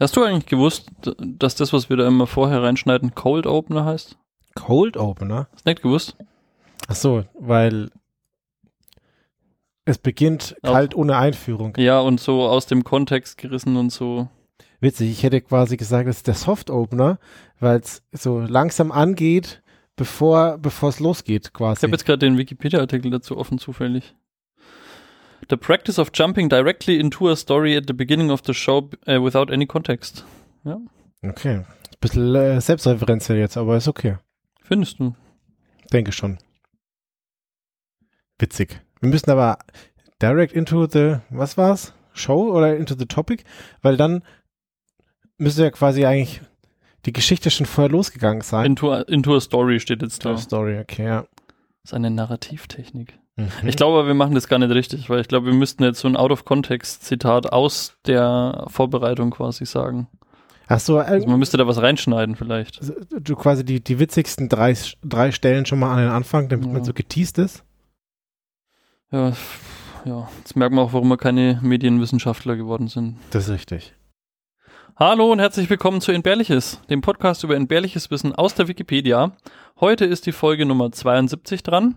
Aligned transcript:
Hast 0.00 0.16
du 0.16 0.22
eigentlich 0.24 0.46
gewusst, 0.46 0.90
dass 1.18 1.54
das, 1.54 1.72
was 1.74 1.90
wir 1.90 1.96
da 1.98 2.06
immer 2.08 2.26
vorher 2.26 2.62
reinschneiden, 2.62 3.14
Cold 3.14 3.46
Opener 3.46 3.84
heißt? 3.84 4.16
Cold 4.54 4.96
Opener? 4.96 5.46
Hast 5.52 5.66
du 5.66 5.70
nicht 5.70 5.82
gewusst? 5.82 6.16
Ach 6.88 6.94
so, 6.96 7.24
weil 7.38 7.90
es 9.84 9.98
beginnt 9.98 10.56
kalt 10.62 10.94
ohne 10.94 11.16
Einführung. 11.16 11.74
Ja, 11.76 12.00
und 12.00 12.18
so 12.18 12.42
aus 12.48 12.66
dem 12.66 12.82
Kontext 12.82 13.38
gerissen 13.38 13.76
und 13.76 13.90
so. 13.90 14.28
Witzig, 14.80 15.10
ich 15.10 15.22
hätte 15.22 15.40
quasi 15.42 15.76
gesagt, 15.76 16.08
das 16.08 16.18
ist 16.18 16.26
der 16.26 16.34
Soft 16.34 16.70
Opener, 16.70 17.18
weil 17.58 17.80
es 17.80 18.02
so 18.12 18.40
langsam 18.40 18.92
angeht, 18.92 19.62
bevor 19.96 20.56
bevor 20.56 20.88
es 20.88 21.00
losgeht 21.00 21.48
Ich 21.48 21.52
quasi. 21.52 21.82
habe 21.82 21.92
jetzt 21.92 22.06
gerade 22.06 22.20
den 22.20 22.38
Wikipedia-Artikel 22.38 23.10
dazu 23.10 23.36
offen 23.36 23.58
zufällig. 23.58 24.14
The 25.50 25.56
practice 25.56 25.98
of 25.98 26.12
jumping 26.12 26.48
directly 26.48 27.00
into 27.00 27.28
a 27.28 27.34
story 27.34 27.76
at 27.76 27.88
the 27.88 27.92
beginning 27.92 28.30
of 28.30 28.42
the 28.46 28.54
show 28.54 28.88
uh, 29.08 29.20
without 29.20 29.50
any 29.52 29.66
context. 29.66 30.24
Okay, 31.24 31.56
ein 31.56 31.66
bisschen 32.00 32.34
äh, 32.36 32.60
selbstreferenziell 32.60 33.36
jetzt, 33.38 33.56
aber 33.56 33.76
ist 33.76 33.88
okay. 33.88 34.18
Findest 34.62 35.00
du? 35.00 35.16
Denke 35.92 36.12
schon. 36.12 36.38
Witzig. 38.38 38.80
Wir 39.00 39.08
müssen 39.08 39.28
aber 39.28 39.58
direct 40.22 40.52
into 40.52 40.86
the, 40.86 41.16
was 41.30 41.56
war's? 41.56 41.92
Show 42.12 42.52
oder 42.52 42.76
into 42.76 42.94
the 42.96 43.06
topic? 43.06 43.42
Weil 43.82 43.96
dann 43.96 44.22
müsste 45.36 45.64
ja 45.64 45.70
quasi 45.70 46.06
eigentlich 46.06 46.40
die 47.06 47.12
Geschichte 47.12 47.50
schon 47.50 47.66
vorher 47.66 47.90
losgegangen 47.90 48.42
sein. 48.42 48.66
Into 48.66 48.92
a, 48.92 49.00
into 49.00 49.34
a 49.34 49.40
Story 49.40 49.80
steht 49.80 50.02
jetzt 50.02 50.24
da. 50.24 50.30
Toy 50.30 50.32
Das 50.34 50.44
Story, 50.44 50.78
okay, 50.78 51.04
ja. 51.06 51.26
ist 51.82 51.92
eine 51.92 52.10
Narrativtechnik. 52.10 53.18
Mhm. 53.62 53.68
Ich 53.68 53.76
glaube, 53.76 54.06
wir 54.06 54.14
machen 54.14 54.34
das 54.34 54.48
gar 54.48 54.58
nicht 54.58 54.70
richtig, 54.70 55.08
weil 55.10 55.20
ich 55.20 55.28
glaube, 55.28 55.46
wir 55.46 55.54
müssten 55.54 55.82
jetzt 55.84 56.00
so 56.00 56.08
ein 56.08 56.16
Out-of-Context-Zitat 56.16 57.52
aus 57.52 57.96
der 58.06 58.64
Vorbereitung 58.68 59.30
quasi 59.30 59.66
sagen. 59.66 60.08
Ach 60.68 60.78
so, 60.80 60.98
äh, 60.98 61.02
Also 61.04 61.26
man 61.26 61.38
müsste 61.38 61.56
da 61.56 61.66
was 61.66 61.80
reinschneiden 61.82 62.36
vielleicht. 62.36 62.80
du 63.10 63.36
quasi 63.36 63.64
die, 63.64 63.82
die 63.82 63.98
witzigsten 63.98 64.48
drei, 64.48 64.76
drei 65.02 65.32
Stellen 65.32 65.66
schon 65.66 65.78
mal 65.80 65.92
an 65.92 65.98
den 66.04 66.10
Anfang, 66.10 66.48
damit 66.48 66.66
Ja. 66.66 66.72
man 66.72 66.84
so 66.84 66.92
geteased 66.92 67.38
ist. 67.38 67.64
Ja, 69.10 69.32
ja, 70.04 70.28
jetzt 70.38 70.54
merken 70.56 70.76
wir 70.76 70.82
auch, 70.82 70.92
warum 70.92 71.08
wir 71.08 71.16
keine 71.16 71.58
Medienwissenschaftler 71.62 72.56
geworden 72.56 72.86
sind. 72.88 73.16
Das 73.32 73.44
ist 73.48 73.50
richtig. 73.50 73.94
Hallo 74.96 75.32
und 75.32 75.38
herzlich 75.40 75.68
willkommen 75.70 76.00
zu 76.00 76.12
Entbehrliches, 76.12 76.80
dem 76.90 77.00
Podcast 77.00 77.42
über 77.42 77.56
entbehrliches 77.56 78.10
Wissen 78.10 78.34
aus 78.34 78.54
der 78.54 78.68
Wikipedia. 78.68 79.32
Heute 79.80 80.04
ist 80.04 80.26
die 80.26 80.32
Folge 80.32 80.66
Nummer 80.66 80.92
72 80.92 81.62
dran. 81.62 81.96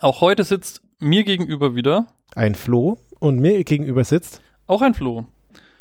Auch 0.00 0.20
heute 0.20 0.44
sitzt 0.44 0.82
mir 1.00 1.24
gegenüber 1.24 1.74
wieder 1.74 2.06
Ein 2.34 2.54
Flo 2.54 2.98
und 3.18 3.40
mir 3.40 3.62
gegenüber 3.64 4.04
sitzt. 4.04 4.40
auch 4.66 4.82
ein 4.82 4.94
Flo. 4.94 5.26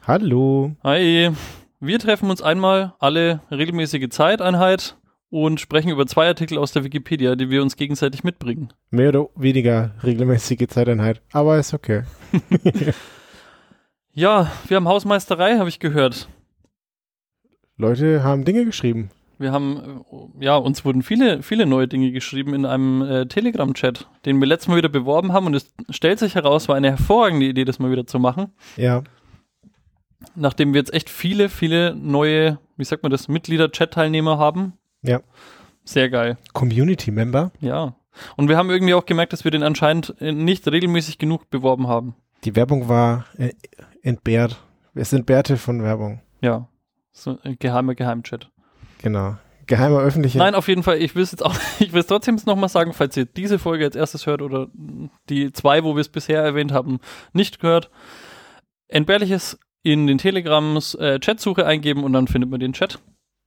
Hallo. 0.05 0.71
Hi. 0.83 1.31
Wir 1.79 1.99
treffen 1.99 2.29
uns 2.31 2.41
einmal 2.41 2.93
alle 2.99 3.41
regelmäßige 3.51 4.09
Zeiteinheit 4.09 4.95
und 5.29 5.59
sprechen 5.59 5.89
über 5.89 6.07
zwei 6.07 6.27
Artikel 6.27 6.57
aus 6.57 6.71
der 6.71 6.83
Wikipedia, 6.83 7.35
die 7.35 7.49
wir 7.49 7.61
uns 7.61 7.75
gegenseitig 7.75 8.23
mitbringen. 8.23 8.69
Mehr 8.89 9.09
oder 9.09 9.27
weniger 9.35 9.91
regelmäßige 10.03 10.67
Zeiteinheit, 10.67 11.21
aber 11.31 11.57
ist 11.59 11.73
okay. 11.73 12.03
Ja, 14.13 14.51
wir 14.67 14.77
haben 14.77 14.87
Hausmeisterei, 14.87 15.59
habe 15.59 15.69
ich 15.69 15.77
gehört. 15.77 16.27
Leute 17.77 18.23
haben 18.23 18.45
Dinge 18.45 18.65
geschrieben. 18.65 19.11
Wir 19.39 19.51
haben, 19.51 20.03
äh, 20.39 20.45
ja, 20.45 20.55
uns 20.55 20.83
wurden 20.85 21.03
viele, 21.03 21.43
viele 21.43 21.65
neue 21.65 21.87
Dinge 21.87 22.11
geschrieben 22.11 22.53
in 22.53 22.65
einem 22.65 23.01
äh, 23.01 23.25
Telegram-Chat, 23.27 24.07
den 24.25 24.39
wir 24.39 24.47
letztes 24.47 24.67
Mal 24.67 24.77
wieder 24.77 24.89
beworben 24.89 25.33
haben 25.33 25.45
und 25.45 25.53
es 25.53 25.73
stellt 25.89 26.19
sich 26.19 26.35
heraus, 26.35 26.67
war 26.67 26.75
eine 26.75 26.89
hervorragende 26.89 27.45
Idee, 27.45 27.65
das 27.65 27.79
mal 27.79 27.91
wieder 27.91 28.07
zu 28.07 28.19
machen. 28.19 28.51
Ja. 28.75 29.03
Nachdem 30.35 30.73
wir 30.73 30.79
jetzt 30.79 30.93
echt 30.93 31.09
viele, 31.09 31.49
viele 31.49 31.95
neue, 31.95 32.59
wie 32.75 32.83
sagt 32.83 33.03
man 33.03 33.11
das, 33.11 33.27
Mitglieder-Chat-Teilnehmer 33.27 34.37
haben. 34.37 34.73
Ja. 35.03 35.21
Sehr 35.83 36.09
geil, 36.09 36.37
Community 36.53 37.11
Member. 37.11 37.51
ja. 37.59 37.95
Und 38.35 38.49
wir 38.49 38.57
haben 38.57 38.71
irgendwie 38.71 38.95
auch 38.95 39.05
gemerkt, 39.05 39.31
dass 39.31 39.43
wir 39.43 39.51
den 39.51 39.61
anscheinend 39.61 40.15
äh, 40.19 40.31
nicht 40.31 40.67
regelmäßig 40.67 41.19
genug 41.19 41.51
beworben 41.51 41.87
haben. 41.87 42.15
Die 42.45 42.55
Werbung 42.55 42.89
war 42.89 43.25
äh, 43.37 43.51
entbehrt. 44.01 44.57
Es 44.95 45.13
entbehrte 45.13 45.57
von 45.57 45.83
Werbung. 45.83 46.21
Ja. 46.41 46.67
So 47.11 47.37
ein 47.43 47.57
geheimer 47.59 47.93
Geheimchat. 47.93 48.49
Genau. 49.07 49.37
Geheimer 49.67 50.01
öffentlicher. 50.01 50.39
Nein, 50.39 50.53
auf 50.53 50.67
jeden 50.67 50.83
Fall, 50.83 50.97
ich 51.01 51.15
will 51.15 51.23
es 51.23 51.31
jetzt 51.31 51.45
auch, 51.45 51.55
ich 51.79 51.93
will 51.93 52.01
es 52.01 52.07
trotzdem 52.07 52.37
nochmal 52.45 52.67
sagen, 52.67 52.91
falls 52.91 53.15
ihr 53.15 53.25
diese 53.25 53.57
Folge 53.57 53.85
als 53.85 53.95
erstes 53.95 54.25
hört 54.25 54.41
oder 54.41 54.67
die 55.29 55.53
zwei, 55.53 55.85
wo 55.85 55.95
wir 55.95 56.01
es 56.01 56.09
bisher 56.09 56.41
erwähnt 56.41 56.73
haben, 56.73 56.99
nicht 57.31 57.59
gehört. 57.59 57.89
Entbehrliches 58.89 59.57
in 59.83 60.07
den 60.07 60.17
Telegrams 60.17 60.95
äh, 60.95 61.19
Chatsuche 61.19 61.65
eingeben 61.65 62.03
und 62.03 62.11
dann 62.11 62.27
findet 62.27 62.49
man 62.49 62.59
den 62.59 62.73
Chat. 62.73 62.99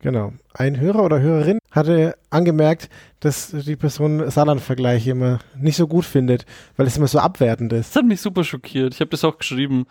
Genau. 0.02 0.32
Ein 0.54 0.80
Hörer 0.80 1.04
oder 1.04 1.20
Hörerin 1.20 1.58
hatte 1.70 2.16
angemerkt, 2.30 2.88
dass 3.20 3.50
die 3.50 3.76
Person 3.76 4.30
Saarland-Vergleiche 4.30 5.10
immer 5.10 5.40
nicht 5.58 5.76
so 5.76 5.86
gut 5.86 6.06
findet, 6.06 6.46
weil 6.76 6.86
es 6.86 6.96
immer 6.96 7.06
so 7.08 7.18
abwertend 7.18 7.74
ist. 7.74 7.90
Das 7.90 7.96
hat 7.96 8.08
mich 8.08 8.22
super 8.22 8.44
schockiert. 8.44 8.94
Ich 8.94 9.00
habe 9.00 9.10
das 9.10 9.24
auch 9.24 9.36
geschrieben. 9.36 9.86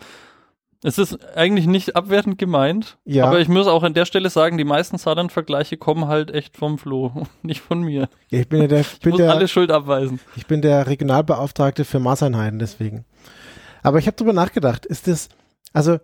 Es 0.81 0.97
ist 0.97 1.17
eigentlich 1.35 1.67
nicht 1.67 1.97
abwertend 1.97 2.37
gemeint, 2.37 2.97
Ja. 3.03 3.25
aber 3.25 3.41
ich 3.41 3.49
muss 3.49 3.67
auch 3.67 3.83
an 3.83 3.93
der 3.93 4.05
Stelle 4.05 4.29
sagen, 4.29 4.57
die 4.57 4.63
meisten 4.63 4.97
Saarland-Vergleiche 4.97 5.75
kommen 5.75 6.07
halt 6.07 6.31
echt 6.31 6.55
vom 6.55 6.77
Flo, 6.77 7.25
nicht 7.43 7.59
von 7.61 7.81
mir. 7.81 8.07
Ich 8.29 8.47
bin 8.47 8.61
ja 8.61 8.67
der, 8.67 8.79
Ich 8.93 8.99
bin 9.01 9.11
muss 9.11 9.17
der, 9.17 9.31
alle 9.33 9.47
Schuld 9.49 9.71
abweisen. 9.71 10.21
ich 10.37 10.47
bin 10.47 10.61
der 10.61 10.87
Regionalbeauftragte 10.87 11.83
für 11.83 11.99
Maßeinheiten, 11.99 12.59
deswegen. 12.59 13.03
Aber 13.83 13.99
ich 13.99 14.07
habe 14.07 14.15
drüber 14.15 14.31
nachgedacht, 14.33 14.85
ist 14.85 15.07
das, 15.07 15.27
also 15.73 15.97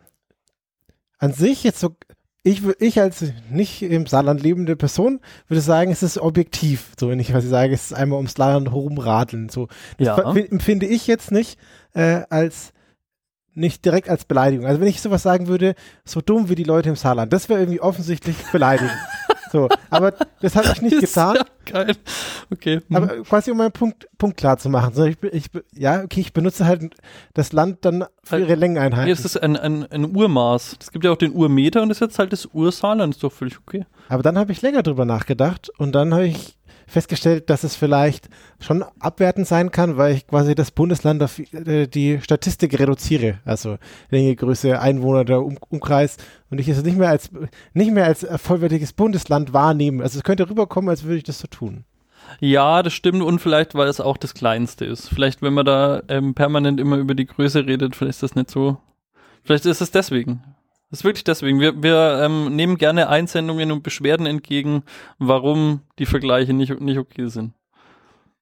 an 1.19 1.31
sich 1.31 1.63
jetzt 1.63 1.79
so, 1.79 1.95
ich, 2.43 2.61
ich 2.79 2.99
als 2.99 3.23
nicht 3.49 3.81
im 3.81 4.05
Saarland 4.05 4.43
lebende 4.43 4.75
Person 4.75 5.19
würde 5.47 5.61
sagen, 5.61 5.91
es 5.91 6.03
ist 6.03 6.17
objektiv, 6.17 6.91
so 6.99 7.09
wenn 7.09 7.19
ich 7.19 7.33
was 7.33 7.45
ich 7.45 7.49
sage, 7.49 7.73
es 7.73 7.85
ist 7.91 7.93
einmal 7.93 8.17
ums 8.17 8.33
Saarland 8.33 8.69
herumradeln, 8.69 9.47
so. 9.49 9.67
Das 9.97 10.07
Ja. 10.17 10.31
empfinde 10.35 10.85
ich 10.85 11.07
jetzt 11.07 11.31
nicht 11.31 11.57
äh, 11.93 12.21
als 12.29 12.73
nicht 13.55 13.83
direkt 13.85 14.09
als 14.09 14.25
Beleidigung. 14.25 14.65
Also 14.65 14.81
wenn 14.81 14.87
ich 14.87 15.01
sowas 15.01 15.23
sagen 15.23 15.47
würde, 15.47 15.75
so 16.03 16.21
dumm 16.21 16.49
wie 16.49 16.55
die 16.55 16.63
Leute 16.63 16.89
im 16.89 16.95
Saarland, 16.95 17.33
das 17.33 17.49
wäre 17.49 17.59
irgendwie 17.59 17.81
offensichtlich 17.81 18.35
beleidigend. 18.51 18.91
so, 19.51 19.69
aber 19.89 20.13
das 20.41 20.55
habe 20.55 20.67
ich 20.73 20.81
nicht 20.81 20.99
getan. 20.99 21.35
ja 21.35 21.45
geil. 21.65 21.95
Okay. 22.51 22.81
hm. 22.87 22.95
Aber 22.95 23.07
quasi 23.23 23.51
um 23.51 23.57
meinen 23.57 23.71
Punkt, 23.71 24.07
Punkt 24.17 24.37
klar 24.37 24.57
zu 24.57 24.69
machen. 24.69 24.93
So, 24.93 25.05
ich, 25.05 25.17
ich, 25.31 25.47
ja, 25.73 26.03
okay, 26.03 26.21
ich 26.21 26.33
benutze 26.33 26.65
halt 26.65 26.95
das 27.33 27.53
Land 27.53 27.83
dann 27.85 28.05
für 28.23 28.39
ihre 28.39 28.55
Längeneinheiten. 28.55 29.05
Hier 29.05 29.13
ist 29.13 29.25
es 29.25 29.37
ein, 29.37 29.57
ein, 29.57 29.83
ein 29.91 30.15
Urmaß. 30.15 30.77
Es 30.79 30.91
gibt 30.91 31.05
ja 31.05 31.11
auch 31.11 31.17
den 31.17 31.33
Urmeter 31.33 31.81
und 31.81 31.89
das 31.89 31.97
ist 31.97 32.01
jetzt 32.01 32.19
halt 32.19 32.33
das 32.33 32.47
Ursaarland. 32.53 33.15
Ist 33.15 33.23
doch 33.23 33.31
völlig 33.31 33.57
okay. 33.59 33.85
Aber 34.09 34.23
dann 34.23 34.37
habe 34.37 34.51
ich 34.51 34.61
länger 34.61 34.83
drüber 34.83 35.05
nachgedacht 35.05 35.69
und 35.77 35.93
dann 35.93 36.13
habe 36.13 36.27
ich 36.27 36.57
festgestellt, 36.87 37.49
dass 37.49 37.63
es 37.63 37.75
vielleicht 37.75 38.29
schon 38.59 38.83
abwertend 38.99 39.47
sein 39.47 39.71
kann, 39.71 39.97
weil 39.97 40.15
ich 40.15 40.27
quasi 40.27 40.55
das 40.55 40.71
Bundesland 40.71 41.21
auf 41.23 41.39
äh, 41.39 41.87
die 41.87 42.21
Statistik 42.21 42.77
reduziere. 42.79 43.39
Also 43.45 43.77
Länge, 44.09 44.35
Größe, 44.35 44.79
Einwohner, 44.79 45.25
der 45.25 45.41
um 45.41 45.57
Umkreis 45.69 46.17
und 46.49 46.59
ich 46.59 46.67
es 46.67 46.83
nicht 46.83 46.97
mehr 46.97 47.09
als 47.09 47.29
nicht 47.73 47.91
mehr 47.91 48.05
als 48.05 48.25
vollwertiges 48.37 48.93
Bundesland 48.93 49.53
wahrnehme. 49.53 50.03
Also 50.03 50.17
es 50.17 50.23
könnte 50.23 50.49
rüberkommen, 50.49 50.89
als 50.89 51.03
würde 51.03 51.17
ich 51.17 51.23
das 51.23 51.39
so 51.39 51.47
tun. 51.47 51.85
Ja, 52.39 52.83
das 52.83 52.93
stimmt 52.93 53.21
und 53.21 53.39
vielleicht, 53.39 53.75
weil 53.75 53.87
es 53.87 53.99
auch 53.99 54.17
das 54.17 54.33
Kleinste 54.33 54.85
ist. 54.85 55.09
Vielleicht, 55.09 55.41
wenn 55.41 55.53
man 55.53 55.65
da 55.65 56.01
ähm, 56.07 56.33
permanent 56.33 56.79
immer 56.79 56.97
über 56.97 57.15
die 57.15 57.25
Größe 57.25 57.65
redet, 57.65 57.95
vielleicht 57.95 58.15
ist 58.15 58.23
das 58.23 58.35
nicht 58.35 58.49
so. 58.49 58.77
Vielleicht 59.43 59.65
ist 59.65 59.81
es 59.81 59.91
deswegen. 59.91 60.41
Das 60.95 61.01
ist 61.01 61.03
wirklich 61.03 61.25
deswegen. 61.25 61.59
Wir, 61.59 61.83
wir 61.83 62.21
ähm, 62.23 62.55
nehmen 62.55 62.77
gerne 62.77 63.09
Einsendungen 63.09 63.73
und 63.73 63.83
Beschwerden 63.83 64.25
entgegen, 64.25 64.83
warum 65.19 65.81
die 65.99 66.05
Vergleiche 66.05 66.53
nicht, 66.53 66.79
nicht 66.79 66.97
okay 66.97 67.27
sind. 67.27 67.51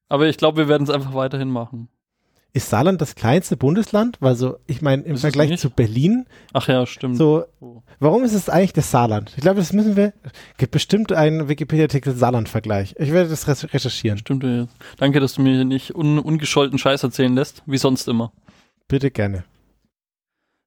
Aber 0.07 0.27
ich 0.27 0.37
glaube, 0.37 0.57
wir 0.59 0.67
werden 0.67 0.83
es 0.83 0.91
einfach 0.91 1.15
weiterhin 1.15 1.49
machen. 1.49 1.89
Ist 2.53 2.69
Saarland 2.69 3.01
das 3.01 3.15
kleinste 3.15 3.57
Bundesland? 3.57 4.17
Weil 4.19 4.35
so, 4.35 4.57
ich 4.67 4.83
meine, 4.83 5.01
im 5.01 5.15
Ist 5.15 5.23
es 5.23 5.33
Vergleich 5.33 5.59
zu 5.59 5.71
Berlin, 5.71 6.27
Ach 6.53 6.67
ja, 6.67 6.85
stimmt. 6.85 7.17
so 7.17 7.43
Oh. 7.59 7.81
Warum 7.99 8.23
ist 8.23 8.35
es 8.35 8.49
eigentlich 8.49 8.73
das 8.73 8.91
Saarland? 8.91 9.31
Ich 9.35 9.41
glaube, 9.41 9.59
das 9.59 9.73
müssen 9.73 9.95
wir. 9.95 10.13
Gibt 10.59 10.73
bestimmt 10.73 11.11
einen 11.11 11.49
Wikipedia-Artikel 11.49 12.13
Saarland-Vergleich. 12.13 12.93
Ich 12.99 13.11
werde 13.11 13.31
das 13.31 13.47
recherchieren. 13.73 14.19
Stimmt. 14.19 14.43
ja. 14.43 14.67
Danke, 14.97 15.19
dass 15.19 15.33
du 15.33 15.41
mir 15.41 15.55
hier 15.55 15.65
nicht 15.65 15.95
un 15.95 16.19
ungescholten 16.19 16.77
Scheiß 16.77 17.01
erzählen 17.01 17.33
lässt, 17.33 17.63
wie 17.65 17.79
sonst 17.79 18.07
immer. 18.07 18.31
Bitte 18.87 19.09
gerne. 19.09 19.43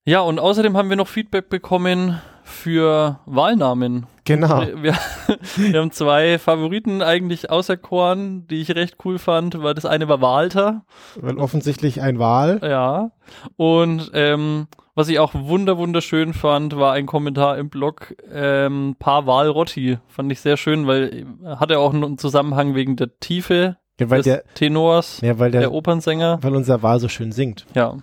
Ja, 0.08 0.20
und 0.20 0.38
außerdem 0.38 0.76
haben 0.76 0.88
wir 0.88 0.96
noch 0.96 1.08
Feedback 1.08 1.48
bekommen 1.48 2.20
für 2.44 3.18
Wahlnamen. 3.26 4.06
Genau. 4.24 4.60
Wir, 4.60 4.82
wir, 4.82 4.94
wir 5.56 5.80
haben 5.80 5.90
zwei 5.90 6.38
Favoriten 6.38 7.02
eigentlich 7.02 7.50
auserkoren, 7.50 8.46
die 8.46 8.60
ich 8.60 8.72
recht 8.76 8.98
cool 9.04 9.18
fand, 9.18 9.60
weil 9.64 9.74
das 9.74 9.84
eine 9.84 10.08
war 10.08 10.20
Walter, 10.20 10.84
Weil 11.20 11.38
offensichtlich 11.38 12.00
ein 12.02 12.20
Wahl. 12.20 12.60
ja. 12.62 13.10
Und 13.56 14.12
ähm, 14.14 14.68
was 14.94 15.08
ich 15.08 15.18
auch 15.18 15.34
wunder 15.34 15.76
wunderschön 15.76 16.34
fand, 16.34 16.76
war 16.76 16.92
ein 16.92 17.06
Kommentar 17.06 17.58
im 17.58 17.68
Blog 17.68 18.14
ähm, 18.32 18.94
Paar 19.00 19.26
Walrotti. 19.26 19.98
Fand 20.06 20.30
ich 20.30 20.40
sehr 20.40 20.56
schön, 20.56 20.86
weil 20.86 21.26
äh, 21.44 21.56
hatte 21.56 21.80
auch 21.80 21.92
einen 21.92 22.16
Zusammenhang 22.16 22.76
wegen 22.76 22.94
der 22.94 23.18
Tiefe 23.18 23.76
Ja, 23.98 24.08
weil 24.08 24.18
des 24.18 24.26
der, 24.26 24.44
Tenors, 24.54 25.20
ja, 25.20 25.38
weil 25.40 25.50
der 25.50 25.62
der, 25.62 25.72
Opernsänger. 25.72 26.38
weil 26.42 26.54
unser 26.54 26.82
Wahl 26.84 27.00
so 27.00 27.08
schön 27.08 27.32
singt. 27.32 27.66
Ja. 27.74 27.96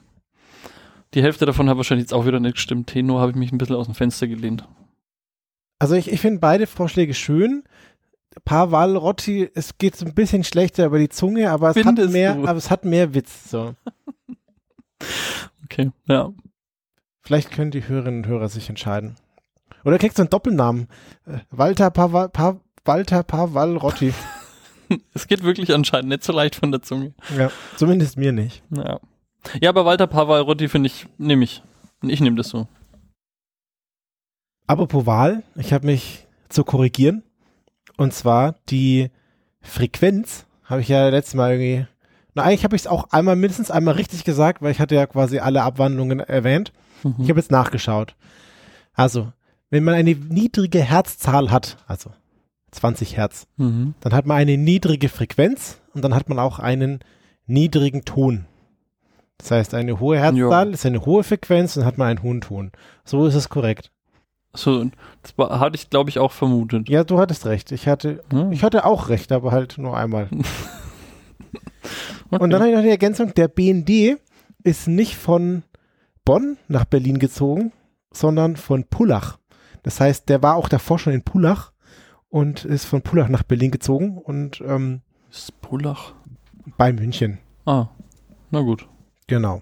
Die 1.14 1.22
Hälfte 1.22 1.46
davon 1.46 1.70
hat 1.70 1.78
wahrscheinlich 1.78 2.06
jetzt 2.06 2.14
auch 2.14 2.26
wieder 2.26 2.40
nicht 2.40 2.56
gestimmt. 2.56 2.88
Tenor 2.88 3.22
habe 3.22 3.32
ich 3.32 3.38
mich 3.38 3.52
ein 3.52 3.58
bisschen 3.58 3.76
aus 3.76 3.86
dem 3.86 3.96
Fenster 3.96 4.28
gelehnt. 4.28 4.68
Also 5.80 5.96
ich, 5.96 6.12
ich 6.12 6.22
finde 6.22 6.40
beide 6.40 6.66
Vorschläge 6.68 7.14
schön. 7.14 7.64
Pavarotti, 8.46 9.50
es 9.54 9.78
geht 9.78 9.96
so 9.96 10.06
ein 10.06 10.16
bisschen 10.16 10.44
schlechter 10.44 10.88
über 10.88 10.98
die 10.98 11.10
Zunge, 11.10 11.52
aber 11.52 11.70
es, 11.70 11.86
hat 11.86 12.10
mehr, 12.10 12.34
du? 12.36 12.48
aber 12.48 12.58
es 12.58 12.72
hat 12.72 12.84
mehr 12.86 13.14
Witz. 13.14 13.50
So. 13.50 13.76
Okay, 15.66 15.92
ja. 16.08 16.32
Vielleicht 17.22 17.50
können 17.50 17.72
die 17.72 17.88
Hörerinnen 17.88 18.24
und 18.24 18.28
Hörer 18.28 18.48
sich 18.48 18.70
entscheiden. 18.70 19.16
Oder 19.84 19.98
kriegst 19.98 20.20
du 20.20 20.22
einen 20.22 20.30
Doppelnamen. 20.30 20.88
Äh, 21.26 21.40
Walter 21.50 21.90
Pava, 21.90 22.28
pa, 22.28 22.60
Walter 22.86 23.24
Pavarotti. 23.24 24.14
Es 25.16 25.28
geht 25.28 25.44
wirklich 25.44 25.74
anscheinend 25.74 26.10
nicht 26.10 26.24
so 26.24 26.32
leicht 26.32 26.56
von 26.56 26.72
der 26.72 26.84
Zunge. 26.84 27.16
ja, 27.36 27.50
zumindest 27.78 28.18
mir 28.18 28.32
nicht. 28.32 28.62
Ja. 28.70 29.00
Ja, 29.62 29.70
aber 29.70 29.86
Walter 29.86 30.08
Pavarotti 30.08 30.68
finde 30.70 30.88
ich, 30.88 31.08
nehme 31.18 31.44
ich. 31.44 31.62
Ich 32.02 32.22
nehme 32.22 32.38
das 32.38 32.50
so. 32.50 32.68
Apropos 34.68 35.06
Wahl, 35.06 35.44
ich 35.56 35.74
habe 35.74 35.86
mich 35.86 36.26
zu 36.50 36.64
korrigieren. 36.64 37.24
Und 37.98 38.14
zwar 38.14 38.56
die 38.70 39.12
Frequenz, 39.62 40.46
habe 40.64 40.82
ich 40.82 40.88
ja 40.88 41.10
letztes 41.10 41.36
Mal 41.36 41.52
irgendwie. 41.54 41.86
Na, 42.34 42.44
eigentlich 42.44 42.64
habe 42.64 42.76
ich 42.76 42.84
es 42.84 42.88
auch 42.88 43.12
einmal, 43.12 43.36
mindestens 43.36 43.70
einmal 43.70 43.94
richtig 43.96 44.24
gesagt, 44.24 44.62
weil 44.62 44.72
ich 44.72 44.80
hatte 44.80 44.96
ja 44.96 45.06
quasi 45.06 45.40
alle 45.40 45.62
Abwandlungen 45.62 46.20
erwähnt. 46.20 46.72
Mhm. 47.04 47.16
Ich 47.20 47.30
habe 47.30 47.40
jetzt 47.40 47.52
nachgeschaut. 47.52 48.16
Also, 48.94 49.32
wenn 49.70 49.84
man 49.84 49.94
eine 49.94 50.16
niedrige 50.16 50.82
Herzzahl 50.82 51.52
hat, 51.52 51.78
also 51.88 52.12
20 52.72 53.18
Hertz, 53.18 53.46
Mhm. 53.58 53.94
dann 54.00 54.14
hat 54.14 54.26
man 54.26 54.38
eine 54.38 54.58
niedrige 54.58 55.10
Frequenz 55.10 55.80
und 55.94 56.02
dann 56.04 56.16
hat 56.16 56.30
man 56.30 56.40
auch 56.40 56.58
einen 56.60 57.00
niedrigen 57.46 58.04
Ton. 58.06 58.46
Das 59.38 59.52
heißt, 59.52 59.74
eine 59.74 60.00
hohe 60.00 60.18
Herzzahl 60.20 60.72
ist 60.74 60.86
eine 60.86 61.06
hohe 61.06 61.24
Frequenz 61.24 61.76
und 61.76 61.86
hat 61.86 61.98
man 61.98 62.08
einen 62.10 62.24
hohen 62.24 62.42
Ton. 62.42 62.72
So 63.04 63.26
ist 63.26 63.36
es 63.36 63.50
korrekt. 63.50 63.92
So, 64.56 64.86
das 65.24 65.38
war, 65.38 65.60
hatte 65.60 65.76
ich, 65.76 65.90
glaube 65.90 66.10
ich, 66.12 66.20
auch 66.20 66.32
vermutet. 66.32 66.88
Ja, 66.88 67.04
du 67.04 67.20
hattest 67.20 67.46
recht. 67.48 67.72
Ich 67.72 67.88
hatte, 67.88 68.24
Hm. 68.32 68.52
ich 68.52 68.64
hatte 68.64 68.86
auch 68.86 69.10
recht, 69.10 69.32
aber 69.32 69.52
halt 69.52 69.78
nur 69.80 69.98
einmal. 69.98 70.30
Okay. 70.32 70.44
Und 72.40 72.50
dann 72.52 72.62
habe 72.62 72.70
ich 72.70 72.76
noch 72.76 72.84
die 72.84 72.90
Ergänzung, 72.90 73.34
der 73.34 73.48
BND 73.48 74.18
ist 74.64 74.88
nicht 74.88 75.16
von 75.18 75.64
Bonn 76.26 76.58
nach 76.68 76.86
Berlin 76.86 77.20
gezogen, 77.20 77.72
sondern 78.14 78.56
von 78.56 78.86
Pullach. 78.86 79.38
Das 79.82 80.00
heißt, 80.00 80.30
der 80.30 80.42
war 80.42 80.56
auch 80.56 80.70
davor 80.70 81.00
schon 81.00 81.14
in 81.14 81.24
Pullach 81.24 81.74
und 82.30 82.64
ist 82.64 82.86
von 82.86 83.02
Pullach 83.02 83.28
nach 83.28 83.44
Berlin 83.44 83.72
gezogen 83.72 84.18
und 84.18 84.62
ähm, 84.66 85.02
Ist 85.30 85.60
Pullach. 85.62 86.14
bei 86.78 86.94
München. 86.94 87.40
Ah, 87.66 87.88
na 88.52 88.62
gut. 88.62 88.88
Genau. 89.28 89.62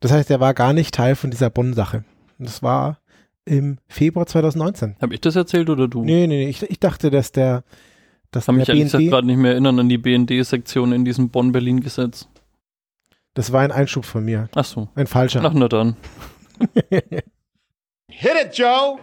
Das 0.00 0.12
heißt, 0.12 0.30
er 0.30 0.40
war 0.40 0.54
gar 0.54 0.72
nicht 0.72 0.94
Teil 0.94 1.16
von 1.16 1.30
dieser 1.30 1.50
Bonn-Sache. 1.50 2.04
Das 2.38 2.62
war 2.62 2.98
im 3.44 3.78
Februar 3.88 4.26
2019. 4.26 4.96
Habe 5.00 5.14
ich 5.14 5.20
das 5.20 5.36
erzählt 5.36 5.70
oder 5.70 5.88
du? 5.88 6.04
Nee, 6.04 6.26
nee, 6.26 6.44
nee. 6.44 6.48
Ich, 6.48 6.62
ich 6.62 6.80
dachte, 6.80 7.10
dass 7.10 7.32
der, 7.32 7.64
dass 8.30 8.46
kann 8.46 8.56
der 8.56 8.60
mich 8.60 8.68
ehrlich 8.68 8.92
BND, 8.92 9.10
gerade 9.10 9.26
nicht 9.26 9.38
mehr 9.38 9.52
erinnern 9.52 9.78
an 9.78 9.88
die 9.88 9.98
BND-Sektion 9.98 10.92
in 10.92 11.04
diesem 11.04 11.30
Bonn-Berlin-Gesetz. 11.30 12.28
das 13.34 13.52
war 13.52 13.62
ein 13.62 13.72
Einschub 13.72 14.04
von 14.04 14.24
mir. 14.24 14.48
Ach 14.54 14.64
so. 14.64 14.88
Ein 14.94 15.06
falscher. 15.06 15.42
Ach, 15.44 15.52
na 15.54 15.68
dann. 15.68 15.96
Hit 18.08 18.32
it, 18.42 18.56
Joe! 18.58 18.98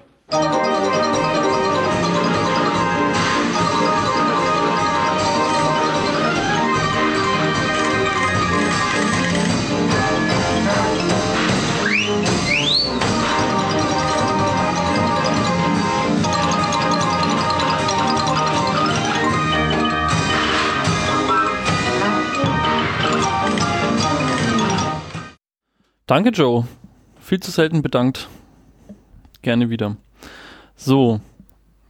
Danke, 26.08 26.30
Joe. 26.30 26.68
Viel 27.20 27.40
zu 27.40 27.52
selten 27.52 27.82
bedankt. 27.82 28.28
Gerne 29.42 29.70
wieder. 29.70 29.98
So. 30.76 31.22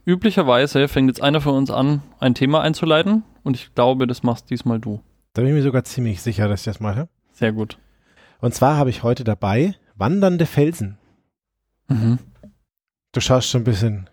Üblicherweise 0.06 0.86
fängt 0.88 1.08
jetzt 1.08 1.22
einer 1.22 1.40
von 1.40 1.54
uns 1.54 1.70
an, 1.70 2.02
ein 2.20 2.34
Thema 2.34 2.60
einzuleiten. 2.60 3.24
Und 3.42 3.56
ich 3.56 3.74
glaube, 3.74 4.06
das 4.06 4.22
machst 4.22 4.50
diesmal 4.50 4.78
du. 4.78 5.00
Da 5.32 5.42
bin 5.42 5.48
ich 5.50 5.54
mir 5.56 5.62
sogar 5.62 5.84
ziemlich 5.84 6.22
sicher, 6.22 6.48
dass 6.48 6.60
ich 6.60 6.64
das 6.66 6.80
mache. 6.80 7.08
Sehr 7.32 7.52
gut. 7.52 7.78
Und 8.40 8.54
zwar 8.54 8.76
habe 8.76 8.90
ich 8.90 9.02
heute 9.02 9.24
dabei 9.24 9.74
wandernde 9.96 10.46
Felsen. 10.46 10.98
Mhm. 11.88 12.18
Du 13.12 13.20
schaust 13.20 13.48
schon 13.48 13.62
ein 13.62 13.64
bisschen, 13.64 14.08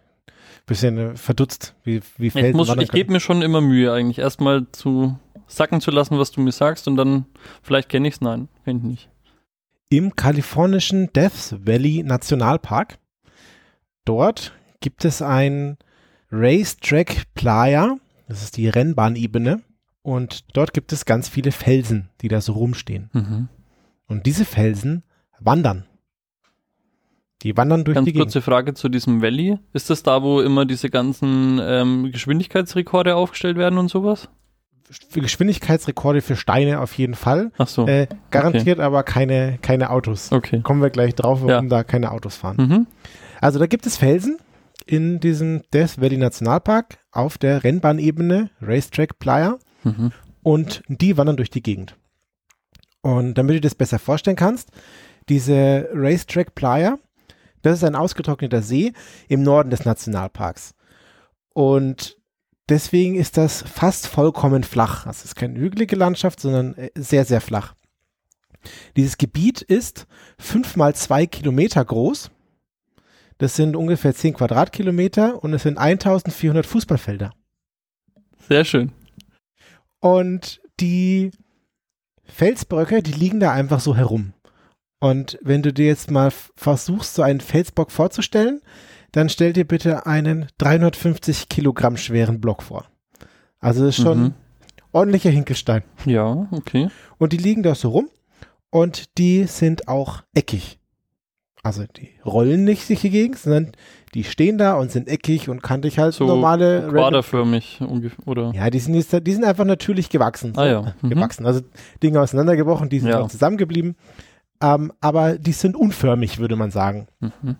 bisschen 0.65 0.97
äh, 0.97 1.15
verdutzt, 1.15 1.75
wie, 1.83 2.01
wie 2.17 2.29
Felsen 2.29 2.49
Ich, 2.49 2.55
muss- 2.55 2.75
ich 2.77 2.91
gebe 2.91 3.11
mir 3.11 3.19
schon 3.19 3.41
immer 3.41 3.61
Mühe, 3.61 3.91
eigentlich 3.93 4.19
erstmal 4.19 4.65
zu 4.71 5.17
sacken 5.47 5.81
zu 5.81 5.91
lassen, 5.91 6.17
was 6.17 6.31
du 6.31 6.41
mir 6.41 6.51
sagst. 6.51 6.87
Und 6.87 6.95
dann, 6.95 7.25
vielleicht 7.61 7.89
kenne 7.89 8.07
ich 8.07 8.15
es. 8.15 8.21
Nein, 8.21 8.47
kenn 8.63 8.77
ich 8.77 8.83
nicht. 8.83 9.09
Im 9.91 10.15
kalifornischen 10.15 11.11
Death 11.11 11.53
Valley 11.65 12.01
Nationalpark. 12.01 12.97
Dort 14.05 14.53
gibt 14.79 15.03
es 15.03 15.21
ein 15.21 15.77
Racetrack 16.31 17.25
Playa. 17.35 17.97
Das 18.29 18.41
ist 18.41 18.55
die 18.55 18.69
Rennbahnebene. 18.69 19.61
Und 20.01 20.45
dort 20.55 20.73
gibt 20.73 20.93
es 20.93 21.03
ganz 21.03 21.27
viele 21.27 21.51
Felsen, 21.51 22.07
die 22.21 22.29
da 22.29 22.39
so 22.39 22.53
rumstehen. 22.53 23.09
Mhm. 23.11 23.49
Und 24.07 24.25
diese 24.25 24.45
Felsen 24.45 25.03
wandern. 25.41 25.85
Die 27.41 27.57
wandern 27.57 27.83
durch 27.83 27.95
Ganz 27.95 28.05
die 28.05 28.13
Gegend. 28.13 28.27
kurze 28.27 28.41
Frage 28.41 28.73
zu 28.73 28.87
diesem 28.87 29.21
Valley. 29.21 29.59
Ist 29.73 29.89
das 29.89 30.03
da, 30.03 30.23
wo 30.23 30.39
immer 30.39 30.65
diese 30.65 30.89
ganzen 30.89 31.59
ähm, 31.61 32.13
Geschwindigkeitsrekorde 32.13 33.17
aufgestellt 33.17 33.57
werden 33.57 33.77
und 33.77 33.89
sowas? 33.89 34.29
Geschwindigkeitsrekorde 35.13 36.21
für 36.21 36.35
Steine 36.35 36.79
auf 36.79 36.93
jeden 36.97 37.15
Fall. 37.15 37.51
Ach 37.57 37.67
so. 37.67 37.87
Äh, 37.87 38.07
garantiert 38.29 38.79
aber 38.79 39.03
keine, 39.03 39.57
keine 39.61 39.89
Autos. 39.89 40.31
okay. 40.31 40.61
Kommen 40.61 40.81
wir 40.81 40.89
gleich 40.89 41.15
drauf, 41.15 41.41
warum 41.41 41.65
Ja. 41.65 41.69
da 41.69 41.83
keine 41.83 42.11
Autos 42.11 42.35
fahren. 42.37 42.57
Mhm. 42.57 42.87
Also 43.39 43.59
da 43.59 43.67
gibt 43.67 43.85
es 43.85 43.97
Felsen 43.97 44.37
in 44.85 45.19
diesem 45.19 45.61
Death 45.73 45.99
Valley 46.01 46.17
Nationalpark 46.17 46.97
auf 47.11 47.37
der 47.37 47.63
Rennbahnebene 47.63 48.49
Racetrack 48.61 49.19
Playa 49.19 49.57
Mhm. 49.83 50.11
und 50.43 50.83
die 50.87 51.17
wandern 51.17 51.37
durch 51.37 51.49
die 51.49 51.61
Gegend. 51.63 51.95
Und 53.01 53.35
damit 53.35 53.51
du 53.55 53.61
dir 53.61 53.67
das 53.67 53.75
besser 53.75 53.97
vorstellen 53.99 54.35
kannst, 54.37 54.69
diese 55.29 55.89
Racetrack 55.93 56.53
Playa, 56.55 56.97
das 57.61 57.77
ist 57.77 57.83
ein 57.83 57.95
ausgetrockneter 57.95 58.61
See 58.61 58.93
im 59.27 59.43
Norden 59.43 59.69
des 59.69 59.85
Nationalparks. 59.85 60.73
Und 61.53 62.17
deswegen 62.69 63.15
ist 63.15 63.37
das 63.37 63.61
fast 63.63 64.07
vollkommen 64.07 64.63
flach. 64.63 65.05
Also 65.05 65.19
es 65.19 65.25
ist 65.25 65.35
keine 65.35 65.59
hügelige 65.59 65.95
Landschaft, 65.95 66.39
sondern 66.39 66.75
äh, 66.75 66.89
sehr, 66.95 67.25
sehr 67.25 67.41
flach. 67.41 67.75
Dieses 68.95 69.17
Gebiet 69.17 69.61
ist 69.61 70.07
fünf 70.37 70.75
mal 70.75 70.95
zwei 70.95 71.25
Kilometer 71.25 71.83
groß. 71.83 72.31
Das 73.37 73.55
sind 73.55 73.75
ungefähr 73.75 74.13
10 74.13 74.35
Quadratkilometer 74.35 75.43
und 75.43 75.53
es 75.53 75.63
sind 75.63 75.79
1400 75.79 76.63
Fußballfelder. 76.63 77.33
Sehr 78.47 78.65
schön. 78.65 78.91
Und 79.99 80.61
die 80.79 81.31
Felsbröcke, 82.23 83.01
die 83.01 83.13
liegen 83.13 83.39
da 83.39 83.51
einfach 83.51 83.79
so 83.79 83.95
herum. 83.95 84.33
Und 84.99 85.39
wenn 85.41 85.63
du 85.63 85.73
dir 85.73 85.87
jetzt 85.87 86.11
mal 86.11 86.31
versuchst, 86.55 87.15
so 87.15 87.23
einen 87.23 87.41
Felsblock 87.41 87.91
vorzustellen, 87.91 88.61
dann 89.11 89.29
stell 89.29 89.53
dir 89.53 89.65
bitte 89.65 90.05
einen 90.05 90.47
350 90.57 91.49
Kilogramm 91.49 91.97
schweren 91.97 92.39
Block 92.41 92.63
vor. 92.63 92.85
Also 93.59 93.85
das 93.85 93.97
ist 93.97 94.03
schon 94.03 94.21
Mhm. 94.23 94.33
ordentlicher 94.91 95.29
Hinkelstein. 95.29 95.83
Ja, 96.05 96.47
okay. 96.51 96.89
Und 97.17 97.33
die 97.33 97.37
liegen 97.37 97.63
da 97.63 97.75
so 97.75 97.89
rum 97.89 98.09
und 98.69 99.17
die 99.17 99.43
sind 99.45 99.87
auch 99.87 100.23
eckig. 100.33 100.79
Also 101.63 101.83
die 101.95 102.09
rollen 102.25 102.63
nicht 102.63 102.87
sich 102.87 103.03
dagegen, 103.03 103.35
sondern 103.35 103.73
die 104.15 104.23
stehen 104.23 104.57
da 104.57 104.73
und 104.73 104.91
sind 104.91 105.07
eckig 105.07 105.47
und 105.47 105.61
kantig 105.61 105.99
halt 105.99 106.15
So 106.15 106.25
normale 106.25 106.87
quaderförmig 106.89 107.81
ungefähr, 107.81 108.27
oder? 108.27 108.51
Ja, 108.55 108.71
die 108.71 108.79
sind, 108.79 108.95
jetzt, 108.95 109.15
die 109.27 109.31
sind 109.33 109.43
einfach 109.43 109.65
natürlich 109.65 110.09
gewachsen. 110.09 110.53
Ah 110.57 110.65
ja. 110.65 110.95
Mhm. 111.03 111.09
Gewachsen. 111.11 111.45
Also 111.45 111.61
Dinge 112.01 112.19
auseinandergebrochen, 112.19 112.89
die 112.89 112.99
sind 112.99 113.09
Ja. 113.09 113.19
auch 113.19 113.27
zusammengeblieben. 113.29 113.95
Ähm, 114.59 114.91
aber 115.01 115.37
die 115.37 115.51
sind 115.53 115.75
unförmig, 115.75 116.39
würde 116.39 116.55
man 116.55 116.71
sagen. 116.71 117.07
Mhm. 117.19 117.57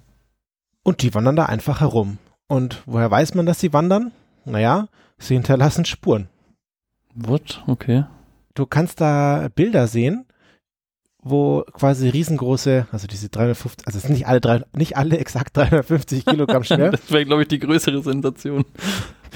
Und 0.84 1.02
die 1.02 1.14
wandern 1.14 1.36
da 1.36 1.46
einfach 1.46 1.82
herum. 1.82 2.18
Und 2.48 2.82
woher 2.86 3.10
weiß 3.10 3.36
man, 3.36 3.46
dass 3.46 3.60
sie 3.60 3.74
wandern? 3.74 4.12
Naja, 4.46 4.88
sie 5.18 5.36
hinterlassen 5.36 5.86
Spuren. 5.86 6.30
What? 7.14 7.64
Okay. 7.68 8.06
Du 8.56 8.66
kannst 8.66 9.00
da 9.00 9.48
Bilder 9.54 9.88
sehen, 9.88 10.26
wo 11.24 11.64
quasi 11.72 12.10
riesengroße, 12.10 12.88
also 12.92 13.08
diese 13.08 13.30
350, 13.30 13.86
also 13.86 13.98
es 13.98 14.04
sind 14.04 14.14
nicht 14.14 14.28
alle, 14.28 14.42
drei, 14.42 14.64
nicht 14.76 14.98
alle 14.98 15.18
exakt 15.18 15.56
350 15.56 16.26
Kilogramm 16.26 16.64
schwer, 16.64 16.92
Das 16.92 17.12
wäre, 17.12 17.26
glaube 17.26 17.44
ich, 17.44 17.48
die 17.48 17.60
größere 17.60 18.02
Sensation. 18.02 18.66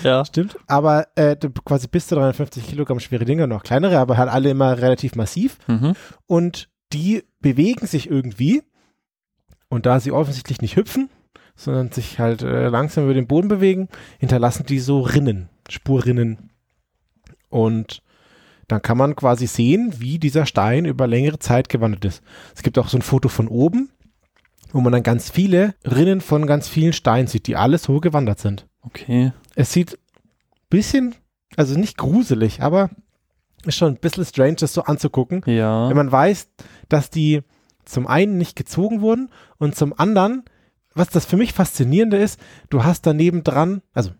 Ja. 0.03 0.25
stimmt, 0.25 0.57
aber 0.67 1.07
äh, 1.15 1.37
quasi 1.63 1.87
bis 1.87 2.07
zu 2.07 2.15
350 2.15 2.67
Kilogramm 2.67 2.99
schwere 2.99 3.23
Dinger, 3.23 3.47
noch 3.47 3.63
kleinere, 3.63 3.99
aber 3.99 4.17
halt 4.17 4.29
alle 4.29 4.49
immer 4.49 4.77
relativ 4.79 5.15
massiv. 5.15 5.57
Mhm. 5.67 5.93
und 6.25 6.69
die 6.91 7.23
bewegen 7.39 7.87
sich 7.87 8.09
irgendwie. 8.09 8.63
Und 9.69 9.85
da 9.85 9.99
sie 9.99 10.11
offensichtlich 10.11 10.61
nicht 10.61 10.75
hüpfen, 10.75 11.09
sondern 11.55 11.91
sich 11.91 12.19
halt 12.19 12.41
äh, 12.41 12.67
langsam 12.67 13.05
über 13.05 13.13
den 13.13 13.27
Boden 13.27 13.47
bewegen, 13.47 13.87
hinterlassen 14.19 14.65
die 14.65 14.79
so 14.79 15.01
Rinnen, 15.01 15.49
Spurrinnen. 15.69 16.49
Und 17.49 18.01
dann 18.67 18.81
kann 18.81 18.97
man 18.97 19.15
quasi 19.15 19.47
sehen, 19.47 19.93
wie 19.97 20.19
dieser 20.19 20.45
Stein 20.45 20.85
über 20.85 21.07
längere 21.07 21.39
Zeit 21.39 21.69
gewandert 21.69 22.05
ist. 22.05 22.23
Es 22.55 22.63
gibt 22.63 22.77
auch 22.77 22.87
so 22.87 22.97
ein 22.97 23.03
Foto 23.03 23.29
von 23.29 23.47
oben, 23.47 23.89
wo 24.71 24.81
man 24.81 24.91
dann 24.91 25.03
ganz 25.03 25.29
viele 25.29 25.75
Rinnen 25.85 26.21
von 26.21 26.47
ganz 26.47 26.67
vielen 26.67 26.93
Steinen 26.93 27.27
sieht, 27.27 27.47
die 27.47 27.55
alle 27.55 27.77
so 27.77 27.99
gewandert 27.99 28.39
sind. 28.39 28.67
Okay. 28.81 29.31
Es 29.55 29.71
sieht 29.71 29.97
bisschen, 30.69 31.15
also 31.55 31.79
nicht 31.79 31.97
gruselig, 31.97 32.61
aber 32.61 32.89
ist 33.65 33.77
schon 33.77 33.93
ein 33.93 33.99
bisschen 33.99 34.25
strange, 34.25 34.55
das 34.55 34.73
so 34.73 34.83
anzugucken. 34.83 35.41
Ja. 35.45 35.89
Wenn 35.89 35.97
man 35.97 36.11
weiß, 36.11 36.49
dass 36.89 37.09
die 37.09 37.41
zum 37.85 38.07
einen 38.07 38.37
nicht 38.37 38.55
gezogen 38.55 39.01
wurden 39.01 39.29
und 39.57 39.75
zum 39.75 39.97
anderen, 39.97 40.43
was 40.95 41.09
das 41.09 41.25
für 41.25 41.37
mich 41.37 41.53
faszinierende 41.53 42.17
ist, 42.17 42.39
du 42.69 42.83
hast 42.83 43.05
daneben 43.05 43.43
dran, 43.43 43.81
also 43.93 44.11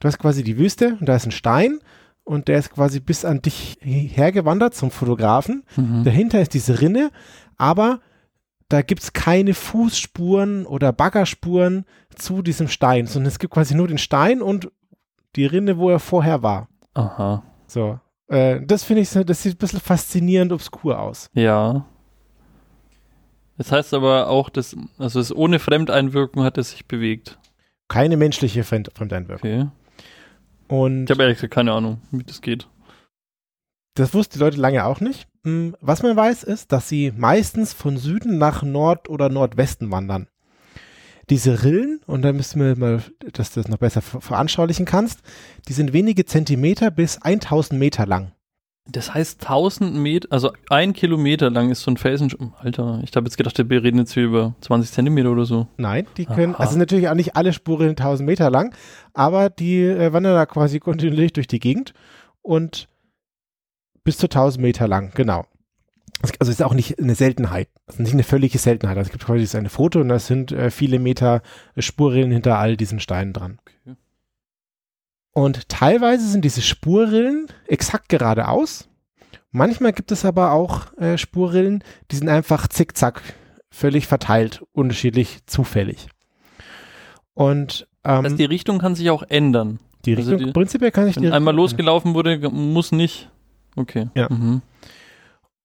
du 0.00 0.08
hast 0.08 0.18
quasi 0.18 0.42
die 0.44 0.58
Wüste 0.58 0.96
und 1.00 1.06
da 1.08 1.16
ist 1.16 1.24
ein 1.26 1.30
Stein 1.32 1.78
und 2.24 2.48
der 2.48 2.58
ist 2.58 2.70
quasi 2.72 3.00
bis 3.00 3.24
an 3.24 3.40
dich 3.40 3.78
hergewandert 3.82 4.74
zum 4.74 4.90
Fotografen. 4.90 5.64
Mhm. 5.76 6.04
Dahinter 6.04 6.40
ist 6.40 6.52
diese 6.54 6.80
Rinne, 6.80 7.10
aber 7.56 8.00
da 8.68 8.82
gibt 8.82 9.02
es 9.02 9.12
keine 9.12 9.54
Fußspuren 9.54 10.66
oder 10.66 10.92
Baggerspuren 10.92 11.84
zu 12.16 12.42
diesem 12.42 12.66
Stein, 12.68 13.06
sondern 13.06 13.28
es 13.28 13.38
gibt 13.38 13.54
quasi 13.54 13.74
nur 13.76 13.86
den 13.88 13.98
Stein 13.98 14.42
und 14.42 14.70
die 15.36 15.46
Rinne, 15.46 15.78
wo 15.78 15.88
er 15.90 16.00
vorher 16.00 16.42
war. 16.42 16.68
Aha. 16.94 17.44
So. 17.68 18.00
Äh, 18.28 18.60
das 18.66 18.82
finde 18.82 19.02
ich, 19.02 19.08
so- 19.08 19.22
das 19.22 19.42
sieht 19.42 19.54
ein 19.54 19.58
bisschen 19.58 19.80
faszinierend 19.80 20.50
obskur 20.52 20.98
aus. 20.98 21.30
Ja. 21.34 21.86
Das 23.58 23.72
heißt 23.72 23.94
aber 23.94 24.28
auch, 24.28 24.48
dass, 24.50 24.76
also 24.98 25.18
es 25.20 25.34
ohne 25.34 25.58
Fremdeinwirkung 25.58 26.42
hat 26.44 26.58
es 26.58 26.70
sich 26.72 26.86
bewegt. 26.86 27.38
Keine 27.88 28.16
menschliche 28.16 28.64
Fremd 28.64 28.90
Fremdeinwirkung. 28.94 29.50
Okay. 29.50 29.68
Und 30.68 31.04
Ich 31.04 31.10
habe 31.10 31.22
ehrlich 31.22 31.38
gesagt 31.38 31.54
keine 31.54 31.72
Ahnung, 31.72 32.00
wie 32.10 32.24
das 32.24 32.40
geht. 32.42 32.68
das 33.94 34.12
wussten 34.12 34.34
die 34.34 34.40
Leute 34.40 34.58
lange 34.58 34.84
auch 34.84 35.00
nicht. 35.00 35.26
Hm, 35.44 35.76
Was 35.80 36.02
man 36.02 36.16
weiß, 36.16 36.42
ist, 36.42 36.72
dass 36.72 36.88
sie 36.88 37.12
meistens 37.16 37.72
von 37.72 37.96
Süden 37.96 38.36
nach 38.38 38.62
Nord- 38.62 39.08
oder 39.08 39.28
Nordwesten 39.28 39.90
wandern. 39.90 40.28
Diese 41.30 41.64
Rillen, 41.64 42.00
und 42.06 42.22
da 42.22 42.32
müssen 42.32 42.60
wir 42.60 42.76
mal, 42.76 43.02
dass 43.32 43.52
du 43.52 43.60
das 43.60 43.68
noch 43.68 43.78
besser 43.78 44.02
ver- 44.02 44.20
veranschaulichen 44.20 44.84
kannst, 44.86 45.20
die 45.66 45.72
sind 45.72 45.92
wenige 45.92 46.24
Zentimeter 46.24 46.90
bis 46.90 47.18
1000 47.22 47.78
Meter 47.80 48.06
lang. 48.06 48.32
Das 48.88 49.12
heißt 49.12 49.42
1000 49.42 49.94
Meter, 49.96 50.28
also 50.30 50.52
ein 50.70 50.92
Kilometer 50.92 51.50
lang 51.50 51.70
ist 51.70 51.82
so 51.82 51.90
ein 51.90 51.96
Felsen. 51.96 52.30
Alter, 52.58 53.00
ich 53.02 53.14
habe 53.16 53.26
jetzt 53.26 53.36
gedacht, 53.36 53.58
wir 53.58 53.82
reden 53.82 53.98
jetzt 53.98 54.12
hier 54.14 54.24
über 54.24 54.54
20 54.60 54.92
Zentimeter 54.92 55.32
oder 55.32 55.44
so. 55.44 55.66
Nein, 55.76 56.06
die 56.16 56.24
können, 56.24 56.54
Aha. 56.54 56.62
also 56.62 56.78
natürlich 56.78 57.08
auch 57.08 57.14
nicht 57.14 57.34
alle 57.34 57.52
Spuren 57.52 57.90
1000 57.90 58.24
Meter 58.24 58.48
lang, 58.48 58.74
aber 59.12 59.50
die 59.50 59.80
äh, 59.82 60.12
wandern 60.12 60.34
da 60.34 60.46
quasi 60.46 60.78
kontinuierlich 60.78 61.32
durch 61.32 61.48
die 61.48 61.58
Gegend 61.58 61.94
und 62.42 62.88
bis 64.04 64.18
zu 64.18 64.26
1000 64.26 64.62
Meter 64.62 64.86
lang, 64.86 65.10
genau. 65.14 65.44
Es- 66.22 66.32
Also 66.38 66.52
ist 66.52 66.62
auch 66.62 66.72
nicht 66.74 66.98
eine 67.00 67.16
Seltenheit, 67.16 67.68
also 67.86 68.02
nicht 68.02 68.12
eine 68.12 68.22
völlige 68.22 68.58
Seltenheit. 68.58 68.96
Also 68.96 69.08
es 69.08 69.12
gibt 69.12 69.26
quasi 69.26 69.56
eine 69.56 69.68
Foto 69.68 70.00
und 70.00 70.08
da 70.08 70.20
sind 70.20 70.52
äh, 70.52 70.70
viele 70.70 71.00
Meter 71.00 71.42
Spurrillen 71.76 72.30
hinter 72.30 72.58
all 72.58 72.76
diesen 72.76 73.00
Steinen 73.00 73.32
dran. 73.32 73.58
Okay. 73.60 73.75
Und 75.36 75.68
teilweise 75.68 76.26
sind 76.26 76.46
diese 76.46 76.62
Spurrillen 76.62 77.48
exakt 77.66 78.08
geradeaus. 78.08 78.88
Manchmal 79.50 79.92
gibt 79.92 80.10
es 80.10 80.24
aber 80.24 80.52
auch 80.52 80.96
äh, 80.96 81.18
Spurrillen, 81.18 81.84
die 82.10 82.16
sind 82.16 82.30
einfach 82.30 82.68
zickzack, 82.68 83.20
völlig 83.70 84.06
verteilt, 84.06 84.62
unterschiedlich, 84.72 85.40
zufällig. 85.44 86.08
Und 87.34 87.86
ähm, 88.02 88.22
Das 88.22 88.32
heißt, 88.32 88.40
die 88.40 88.44
Richtung 88.46 88.78
kann 88.78 88.94
sich 88.94 89.10
auch 89.10 89.24
ändern. 89.28 89.78
die 90.06 90.16
also 90.16 90.30
Richtung, 90.30 90.46
die- 90.46 90.52
prinzipiell 90.54 90.90
kann 90.90 91.06
ich 91.06 91.16
die 91.16 91.24
Wenn 91.24 91.32
einmal 91.34 91.52
Richtung- 91.52 91.64
losgelaufen 91.64 92.14
wurde, 92.14 92.40
g- 92.40 92.48
muss 92.48 92.90
nicht. 92.92 93.30
Okay. 93.76 94.08
Ja. 94.14 94.28
Mhm. 94.32 94.62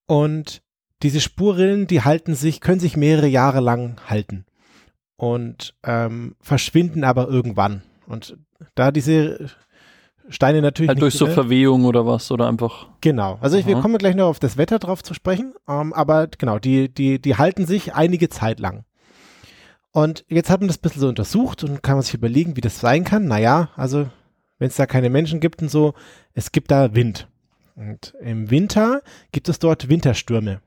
Und 0.06 0.62
diese 1.02 1.22
Spurrillen, 1.22 1.88
die 1.88 2.02
halten 2.02 2.36
sich, 2.36 2.60
können 2.60 2.82
sich 2.82 2.98
mehrere 2.98 3.28
Jahre 3.28 3.62
lang 3.62 3.96
halten 4.10 4.44
und 5.16 5.76
ähm, 5.86 6.36
verschwinden 6.42 7.06
aber 7.06 7.30
irgendwann. 7.30 7.84
Und 8.06 8.36
da 8.76 8.92
diese 8.92 9.50
Steine 10.30 10.62
natürlich 10.62 10.90
Halt 10.90 11.02
durch 11.02 11.16
so 11.16 11.28
Verwehung 11.28 11.86
oder 11.86 12.06
was 12.06 12.32
oder 12.32 12.48
einfach. 12.48 12.88
Genau. 13.02 13.38
Also 13.42 13.58
ich, 13.58 13.66
wir 13.66 13.80
kommen 13.80 13.98
gleich 13.98 14.16
noch 14.16 14.28
auf 14.28 14.40
das 14.40 14.58
Wetter 14.58 14.80
drauf 14.80 15.04
zu 15.04 15.14
sprechen, 15.14 15.54
ähm, 15.68 15.94
aber 15.94 16.28
genau, 16.28 16.60
die, 16.60 16.94
die, 16.94 17.20
die 17.20 17.36
halten 17.38 17.66
sich 17.66 17.94
einige 17.94 18.30
Zeit 18.30 18.60
lang. 18.60 18.86
Und 19.92 20.24
jetzt 20.30 20.50
hat 20.50 20.62
man 20.62 20.68
das 20.68 20.78
ein 20.78 20.82
bisschen 20.82 21.02
so 21.02 21.10
untersucht 21.10 21.64
und 21.64 21.84
kann 21.84 21.96
man 21.96 22.04
sich 22.04 22.14
überlegen, 22.14 22.56
wie 22.56 22.62
das 22.62 22.80
sein 22.80 23.04
kann. 23.04 23.26
Naja, 23.26 23.70
also 23.76 24.10
wenn 24.58 24.70
es 24.70 24.78
da 24.78 24.86
keine 24.86 25.10
Menschen 25.10 25.40
gibt 25.40 25.62
und 25.62 25.70
so, 25.70 25.94
es 26.34 26.52
gibt 26.52 26.72
da 26.72 26.96
Wind. 26.96 27.28
Und 27.76 28.14
im 28.22 28.50
Winter 28.50 29.02
gibt 29.32 29.50
es 29.50 29.60
dort 29.60 29.90
Winterstürme. 29.90 30.62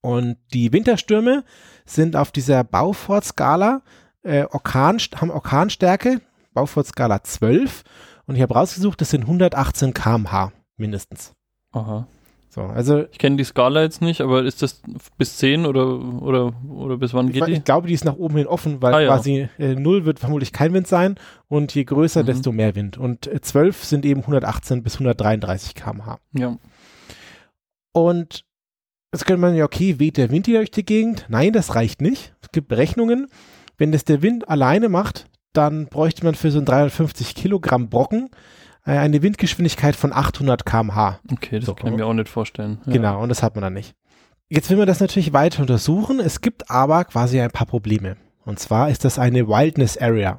Und 0.00 0.38
die 0.54 0.72
Winterstürme 0.72 1.44
sind 1.84 2.16
auf 2.16 2.30
dieser 2.30 2.64
Baufort-Skala 2.64 3.82
äh, 4.22 4.44
Orkan, 4.44 4.98
haben 5.16 5.30
Orkanstärke, 5.30 6.20
Baufort-Skala 6.54 7.22
12. 7.22 7.82
Und 8.26 8.36
ich 8.36 8.42
habe 8.42 8.54
rausgesucht, 8.54 9.00
das 9.00 9.10
sind 9.10 9.22
118 9.22 9.92
km/h 9.92 10.52
mindestens. 10.76 11.34
Aha. 11.72 12.06
So, 12.48 12.62
also 12.62 13.04
Ich 13.10 13.18
kenne 13.18 13.36
die 13.36 13.42
Skala 13.44 13.82
jetzt 13.82 14.00
nicht, 14.00 14.20
aber 14.20 14.44
ist 14.44 14.62
das 14.62 14.80
bis 15.18 15.36
10 15.38 15.66
oder, 15.66 15.98
oder, 16.22 16.52
oder 16.70 16.96
bis 16.98 17.12
wann 17.12 17.26
ich, 17.26 17.34
geht 17.34 17.48
die? 17.48 17.52
ich 17.54 17.64
glaube, 17.64 17.88
die 17.88 17.94
ist 17.94 18.04
nach 18.04 18.14
oben 18.14 18.36
hin 18.36 18.46
offen, 18.46 18.80
weil 18.80 18.94
Ah, 18.94 19.00
ja. 19.00 19.08
quasi 19.08 19.48
äh, 19.58 19.74
0 19.74 20.04
wird 20.04 20.20
vermutlich 20.20 20.52
kein 20.52 20.72
Wind 20.72 20.86
sein 20.86 21.16
und 21.48 21.74
je 21.74 21.82
größer, 21.84 22.22
Mhm. 22.22 22.26
desto 22.26 22.52
mehr 22.52 22.76
Wind. 22.76 22.96
Und 22.96 23.26
äh, 23.26 23.40
12 23.40 23.84
sind 23.84 24.04
eben 24.06 24.20
118 24.20 24.84
bis 24.84 24.94
133 24.94 25.74
km/h. 25.74 26.18
Ja. 26.32 26.56
Und 27.92 28.44
jetzt 29.12 29.26
könnte 29.26 29.40
man 29.40 29.54
ja, 29.56 29.64
okay, 29.64 29.98
weht 29.98 30.16
der 30.16 30.30
Wind 30.30 30.46
hier 30.46 30.58
durch 30.58 30.70
die 30.70 30.84
Gegend? 30.84 31.26
Nein, 31.28 31.52
das 31.52 31.74
reicht 31.74 32.00
nicht. 32.00 32.34
Es 32.40 32.50
gibt 32.52 32.68
Berechnungen, 32.68 33.26
wenn 33.78 33.92
das 33.92 34.04
der 34.04 34.22
Wind 34.22 34.48
alleine 34.48 34.88
macht, 34.88 35.26
dann 35.56 35.86
bräuchte 35.86 36.24
man 36.24 36.34
für 36.34 36.50
so 36.50 36.58
einen 36.58 36.66
350 36.66 37.34
Kilogramm 37.34 37.88
Brocken 37.88 38.28
äh, 38.84 38.92
eine 38.92 39.22
Windgeschwindigkeit 39.22 39.96
von 39.96 40.12
800 40.12 40.66
km/h. 40.66 41.20
Okay, 41.32 41.58
das 41.58 41.66
So, 41.66 41.74
kann 41.74 41.92
ich 41.92 41.96
mir 41.96 42.06
auch 42.06 42.12
nicht 42.12 42.28
vorstellen. 42.28 42.78
Ja. 42.86 42.92
Genau, 42.92 43.22
und 43.22 43.28
das 43.28 43.42
hat 43.42 43.54
man 43.54 43.62
dann 43.62 43.72
nicht. 43.74 43.94
Jetzt 44.48 44.68
will 44.70 44.76
man 44.76 44.86
das 44.86 45.00
natürlich 45.00 45.32
weiter 45.32 45.62
untersuchen. 45.62 46.20
Es 46.20 46.40
gibt 46.40 46.70
aber 46.70 47.04
quasi 47.04 47.40
ein 47.40 47.50
paar 47.50 47.66
Probleme. 47.66 48.16
Und 48.44 48.58
zwar 48.58 48.90
ist 48.90 49.04
das 49.04 49.18
eine 49.18 49.48
Wildness 49.48 49.96
Area. 49.96 50.38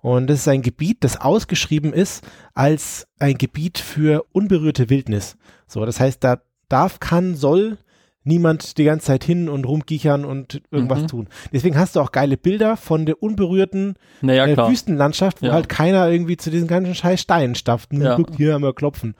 Und 0.00 0.26
das 0.26 0.40
ist 0.40 0.48
ein 0.48 0.60
Gebiet, 0.62 0.98
das 1.02 1.18
ausgeschrieben 1.18 1.94
ist 1.94 2.26
als 2.52 3.06
ein 3.18 3.38
Gebiet 3.38 3.78
für 3.78 4.26
unberührte 4.32 4.90
Wildnis. 4.90 5.36
So, 5.66 5.86
das 5.86 5.98
heißt, 6.00 6.22
da 6.22 6.42
darf, 6.68 7.00
kann, 7.00 7.36
soll 7.36 7.78
niemand 8.24 8.78
die 8.78 8.84
ganze 8.84 9.06
Zeit 9.06 9.22
hin 9.24 9.48
und 9.48 9.66
rumkichern 9.66 10.24
und 10.24 10.62
irgendwas 10.70 11.02
Mhm. 11.02 11.08
tun. 11.08 11.28
Deswegen 11.52 11.78
hast 11.78 11.94
du 11.96 12.00
auch 12.00 12.10
geile 12.10 12.36
Bilder 12.36 12.76
von 12.76 13.06
der 13.06 13.22
unberührten 13.22 13.94
Naja, 14.22 14.46
äh. 14.46 14.56
Wüstenlandschaft, 14.68 15.42
wo 15.42 15.46
Ja. 15.46 15.52
halt 15.52 15.68
keiner 15.68 16.08
irgendwie 16.10 16.36
zu 16.36 16.50
diesen 16.50 16.66
ganzen 16.66 16.94
scheiß 16.94 17.20
Steinen 17.20 17.54
stafft. 17.54 17.92
Nur 17.92 18.04
Ja. 18.04 18.16
guckt 18.16 18.36
hier 18.36 18.54
einmal 18.54 18.72
klopfen. 18.72 19.14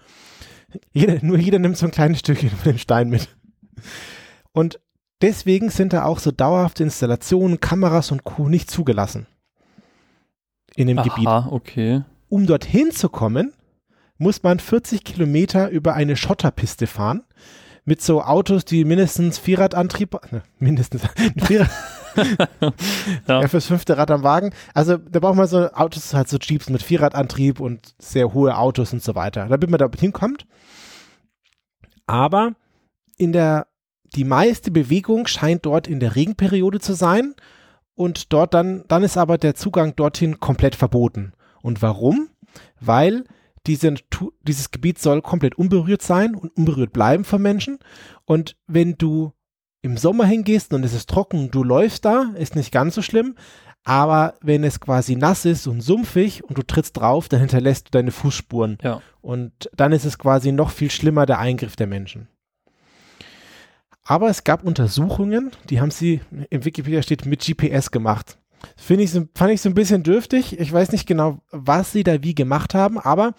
Jeder, 0.92 1.18
nur 1.22 1.36
jeder 1.38 1.58
nimmt 1.60 1.76
so 1.76 1.86
ein 1.86 1.92
kleines 1.92 2.18
Stückchen 2.20 2.50
von 2.50 2.72
dem 2.72 2.78
Stein 2.78 3.08
mit. 3.10 3.28
Und 4.52 4.80
deswegen 5.22 5.70
sind 5.70 5.92
da 5.92 6.04
auch 6.04 6.18
so 6.18 6.30
dauerhafte 6.32 6.82
Installationen, 6.82 7.60
Kameras 7.60 8.10
und 8.10 8.24
Co. 8.24 8.48
nicht 8.48 8.70
zugelassen. 8.70 9.26
In 10.76 10.86
dem 10.88 10.96
Gebiet. 10.96 11.26
Aha, 11.26 11.48
okay. 11.52 12.02
Um 12.28 12.46
dorthin 12.46 12.90
zu 12.90 13.08
kommen, 13.08 13.52
muss 14.18 14.42
man 14.42 14.58
40 14.58 15.04
Kilometer 15.04 15.68
über 15.70 15.94
eine 15.94 16.16
Schotterpiste 16.16 16.86
fahren. 16.86 17.22
Mit 17.84 18.00
so 18.00 18.22
Autos, 18.22 18.64
die 18.64 18.84
mindestens 18.84 19.38
Vierradantrieb, 19.38 20.16
ne, 20.32 20.42
mindestens, 20.58 21.02
Vierrad, 21.36 21.70
Ja. 23.26 23.40
ja. 23.40 23.48
fürs 23.48 23.66
fünfte 23.66 23.96
Rad 23.96 24.10
am 24.10 24.22
Wagen. 24.22 24.52
Also 24.72 24.96
da 24.96 25.20
braucht 25.20 25.36
man 25.36 25.46
so 25.46 25.70
Autos, 25.72 26.14
halt 26.14 26.28
so 26.28 26.38
Jeeps 26.38 26.70
mit 26.70 26.82
Vierradantrieb 26.82 27.60
und 27.60 27.94
sehr 27.98 28.32
hohe 28.32 28.56
Autos 28.56 28.92
und 28.92 29.02
so 29.02 29.14
weiter, 29.14 29.46
damit 29.48 29.70
man 29.70 29.78
da 29.78 29.88
hinkommt. 29.98 30.46
Aber 32.06 32.52
in 33.16 33.32
der, 33.32 33.66
die 34.14 34.24
meiste 34.24 34.70
Bewegung 34.70 35.26
scheint 35.26 35.66
dort 35.66 35.88
in 35.88 36.00
der 36.00 36.16
Regenperiode 36.16 36.80
zu 36.80 36.94
sein 36.94 37.34
und 37.94 38.32
dort 38.32 38.54
dann, 38.54 38.84
dann 38.88 39.02
ist 39.02 39.16
aber 39.16 39.38
der 39.38 39.54
Zugang 39.54 39.96
dorthin 39.96 40.40
komplett 40.40 40.74
verboten. 40.74 41.32
Und 41.62 41.82
warum? 41.82 42.28
Weil 42.80 43.24
diese, 43.66 43.94
dieses 44.42 44.70
Gebiet 44.70 44.98
soll 44.98 45.22
komplett 45.22 45.56
unberührt 45.56 46.02
sein 46.02 46.34
und 46.34 46.56
unberührt 46.56 46.92
bleiben 46.92 47.24
von 47.24 47.40
Menschen. 47.40 47.78
Und 48.24 48.56
wenn 48.66 48.96
du 48.96 49.32
im 49.82 49.96
Sommer 49.96 50.24
hingehst 50.26 50.72
und 50.72 50.84
es 50.84 50.94
ist 50.94 51.10
trocken 51.10 51.50
du 51.50 51.62
läufst 51.62 52.04
da, 52.04 52.32
ist 52.38 52.56
nicht 52.56 52.72
ganz 52.72 52.94
so 52.94 53.02
schlimm. 53.02 53.36
Aber 53.84 54.34
wenn 54.40 54.64
es 54.64 54.80
quasi 54.80 55.14
nass 55.14 55.44
ist 55.44 55.66
und 55.66 55.82
sumpfig 55.82 56.42
und 56.42 56.56
du 56.56 56.62
trittst 56.62 56.96
drauf, 56.96 57.28
dann 57.28 57.40
hinterlässt 57.40 57.88
du 57.88 57.90
deine 57.90 58.10
Fußspuren. 58.10 58.78
Ja. 58.82 59.02
Und 59.20 59.70
dann 59.76 59.92
ist 59.92 60.06
es 60.06 60.18
quasi 60.18 60.52
noch 60.52 60.70
viel 60.70 60.90
schlimmer, 60.90 61.26
der 61.26 61.38
Eingriff 61.38 61.76
der 61.76 61.86
Menschen. 61.86 62.28
Aber 64.02 64.28
es 64.28 64.44
gab 64.44 64.64
Untersuchungen, 64.64 65.50
die 65.68 65.80
haben 65.80 65.90
sie, 65.90 66.20
im 66.50 66.64
Wikipedia 66.64 67.02
steht, 67.02 67.26
mit 67.26 67.44
GPS 67.44 67.90
gemacht. 67.90 68.38
Finde 68.76 69.04
ich, 69.04 69.10
fand 69.10 69.52
ich 69.52 69.60
so 69.60 69.68
ein 69.68 69.74
bisschen 69.74 70.02
dürftig. 70.02 70.58
Ich 70.58 70.72
weiß 70.72 70.92
nicht 70.92 71.06
genau, 71.06 71.38
was 71.50 71.92
sie 71.92 72.04
da 72.04 72.22
wie 72.22 72.34
gemacht 72.34 72.74
haben, 72.74 72.98
aber 72.98 73.34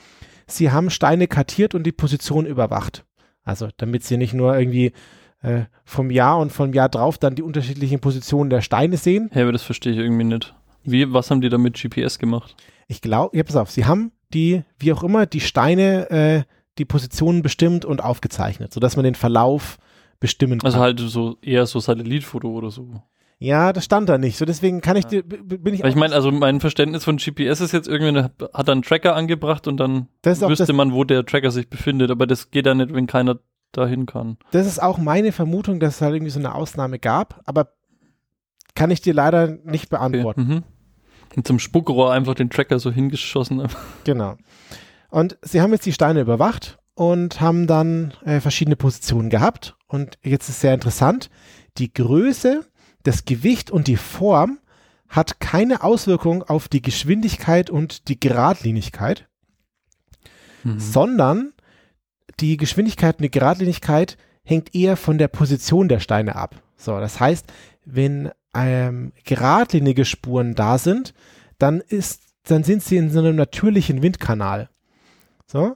sie 0.48 0.72
haben 0.72 0.89
Steine 0.89 1.27
kartiert 1.27 1.75
und 1.75 1.84
die 1.84 1.91
Position 1.91 2.46
überwacht. 2.46 3.05
Also, 3.44 3.70
damit 3.77 4.03
sie 4.03 4.17
nicht 4.17 4.34
nur 4.34 4.58
irgendwie 4.58 4.91
äh, 5.41 5.65
vom 5.84 6.10
Jahr 6.10 6.39
und 6.39 6.51
vom 6.51 6.74
Jahr 6.74 6.89
drauf 6.89 7.17
dann 7.17 7.36
die 7.36 7.44
unterschiedlichen 7.44 8.00
Positionen 8.00 8.50
der 8.50 8.62
Steine 8.62 8.98
sehen. 8.98 9.29
Ja, 9.34 9.44
aber 9.44 9.51
das 9.51 9.63
verstehe 9.63 9.94
ich 9.94 10.00
irgendwie 10.00 10.24
nicht. 10.24 10.55
Wie, 10.84 11.13
was 11.13 11.32
haben 11.32 11.41
die 11.41 11.50
da 11.50 11.58
mit 11.58 11.79
GPS 11.79 12.20
gemacht? 12.20 12.55
Ich 12.88 13.01
glaube, 13.01 13.36
ja, 13.38 13.44
pass 13.44 13.55
auf, 13.55 13.72
sie 13.72 13.86
haben 13.86 14.12
die, 14.34 14.63
wie 14.77 14.94
auch 14.94 15.03
immer, 15.03 15.25
die 15.25 15.39
Steine, 15.39 16.10
äh, 16.10 16.44
die 16.77 16.86
Positionen 16.86 17.41
bestimmt 17.41 17.86
und 17.86 18.03
aufgezeichnet, 18.03 18.74
sodass 18.74 18.96
man 18.96 19.05
den 19.05 19.15
Verlauf 19.15 19.77
bestimmen 20.20 20.60
kann. 20.60 20.67
Also 20.67 20.79
halt 20.79 21.00
so 21.00 21.38
eher 21.41 21.65
so 21.65 21.79
Satellitfoto 21.79 22.50
oder 22.50 22.72
so. 22.72 23.01
Ja, 23.38 23.74
das 23.74 23.86
stand 23.86 24.08
da 24.08 24.18
nicht. 24.18 24.38
So 24.38 24.46
deswegen 24.46 24.82
kann 24.82 24.96
ich 24.96 25.06
dir, 25.06 25.24
bin 25.24 25.74
ich 25.74 25.84
Weil 25.84 25.89
ich 25.89 25.96
meine, 25.96 26.15
also 26.15 26.32
mein 26.32 26.62
Verständnis 26.62 27.04
von 27.04 27.18
GPS 27.18 27.60
ist 27.60 27.74
jetzt 27.74 27.88
irgendwie, 27.88 28.10
eine, 28.10 28.32
hat 28.54 28.70
einen 28.70 28.82
Tracker 28.82 29.15
angebracht 29.15 29.68
und 29.68 29.77
dann 29.77 30.08
wüsste 30.24 30.72
man, 30.74 30.94
wo 30.94 31.04
der 31.04 31.25
Tracker 31.25 31.51
sich 31.51 31.70
befindet, 31.70 32.12
aber 32.12 32.27
das 32.27 32.51
geht 32.51 32.65
ja 32.65 32.74
nicht, 32.74 32.94
wenn 32.94 33.08
keiner 33.08 33.39
dahin 33.74 34.06
kann. 34.06 34.38
Das 34.51 34.65
ist 34.65 34.82
auch 34.82 34.98
meine 34.98 35.34
Vermutung, 35.34 35.82
dass 35.82 35.96
es 35.96 36.01
halt 36.01 36.13
irgendwie 36.15 36.32
so 36.32 36.39
eine 36.39 36.56
Ausnahme 36.56 36.98
gab, 36.98 37.42
aber 37.46 37.74
kann 38.74 38.89
ich 38.92 39.01
dir 39.01 39.13
leider 39.13 39.48
nicht 39.48 39.86
Okay. 39.92 39.98
beantworten. 39.98 40.42
Mhm. 40.48 40.63
Mit 41.36 41.48
zum 41.48 41.60
Spuckrohr 41.60 42.13
einfach 42.13 42.36
den 42.36 42.50
Tracker 42.50 42.80
so 42.80 42.92
hingeschossen. 42.92 43.68
Genau. 44.06 44.38
Und 45.10 45.38
sie 45.42 45.62
haben 45.62 45.72
jetzt 45.72 45.86
die 45.86 45.94
Steine 45.94 46.22
überwacht 46.22 46.77
und 46.94 47.42
haben 47.42 47.68
dann 47.68 48.13
äh, 48.25 48.39
verschiedene 48.39 48.75
Positionen 48.75 49.30
gehabt. 49.30 49.75
Und 49.88 50.18
jetzt 50.24 50.50
ist 50.50 50.62
sehr 50.62 50.74
interessant, 50.74 51.30
die 51.77 51.94
Größe, 51.94 52.65
das 53.05 53.25
Gewicht 53.25 53.71
und 53.71 53.88
die 53.88 53.97
Form 53.97 54.59
hat 55.07 55.39
keine 55.39 55.83
Auswirkung 55.83 56.43
auf 56.43 56.67
die 56.67 56.81
Geschwindigkeit 56.81 57.69
und 57.69 58.07
die 58.09 58.19
Geradlinigkeit, 58.19 59.27
Mhm. 60.63 60.79
sondern 60.79 61.53
die 62.39 62.57
Geschwindigkeit 62.57 63.17
und 63.17 63.24
die 63.24 63.31
Geradlinigkeit 63.31 64.17
hängt 64.43 64.75
eher 64.75 64.97
von 64.97 65.17
der 65.17 65.27
Position 65.27 65.88
der 65.88 66.00
Steine 66.00 66.35
ab. 66.35 66.62
So, 66.75 67.00
das 67.00 67.19
heißt, 67.19 67.45
wenn 67.85 68.31
ähm, 68.53 69.13
geradlinige 69.24 70.05
Spuren 70.05 70.55
da 70.55 70.77
sind, 70.77 71.13
dann 71.59 71.81
ist, 71.81 72.24
dann 72.43 72.63
sind 72.63 72.83
sie 72.83 72.97
in 72.97 73.12
so 73.12 73.19
einem 73.19 73.35
natürlichen 73.35 74.01
Windkanal. 74.01 74.69
So. 75.45 75.75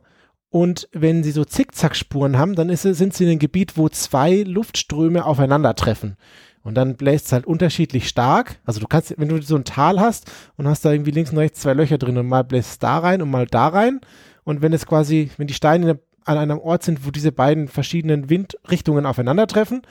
Und 0.49 0.89
wenn 0.91 1.23
sie 1.23 1.31
so 1.31 1.45
Zickzackspuren 1.45 2.37
haben, 2.37 2.55
dann 2.55 2.69
ist, 2.69 2.81
sind 2.81 3.13
sie 3.13 3.25
in 3.25 3.29
einem 3.29 3.39
Gebiet, 3.39 3.77
wo 3.77 3.87
zwei 3.89 4.41
Luftströme 4.41 5.25
aufeinandertreffen. 5.25 6.17
Und 6.63 6.75
dann 6.75 6.95
bläst 6.95 7.27
es 7.27 7.31
halt 7.31 7.45
unterschiedlich 7.45 8.07
stark. 8.09 8.59
Also 8.65 8.79
du 8.79 8.87
kannst, 8.87 9.15
wenn 9.17 9.29
du 9.29 9.41
so 9.41 9.55
ein 9.55 9.63
Tal 9.63 9.99
hast 9.99 10.29
und 10.57 10.67
hast 10.67 10.83
da 10.85 10.91
irgendwie 10.91 11.11
links 11.11 11.31
und 11.31 11.37
rechts 11.37 11.61
zwei 11.61 11.73
Löcher 11.73 11.97
drin 11.97 12.17
und 12.17 12.27
mal 12.27 12.43
bläst 12.43 12.69
es 12.71 12.79
da 12.79 12.99
rein 12.99 13.21
und 13.21 13.29
mal 13.31 13.45
da 13.47 13.67
rein. 13.69 14.01
Und 14.43 14.61
wenn 14.61 14.73
es 14.73 14.85
quasi, 14.85 15.31
wenn 15.37 15.47
die 15.47 15.53
Steine 15.53 15.99
an 16.25 16.37
einem 16.37 16.59
Ort 16.59 16.83
sind, 16.83 17.05
wo 17.07 17.11
diese 17.11 17.31
beiden 17.31 17.67
verschiedenen 17.67 18.29
Windrichtungen 18.29 19.05
aufeinandertreffen, 19.05 19.81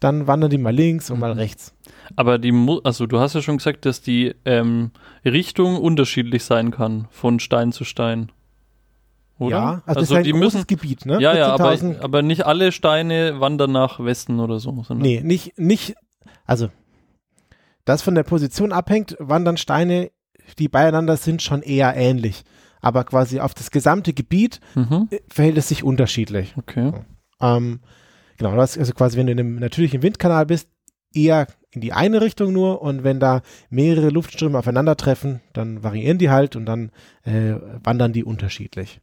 dann 0.00 0.26
wandern 0.26 0.50
die 0.50 0.58
mal 0.58 0.74
links 0.74 1.10
und 1.10 1.18
mal 1.18 1.34
Mhm. 1.34 1.40
rechts. 1.40 1.74
Aber 2.16 2.38
die, 2.38 2.52
also 2.84 3.06
du 3.06 3.18
hast 3.18 3.34
ja 3.34 3.42
schon 3.42 3.58
gesagt, 3.58 3.84
dass 3.84 4.00
die 4.00 4.34
ähm, 4.44 4.90
Richtung 5.24 5.76
unterschiedlich 5.76 6.44
sein 6.44 6.70
kann 6.70 7.08
von 7.10 7.40
Stein 7.40 7.72
zu 7.72 7.84
Stein. 7.84 8.30
Oder? 9.38 9.50
Ja, 9.56 9.70
also, 9.70 9.82
das 9.86 9.96
also 9.96 10.14
ist 10.16 10.26
ein 10.26 10.32
großes 10.32 10.54
müssen, 10.54 10.66
Gebiet, 10.66 11.04
ne? 11.06 11.20
ja, 11.20 11.34
ja, 11.36 11.52
aber, 11.54 11.72
14.000 11.72 12.00
aber 12.00 12.22
nicht 12.22 12.46
alle 12.46 12.70
Steine 12.70 13.40
wandern 13.40 13.72
nach 13.72 13.98
Westen 14.02 14.40
oder 14.40 14.60
so. 14.60 14.70
Sondern 14.84 14.98
Nee, 14.98 15.20
nicht, 15.22 15.58
nicht, 15.58 15.94
also 16.44 16.70
das 17.84 18.02
von 18.02 18.14
der 18.14 18.22
Position 18.22 18.72
abhängt, 18.72 19.16
wandern 19.18 19.56
Steine, 19.56 20.10
die 20.58 20.68
beieinander 20.68 21.16
sind, 21.16 21.42
schon 21.42 21.62
eher 21.62 21.94
ähnlich. 21.96 22.44
Aber 22.80 23.04
quasi 23.04 23.40
auf 23.40 23.54
das 23.54 23.70
gesamte 23.70 24.12
Gebiet 24.12 24.60
Mhm. 24.74 25.08
äh, 25.10 25.20
verhält 25.28 25.56
es 25.58 25.68
sich 25.68 25.84
unterschiedlich. 25.84 26.54
Okay. 26.56 26.92
Ähm, 27.40 27.80
genau, 28.38 28.56
das 28.56 28.72
ist 28.72 28.78
also 28.78 28.92
quasi, 28.92 29.16
wenn 29.16 29.26
du 29.26 29.32
in 29.32 29.40
einem 29.40 29.56
natürlichen 29.56 30.02
Windkanal 30.02 30.46
bist, 30.46 30.68
eher 31.14 31.46
in 31.70 31.80
die 31.80 31.92
eine 31.92 32.20
Richtung 32.20 32.52
nur 32.52 32.82
und 32.82 33.04
wenn 33.04 33.20
da 33.20 33.42
mehrere 33.70 34.08
Luftströme 34.10 34.58
aufeinandertreffen, 34.58 35.40
dann 35.52 35.82
variieren 35.82 36.18
die 36.18 36.30
halt 36.30 36.56
und 36.56 36.66
dann 36.66 36.90
äh, 37.24 37.54
wandern 37.82 38.12
die 38.12 38.24
unterschiedlich. 38.24 39.00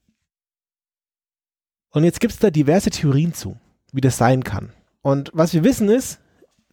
Und 1.91 2.03
jetzt 2.03 2.19
gibt 2.19 2.33
es 2.33 2.39
da 2.39 2.51
diverse 2.51 2.89
Theorien 2.91 3.33
zu, 3.33 3.57
wie 3.91 4.01
das 4.01 4.17
sein 4.17 4.43
kann. 4.43 4.71
Und 5.01 5.31
was 5.33 5.53
wir 5.53 5.63
wissen 5.63 5.89
ist, 5.89 6.19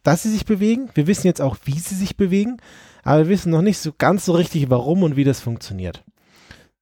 dass 0.07 0.23
sie 0.23 0.31
sich 0.31 0.45
bewegen. 0.45 0.87
Wir 0.93 1.05
wissen 1.05 1.27
jetzt 1.27 1.41
auch, 1.41 1.57
wie 1.65 1.77
sie 1.77 1.93
sich 1.93 2.15
bewegen, 2.15 2.61
aber 3.03 3.23
wir 3.23 3.27
wissen 3.27 3.51
noch 3.51 3.61
nicht 3.61 3.77
so 3.77 3.91
ganz 3.97 4.23
so 4.23 4.31
richtig, 4.31 4.69
warum 4.69 5.03
und 5.03 5.17
wie 5.17 5.25
das 5.25 5.41
funktioniert. 5.41 6.05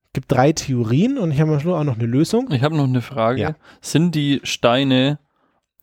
Es 0.05 0.13
gibt 0.13 0.31
drei 0.31 0.53
Theorien 0.53 1.17
und 1.17 1.31
ich 1.31 1.41
habe 1.41 1.57
auch 1.57 1.83
noch 1.83 1.95
eine 1.95 2.05
Lösung. 2.05 2.51
Ich 2.51 2.61
habe 2.61 2.77
noch 2.77 2.83
eine 2.83 3.01
Frage. 3.01 3.41
Ja. 3.41 3.55
Sind 3.81 4.13
die 4.13 4.41
Steine, 4.43 5.17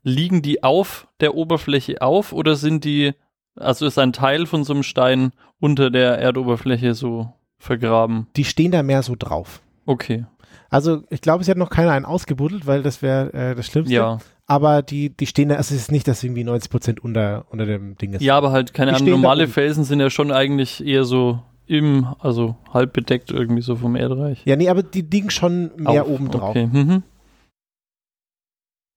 liegen 0.05 0.43
die 0.43 0.63
auf 0.63 1.09
der 1.19 1.35
Oberfläche 1.35 2.01
auf 2.01 2.33
oder 2.33 2.55
sind 2.55 2.85
die, 2.85 3.13
also 3.57 3.87
ist 3.87 3.99
ein 3.99 4.13
Teil 4.13 4.47
von 4.47 4.63
so 4.63 4.73
einem 4.73 4.85
Stein 4.85 5.33
unter 5.59 5.91
der 5.91 6.19
Erdoberfläche 6.19 6.95
so 6.95 7.33
vergraben? 7.59 8.29
Die 8.37 8.45
stehen 8.45 8.71
da 8.71 8.85
mehr 8.85 9.03
so 9.03 9.17
drauf. 9.19 9.63
Okay. 9.85 10.27
Also 10.71 11.03
ich 11.11 11.21
glaube, 11.21 11.43
es 11.43 11.49
hat 11.49 11.57
noch 11.57 11.71
keiner 11.71 11.91
einen 11.91 12.05
ausgebuddelt, 12.05 12.69
weil 12.69 12.85
das 12.85 13.03
wäre 13.03 13.33
äh, 13.33 13.55
das 13.57 13.67
Schlimmste. 13.67 13.95
Ja. 13.95 14.19
Aber 14.53 14.83
die, 14.83 15.09
die 15.09 15.27
stehen 15.27 15.49
da, 15.49 15.55
also 15.55 15.75
es 15.75 15.81
ist 15.81 15.93
nicht, 15.93 16.07
dass 16.07 16.23
irgendwie 16.23 16.45
90 16.45 16.71
Prozent 16.71 17.01
unter, 17.03 17.47
unter 17.49 17.65
dem 17.65 17.97
Ding 17.97 18.13
ist. 18.13 18.21
Ja, 18.21 18.37
aber 18.37 18.53
halt, 18.53 18.75
keine 18.75 18.91
Die 18.91 18.97
Ahnung, 18.97 19.09
normale. 19.13 19.49
Felsen 19.49 19.83
sind 19.85 19.99
ja 19.99 20.11
schon 20.11 20.31
eigentlich 20.31 20.85
eher 20.85 21.05
so 21.05 21.41
im, 21.67 22.07
also 22.19 22.57
halb 22.71 22.93
bedeckt 22.93 23.31
irgendwie 23.31 23.63
so 23.63 23.77
vom 23.77 23.97
Erdreich. 23.97 24.43
Ja, 24.45 24.57
nee, 24.57 24.69
aber 24.69 24.83
die 24.83 25.01
liegen 25.01 25.31
schon 25.31 25.71
mehr 25.77 26.03
Auf. 26.03 26.11
oben 26.11 26.31
drauf. 26.31 26.51
Okay. 26.51 26.67
Mhm. 26.71 27.03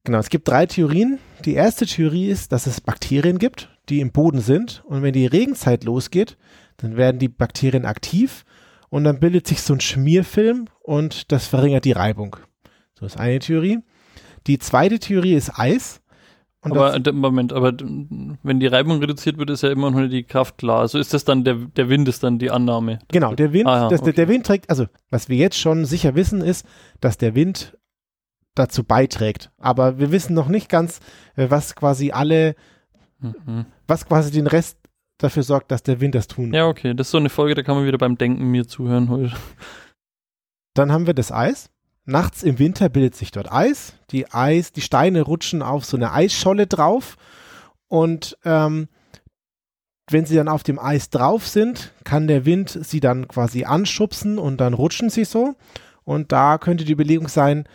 Genau, 0.04 0.18
es 0.18 0.30
gibt 0.30 0.46
drei 0.46 0.66
Theorien. 0.66 1.20
Die 1.46 1.54
erste 1.54 1.86
Theorie 1.86 2.28
ist, 2.28 2.52
dass 2.52 2.68
es 2.68 2.82
Bakterien 2.82 3.40
gibt, 3.40 3.70
die 3.88 4.02
im 4.02 4.12
Boden 4.12 4.42
sind. 4.42 4.84
Und 4.86 5.04
wenn 5.04 5.14
die 5.14 5.26
Regenzeit 5.26 5.86
losgeht, 5.86 6.38
dann 6.78 6.98
werden 6.98 7.18
die 7.18 7.30
Bakterien 7.30 7.86
aktiv 7.86 8.44
und 8.90 9.06
dann 9.06 9.22
bildet 9.22 9.48
sich 9.48 9.62
so 9.62 9.74
ein 9.74 9.80
Schmierfilm 9.80 10.68
und 10.82 11.32
das 11.32 11.48
verringert 11.48 11.86
die 11.86 11.94
Reibung. 11.94 12.36
So 13.00 13.06
ist 13.06 13.18
eine 13.18 13.40
Theorie. 13.40 13.80
Die 14.48 14.60
zweite 14.60 15.00
Theorie 15.00 15.34
ist 15.34 15.58
Eis. 15.58 16.02
Und 16.62 16.72
aber 16.72 17.00
das, 17.00 17.14
Moment, 17.14 17.54
aber 17.54 17.74
wenn 17.78 18.60
die 18.60 18.66
Reibung 18.68 19.00
reduziert 19.00 19.38
wird, 19.38 19.52
ist 19.52 19.62
ja 19.62 19.70
immer 19.70 19.92
noch 19.92 20.00
nicht 20.00 20.14
die 20.14 20.24
Kraft 20.24 20.58
klar. 20.58 20.80
Also 20.80 20.98
ist 20.98 21.14
das 21.14 21.24
dann 21.24 21.44
der, 21.44 21.56
der 21.56 21.90
Wind 21.90 22.08
ist 22.08 22.24
dann 22.24 22.40
die 22.40 22.50
Annahme. 22.50 23.00
genau, 23.12 23.36
der 23.36 23.54
Wind, 23.54 23.68
Ah 23.68 23.84
ja, 23.84 23.90
das, 23.90 24.02
der, 24.02 24.14
der 24.14 24.26
okay. 24.26 24.34
Wind 24.34 24.46
trägt, 24.48 24.70
also 24.72 24.88
was 25.12 25.30
wir 25.30 25.38
jetzt 25.38 25.60
schon 25.60 25.86
sicher 25.86 26.16
wissen, 26.16 26.42
ist, 26.42 26.66
dass 27.02 27.18
der 27.20 27.36
Wind 27.36 27.78
dazu 28.56 28.84
beiträgt. 28.84 29.52
Aber 29.60 30.00
wir 30.00 30.12
wissen 30.12 30.34
noch 30.34 30.48
nicht 30.48 30.68
ganz, 30.70 31.02
äh, 31.36 31.50
was 31.52 31.76
quasi 31.76 32.12
alle, 32.12 32.56
Mhm. 33.20 33.66
was 33.88 34.06
quasi 34.08 34.32
den 34.32 34.48
Rest 34.48 34.78
dafür 35.20 35.44
sorgt, 35.44 35.72
dass 35.72 35.84
der 35.84 36.02
Wind 36.02 36.16
das 36.16 36.28
tun 36.28 36.52
Ja, 36.54 36.68
okay. 36.68 36.94
Das 36.96 37.08
ist 37.08 37.12
so 37.12 37.18
eine 37.18 37.30
Folge, 37.30 37.54
da 37.56 37.62
kann 37.64 37.76
man 37.78 37.86
wieder 37.86 37.98
beim 37.98 38.18
Denken 38.18 38.50
mir 38.50 38.68
zuhören 38.68 39.10
heute. 39.10 39.34
Dann 40.74 40.92
haben 40.92 41.06
wir 41.08 41.14
das 41.14 41.32
Eis. 41.32 41.70
Nachts 42.06 42.44
im 42.44 42.60
Winter 42.60 42.90
bildet 42.90 43.16
sich 43.16 43.32
dort 43.32 43.52
Eis. 43.52 43.94
Die 44.12 44.32
Eis, 44.32 44.72
die 44.72 44.82
Steine 44.82 45.22
rutschen 45.22 45.62
auf 45.62 45.86
so 45.86 45.98
eine 45.98 46.12
Eisscholle 46.12 46.68
drauf. 46.68 47.18
Und 47.88 48.38
ähm, 48.46 48.88
wenn 50.10 50.26
sie 50.26 50.36
dann 50.36 50.48
auf 50.48 50.64
dem 50.64 50.78
Eis 50.78 51.10
drauf 51.10 51.48
sind, 51.48 51.94
kann 52.04 52.28
der 52.28 52.46
Wind 52.46 52.78
sie 52.82 53.00
dann 53.00 53.28
quasi 53.28 53.66
anschubsen 53.66 54.38
und 54.38 54.62
dann 54.62 54.74
rutschen 54.74 55.10
sie 55.10 55.26
so. 55.26 55.56
Und 56.04 56.32
da 56.32 56.60
könnte 56.60 56.86
die 56.86 56.94
Überlegung 56.94 57.28
sein, 57.28 57.68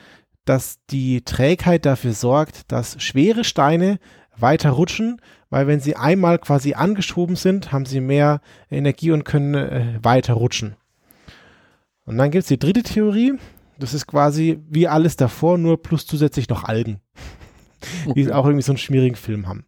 dass 0.44 0.78
die 0.90 1.22
Trägheit 1.22 1.84
dafür 1.84 2.12
sorgt, 2.12 2.70
dass 2.70 3.02
schwere 3.02 3.42
Steine 3.42 3.98
weiter 4.36 4.70
rutschen, 4.70 5.20
weil 5.50 5.66
wenn 5.66 5.80
sie 5.80 5.96
einmal 5.96 6.38
quasi 6.38 6.74
angeschoben 6.74 7.36
sind, 7.36 7.72
haben 7.72 7.84
sie 7.84 8.00
mehr 8.00 8.40
Energie 8.70 9.10
und 9.10 9.24
können 9.24 9.54
äh, 9.54 9.98
weiter 10.02 10.34
rutschen. 10.34 10.76
Und 12.04 12.16
dann 12.16 12.30
gibt 12.30 12.42
es 12.42 12.48
die 12.48 12.58
dritte 12.58 12.82
Theorie. 12.82 13.34
Das 13.80 13.94
ist 13.94 14.06
quasi 14.06 14.60
wie 14.68 14.86
alles 14.86 15.16
davor, 15.16 15.58
nur 15.58 15.82
plus 15.82 16.06
zusätzlich 16.06 16.48
noch 16.48 16.64
Algen, 16.64 17.00
die 18.14 18.30
auch 18.32 18.44
irgendwie 18.44 18.62
so 18.62 18.72
einen 18.72 18.78
schmierigen 18.78 19.16
Film 19.16 19.48
haben. 19.48 19.64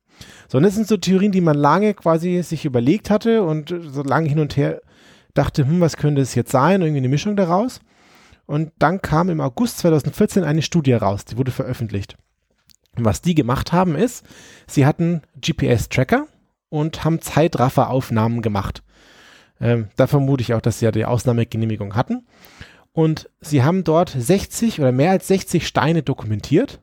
So, 0.48 0.58
und 0.58 0.64
das 0.64 0.74
sind 0.74 0.86
so 0.86 0.96
Theorien, 0.96 1.32
die 1.32 1.40
man 1.40 1.56
lange 1.56 1.94
quasi 1.94 2.42
sich 2.42 2.64
überlegt 2.64 3.10
hatte 3.10 3.42
und 3.42 3.74
so 3.82 4.02
lange 4.02 4.28
hin 4.28 4.38
und 4.38 4.56
her 4.56 4.80
dachte, 5.34 5.66
hm, 5.66 5.80
was 5.80 5.96
könnte 5.96 6.20
es 6.20 6.34
jetzt 6.34 6.52
sein? 6.52 6.82
Irgendwie 6.82 6.98
eine 6.98 7.08
Mischung 7.08 7.36
daraus. 7.36 7.80
Und 8.46 8.72
dann 8.78 9.00
kam 9.00 9.30
im 9.30 9.40
August 9.40 9.78
2014 9.78 10.44
eine 10.44 10.62
Studie 10.62 10.92
raus, 10.92 11.24
die 11.24 11.38
wurde 11.38 11.50
veröffentlicht. 11.50 12.16
Und 12.96 13.04
was 13.04 13.22
die 13.22 13.34
gemacht 13.34 13.72
haben 13.72 13.94
ist, 13.94 14.26
sie 14.66 14.84
hatten 14.84 15.22
GPS-Tracker 15.40 16.26
und 16.68 17.04
haben 17.04 17.22
Zeitrafferaufnahmen 17.22 18.42
gemacht. 18.42 18.82
Ähm, 19.60 19.88
da 19.96 20.06
vermute 20.06 20.42
ich 20.42 20.54
auch, 20.54 20.60
dass 20.60 20.80
sie 20.80 20.84
ja 20.84 20.92
die 20.92 21.04
Ausnahmegenehmigung 21.04 21.94
hatten. 21.94 22.26
Und 22.92 23.30
sie 23.40 23.62
haben 23.62 23.84
dort 23.84 24.10
60 24.10 24.80
oder 24.80 24.92
mehr 24.92 25.10
als 25.10 25.26
60 25.28 25.66
Steine 25.66 26.02
dokumentiert 26.02 26.82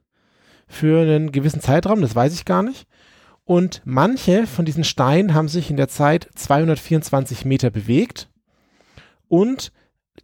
für 0.68 1.02
einen 1.02 1.32
gewissen 1.32 1.62
Zeitraum, 1.62 2.02
das 2.02 2.16
weiß 2.16 2.34
ich 2.34 2.46
gar 2.46 2.64
nicht. 2.64 2.88
Und 3.44 3.82
manche 3.84 4.46
von 4.46 4.66
diesen 4.66 4.84
Steinen 4.84 5.34
haben 5.34 5.48
sich 5.48 5.72
in 5.72 5.78
der 5.78 5.88
Zeit 5.88 6.30
224 6.36 7.46
Meter 7.46 7.72
bewegt. 7.72 8.30
Und 9.28 9.72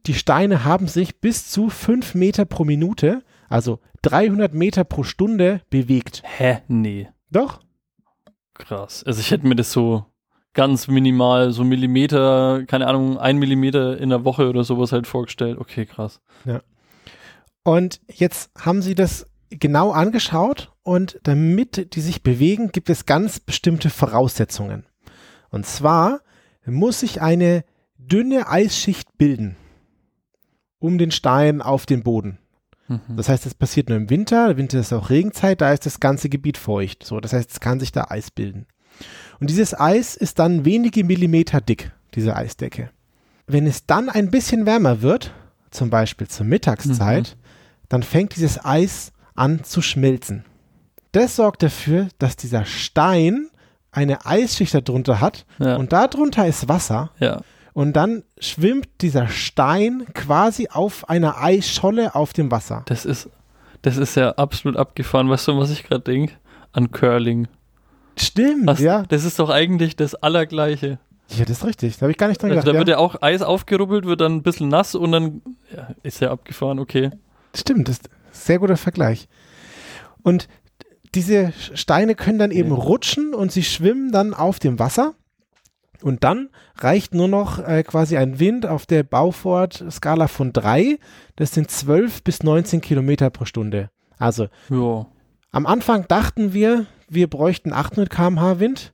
die 0.06 0.13
Steine 0.13 0.63
haben 0.63 0.88
sich 0.88 1.19
bis 1.19 1.50
zu 1.50 1.69
5 1.69 2.13
Meter 2.13 2.45
pro 2.45 2.65
Minute, 2.65 3.24
also 3.50 3.80
300 4.04 4.54
Meter 4.54 4.84
pro 4.84 5.04
Stunde 5.04 5.62
bewegt. 5.71 6.21
Hä? 6.24 6.60
Nee. 6.67 7.10
Doch? 7.32 7.62
Krass. 8.54 9.04
Also 9.04 9.19
ich 9.19 9.32
hätte 9.32 9.48
mir 9.48 9.56
das 9.56 9.71
so 9.71 10.06
ganz 10.56 10.88
minimal, 10.88 11.52
so 11.52 11.63
Millimeter, 11.63 12.63
keine 12.65 12.88
Ahnung, 12.88 13.20
ein 13.20 13.38
Millimeter 13.38 13.98
in 14.00 14.10
der 14.10 14.26
Woche 14.26 14.50
oder 14.50 14.63
sowas 14.63 14.91
halt 14.91 15.06
vorgestellt. 15.06 15.60
Okay, 15.60 15.86
krass. 15.86 16.20
Und 17.63 18.02
jetzt 18.12 18.50
haben 18.58 18.82
sie 18.82 18.96
das 18.96 19.28
genau 19.52 19.91
angeschaut 19.91 20.72
und 20.82 21.20
damit 21.24 21.94
die 21.96 22.02
sich 22.02 22.24
bewegen, 22.24 22.72
gibt 22.72 22.89
es 22.89 23.06
ganz 23.06 23.39
bestimmte 23.39 23.91
Voraussetzungen. 23.91 24.86
Und 25.50 25.68
zwar 25.68 26.22
muss 26.65 27.02
sich 27.02 27.22
eine 27.22 27.63
dünne 27.98 28.50
Eisschicht 28.50 29.18
bilden 29.18 29.56
um 30.86 30.98
den 30.98 31.12
Stein 31.12 31.62
auf 31.62 31.86
den 31.86 32.04
Boden. 32.04 32.38
Mhm. 32.88 33.18
Das 33.18 33.30
heißt, 33.30 33.46
das 33.46 33.56
passiert 33.56 33.89
nur 33.89 33.98
im 33.98 34.10
Winter. 34.10 34.48
Der 34.48 34.58
Winter 34.58 34.80
ist 34.80 34.94
auch 34.94 35.10
Regenzeit, 35.10 35.62
da 35.62 35.74
ist 35.74 35.86
das 35.86 36.00
ganze 36.00 36.30
Gebiet 36.30 36.58
feucht. 36.58 37.04
So, 37.04 37.20
das 37.20 37.34
heißt, 37.34 37.52
es 37.52 37.60
kann 37.60 37.80
sich 37.80 37.91
da 37.91 38.06
Eis 38.10 38.32
bilden. 38.32 38.68
Und 39.39 39.49
dieses 39.49 39.77
Eis 39.79 40.15
ist 40.15 40.39
dann 40.39 40.65
wenige 40.65 41.03
Millimeter 41.03 41.62
dick, 41.62 41.91
diese 42.13 42.36
Eisdecke. 42.36 42.89
Wenn 43.47 43.67
es 43.67 43.86
dann 43.86 44.10
ein 44.10 44.31
bisschen 44.31 44.65
wärmer 44.65 45.01
wird, 45.01 45.31
zum 45.71 45.89
Beispiel 45.89 46.27
zur 46.27 46.45
Mittagszeit, 46.45 47.36
dann 47.89 48.01
fängt 48.03 48.36
dieses 48.36 48.63
Eis 48.63 49.12
an 49.36 49.63
zu 49.63 49.81
schmelzen. 49.81 50.45
Das 51.12 51.36
sorgt 51.36 51.63
dafür, 51.63 52.08
dass 52.17 52.36
dieser 52.38 52.65
Stein 52.65 53.47
eine 53.91 54.25
Eisschicht 54.25 54.73
darunter 54.73 55.21
hat 55.21 55.45
Ja. 55.60 55.75
und 55.77 55.93
darunter 55.93 56.47
ist 56.47 56.67
Wasser 56.67 57.12
ja. 57.19 57.41
und 57.73 57.93
dann 57.93 58.23
schwimmt 58.39 58.88
dieser 59.01 59.27
Stein 59.27 60.05
quasi 60.13 60.67
auf 60.69 61.08
einer 61.10 61.41
Eisscholle 61.41 62.15
auf 62.15 62.34
dem 62.34 62.51
Wasser. 62.51 62.84
Das 62.88 63.05
ist, 63.05 63.29
das 63.84 63.95
ist 63.97 64.15
ja 64.15 64.31
absolut 64.31 64.77
abgefahren. 64.77 65.29
Weißt 65.29 65.47
du, 65.47 65.58
was 65.58 65.69
ich 65.71 65.84
gerade 65.84 66.01
denke? 66.03 66.34
An 66.73 66.91
Curling. 66.91 67.47
Stimmt, 68.17 68.67
Was, 68.67 68.80
ja. 68.80 69.04
Das 69.10 69.23
ist 69.23 69.39
doch 69.39 69.49
eigentlich 69.49 69.95
das 69.95 70.15
Allergleiche. 70.15 70.99
Ja, 71.30 71.43
das 71.45 71.58
ist 71.60 71.65
richtig. 71.65 71.95
Da 71.97 72.01
habe 72.04 72.12
ich 72.12 72.17
gar 72.17 72.28
nicht 72.28 72.41
dran 72.41 72.51
Also 72.51 72.62
gedacht. 72.62 72.75
da 72.75 72.80
wird 72.80 72.88
ja. 72.89 72.95
ja 72.95 72.99
auch 72.99 73.21
Eis 73.21 73.41
aufgerubbelt, 73.41 74.06
wird 74.06 74.21
dann 74.21 74.36
ein 74.36 74.43
bisschen 74.43 74.69
nass 74.69 74.93
und 74.95 75.12
dann 75.12 75.41
ja, 75.75 75.89
ist 76.04 76.19
ja 76.21 76.32
abgefahren, 76.32 76.80
okay. 76.80 77.10
Stimmt, 77.56 77.88
das 77.88 77.97
ist 77.97 78.10
ein 78.10 78.12
sehr 78.32 78.60
guter 78.60 78.78
Vergleich. 78.78 79.28
Und 80.21 80.47
diese 81.15 81.54
Steine 81.73 82.15
können 82.15 82.39
dann 82.39 82.51
eben 82.51 82.69
Ja. 82.69 82.75
rutschen 82.75 83.34
und 83.34 83.51
sie 83.51 83.63
schwimmen 83.63 84.12
dann 84.12 84.34
auf 84.34 84.60
dem 84.60 84.78
Wasser. 84.80 85.13
Und 86.01 86.23
dann 86.23 86.49
reicht 86.78 87.13
nur 87.15 87.28
noch 87.28 87.58
äh, 87.65 87.82
quasi 87.84 88.17
ein 88.17 88.39
Wind 88.39 88.65
auf 88.67 88.86
der 88.86 89.01
Baufort-Skala 89.04 90.28
von 90.28 90.54
3. 90.54 90.99
Das 91.38 91.54
sind 91.54 91.71
12 91.71 92.21
bis 92.23 92.43
19 92.43 92.82
Kilometer 92.82 93.30
pro 93.30 93.45
Stunde. 93.45 93.89
Also 94.19 94.47
Ja. 94.69 95.08
Am 95.51 95.65
Anfang 95.65 96.06
dachten 96.08 96.54
wir, 96.54 96.86
wir 97.10 97.30
bräuchten 97.30 97.74
800 97.74 98.10
km/h 98.10 98.60
Wind. 98.60 98.94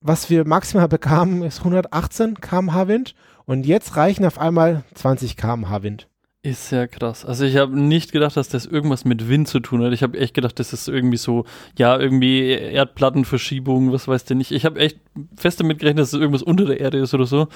Was 0.00 0.30
wir 0.30 0.46
maximal 0.46 0.88
bekamen, 0.88 1.42
ist 1.42 1.60
118 1.60 2.40
km/h 2.40 2.88
Wind. 2.88 3.14
Und 3.46 3.66
jetzt 3.66 3.96
reichen 3.96 4.24
auf 4.24 4.38
einmal 4.38 4.84
20 4.94 5.36
km/h 5.36 5.82
Wind. 5.82 6.08
Ist 6.44 6.70
ja 6.72 6.86
krass. 6.86 7.24
Also 7.24 7.46
ich 7.46 7.56
habe 7.56 7.78
nicht 7.78 8.12
gedacht, 8.12 8.36
dass 8.36 8.50
das 8.50 8.66
irgendwas 8.66 9.06
mit 9.06 9.30
Wind 9.30 9.48
zu 9.48 9.60
tun 9.60 9.82
hat. 9.82 9.94
Ich 9.94 10.02
habe 10.02 10.18
echt 10.18 10.34
gedacht, 10.34 10.58
das 10.58 10.74
ist 10.74 10.88
irgendwie 10.88 11.16
so, 11.16 11.46
ja, 11.78 11.98
irgendwie 11.98 12.50
Erdplattenverschiebung, 12.50 13.92
was 13.92 14.08
weiß 14.08 14.26
der 14.26 14.36
nicht. 14.36 14.50
Ich 14.50 14.66
habe 14.66 14.78
echt 14.78 14.98
fest 15.36 15.60
damit 15.60 15.78
gerechnet, 15.78 16.02
dass 16.02 16.12
es 16.12 16.20
irgendwas 16.20 16.42
unter 16.42 16.66
der 16.66 16.80
Erde 16.80 16.98
ist 16.98 17.14
oder 17.14 17.24
so. 17.24 17.48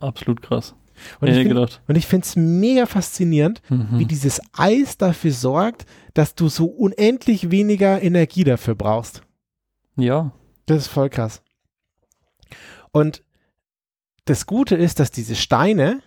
Absolut 0.00 0.42
krass. 0.42 0.74
Und 1.20 1.28
ich 1.28 1.46
und 1.88 1.96
ich 1.96 2.06
finde 2.06 2.24
es 2.26 2.36
mega 2.36 2.86
faszinierend, 2.86 3.62
Mhm. 3.68 3.98
wie 3.98 4.04
dieses 4.06 4.40
Eis 4.52 4.96
dafür 4.98 5.32
sorgt, 5.32 5.86
dass 6.14 6.34
du 6.34 6.48
so 6.48 6.66
unendlich 6.66 7.50
weniger 7.50 8.02
Energie 8.02 8.44
dafür 8.44 8.74
brauchst. 8.74 9.22
Ja. 9.96 10.32
Das 10.66 10.78
ist 10.78 10.88
voll 10.88 11.10
krass. 11.10 11.42
Und 12.92 13.22
das 14.24 14.46
Gute 14.46 14.74
ist, 14.76 14.98
dass 15.00 15.10
diese 15.10 15.36
Steine 15.36 16.00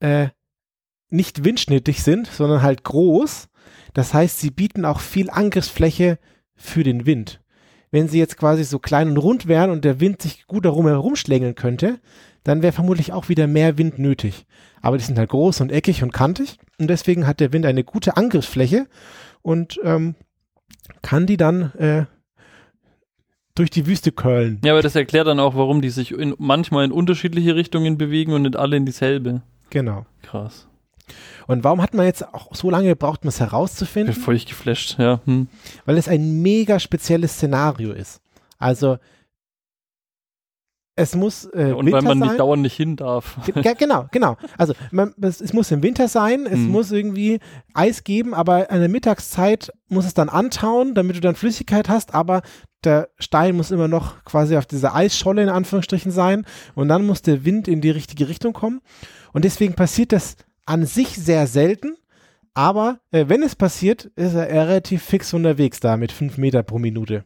äh, 0.00 0.28
nicht 1.08 1.44
windschnittig 1.44 2.02
sind, 2.02 2.26
sondern 2.26 2.62
halt 2.62 2.84
groß. 2.84 3.48
Das 3.94 4.12
heißt, 4.14 4.38
sie 4.40 4.50
bieten 4.50 4.84
auch 4.84 5.00
viel 5.00 5.30
Angriffsfläche 5.30 6.18
für 6.54 6.82
den 6.82 7.06
Wind. 7.06 7.40
Wenn 7.90 8.08
sie 8.08 8.18
jetzt 8.18 8.38
quasi 8.38 8.64
so 8.64 8.78
klein 8.78 9.08
und 9.08 9.18
rund 9.18 9.46
wären 9.46 9.70
und 9.70 9.84
der 9.84 10.00
Wind 10.00 10.22
sich 10.22 10.46
gut 10.46 10.64
darum 10.64 10.86
herumschlängeln 10.86 11.54
könnte, 11.54 12.00
dann 12.44 12.62
wäre 12.62 12.72
vermutlich 12.72 13.12
auch 13.12 13.28
wieder 13.28 13.46
mehr 13.46 13.78
Wind 13.78 13.98
nötig. 13.98 14.46
Aber 14.80 14.98
die 14.98 15.04
sind 15.04 15.18
halt 15.18 15.30
groß 15.30 15.60
und 15.60 15.70
eckig 15.72 16.02
und 16.02 16.12
kantig 16.12 16.58
und 16.78 16.88
deswegen 16.88 17.26
hat 17.26 17.40
der 17.40 17.52
Wind 17.52 17.66
eine 17.66 17.84
gute 17.84 18.16
Angriffsfläche 18.16 18.86
und 19.42 19.78
ähm, 19.84 20.14
kann 21.02 21.26
die 21.26 21.36
dann 21.36 21.72
äh, 21.74 22.06
durch 23.54 23.70
die 23.70 23.86
Wüste 23.86 24.12
curlen. 24.12 24.60
Ja, 24.64 24.72
aber 24.72 24.82
das 24.82 24.96
erklärt 24.96 25.26
dann 25.26 25.40
auch, 25.40 25.54
warum 25.54 25.82
die 25.82 25.90
sich 25.90 26.12
in, 26.12 26.34
manchmal 26.38 26.84
in 26.84 26.92
unterschiedliche 26.92 27.54
Richtungen 27.54 27.98
bewegen 27.98 28.32
und 28.32 28.42
nicht 28.42 28.56
alle 28.56 28.76
in 28.76 28.86
dieselbe. 28.86 29.42
Genau. 29.70 30.06
Krass. 30.22 30.68
Und 31.46 31.64
warum 31.64 31.82
hat 31.82 31.92
man 31.94 32.06
jetzt 32.06 32.32
auch 32.32 32.54
so 32.54 32.70
lange 32.70 32.88
gebraucht, 32.88 33.22
um 33.22 33.28
es 33.28 33.34
Ich 33.34 33.40
bin 33.40 33.48
herauszufinden? 33.50 34.14
völlig 34.14 34.46
geflasht, 34.46 34.98
ja. 34.98 35.20
Hm. 35.26 35.48
Weil 35.84 35.98
es 35.98 36.08
ein 36.08 36.40
mega 36.40 36.78
spezielles 36.78 37.34
Szenario 37.34 37.92
ist. 37.92 38.20
Also 38.58 38.98
es 40.94 41.14
muss 41.16 41.46
äh, 41.54 41.72
Und 41.72 41.86
Winter 41.86 41.92
weil 41.98 42.02
man 42.02 42.18
sein. 42.18 42.28
nicht 42.28 42.40
dauernd 42.40 42.62
nicht 42.62 42.76
hin 42.76 42.96
darf. 42.96 43.36
Ge- 43.46 43.74
genau, 43.78 44.06
genau. 44.10 44.36
Also 44.58 44.74
man, 44.90 45.14
es, 45.22 45.40
es 45.40 45.52
muss 45.52 45.70
im 45.70 45.82
Winter 45.82 46.06
sein, 46.08 46.44
es 46.46 46.52
Hm. 46.54 46.68
muss 46.68 46.92
irgendwie 46.92 47.38
Eis 47.72 48.04
geben, 48.04 48.34
aber 48.34 48.70
an 48.70 48.80
der 48.80 48.88
Mittagszeit 48.90 49.72
muss 49.88 50.04
es 50.04 50.14
dann 50.14 50.28
antauen, 50.28 50.94
damit 50.94 51.16
du 51.16 51.20
dann 51.20 51.34
Flüssigkeit 51.34 51.88
hast, 51.88 52.14
aber 52.14 52.42
der 52.84 53.08
Stein 53.18 53.56
muss 53.56 53.70
immer 53.70 53.88
noch 53.88 54.24
quasi 54.24 54.56
auf 54.56 54.66
dieser 54.66 54.94
Eisscholle 54.94 55.42
in 55.42 55.48
Anführungsstrichen 55.48 56.10
sein 56.12 56.44
und 56.74 56.88
dann 56.88 57.06
muss 57.06 57.22
der 57.22 57.44
Wind 57.44 57.68
in 57.68 57.80
die 57.80 57.90
richtige 57.90 58.28
Richtung 58.28 58.52
kommen. 58.52 58.80
Und 59.32 59.44
deswegen 59.44 59.74
passiert 59.74 60.12
das 60.12 60.36
an 60.66 60.84
sich 60.84 61.08
sehr 61.16 61.46
selten, 61.46 61.94
aber 62.54 62.98
äh, 63.12 63.26
wenn 63.28 63.42
es 63.42 63.56
passiert, 63.56 64.06
ist 64.16 64.34
er 64.34 64.48
relativ 64.48 65.02
fix 65.02 65.32
unterwegs 65.32 65.80
da 65.80 65.96
mit 65.96 66.12
fünf 66.12 66.36
Meter 66.38 66.62
pro 66.62 66.78
Minute. 66.78 67.24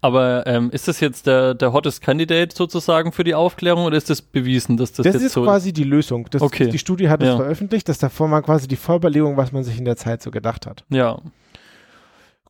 Aber 0.00 0.46
ähm, 0.46 0.70
ist 0.70 0.88
das 0.88 1.00
jetzt 1.00 1.26
der, 1.26 1.54
der 1.54 1.72
hottest 1.72 2.00
Candidate 2.02 2.54
sozusagen 2.56 3.12
für 3.12 3.24
die 3.24 3.34
Aufklärung 3.34 3.84
oder 3.84 3.96
ist 3.96 4.08
das 4.10 4.22
bewiesen, 4.22 4.76
dass 4.76 4.92
das, 4.92 5.04
Das, 5.04 5.14
jetzt 5.14 5.22
ist 5.24 5.32
so 5.32 5.42
quasi 5.44 5.72
die 5.72 5.84
Lösung. 5.84 6.28
Das, 6.30 6.42
Okay. 6.42 6.68
Die 6.70 6.78
Studie 6.78 7.08
hat 7.08 7.22
es 7.22 7.28
Ja. 7.28 7.36
veröffentlicht, 7.36 7.88
das 7.88 7.98
davor 7.98 8.30
war 8.30 8.42
quasi 8.42 8.68
die 8.68 8.76
Vorbelegung, 8.76 9.36
was 9.36 9.52
man 9.52 9.64
sich 9.64 9.78
in 9.78 9.84
der 9.84 9.96
Zeit 9.96 10.22
so 10.22 10.30
gedacht 10.30 10.66
hat. 10.66 10.84
Ja, 10.88 11.18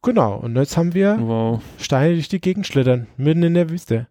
Genau, 0.03 0.37
und 0.37 0.55
jetzt 0.55 0.77
haben 0.77 0.95
wir 0.95 1.19
wow. 1.21 1.61
Steine, 1.79 2.15
durch 2.15 2.29
die 2.29 2.41
Gegend 2.41 2.65
schlittern, 2.67 3.09
mitten 3.17 3.43
in 3.43 3.55
der 3.55 3.71
Wüste. 3.71 4.07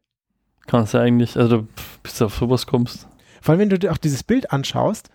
Kannst 0.67 0.93
ja 0.93 0.99
eigentlich, 0.99 1.37
also 1.37 1.67
bis 2.03 2.17
du 2.17 2.25
auf 2.25 2.35
sowas 2.35 2.65
kommst. 2.65 3.07
Vor 3.41 3.53
allem, 3.53 3.59
wenn 3.61 3.69
du 3.69 3.79
dir 3.79 3.93
auch 3.93 3.97
dieses 3.97 4.23
Bild 4.23 4.51
anschaust, 4.51 5.09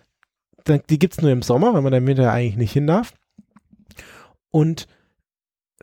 dann, 0.63 0.81
die 0.89 0.97
gibt 0.97 1.13
es 1.13 1.21
nur 1.21 1.29
im 1.31 1.43
Sommer, 1.43 1.73
weil 1.75 1.81
man 1.83 1.91
da 1.91 1.99
im 1.99 2.07
Winter 2.07 2.31
eigentlich 2.31 2.55
nicht 2.57 2.71
hin 2.71 2.87
darf. 2.87 3.13
Und 4.49 4.87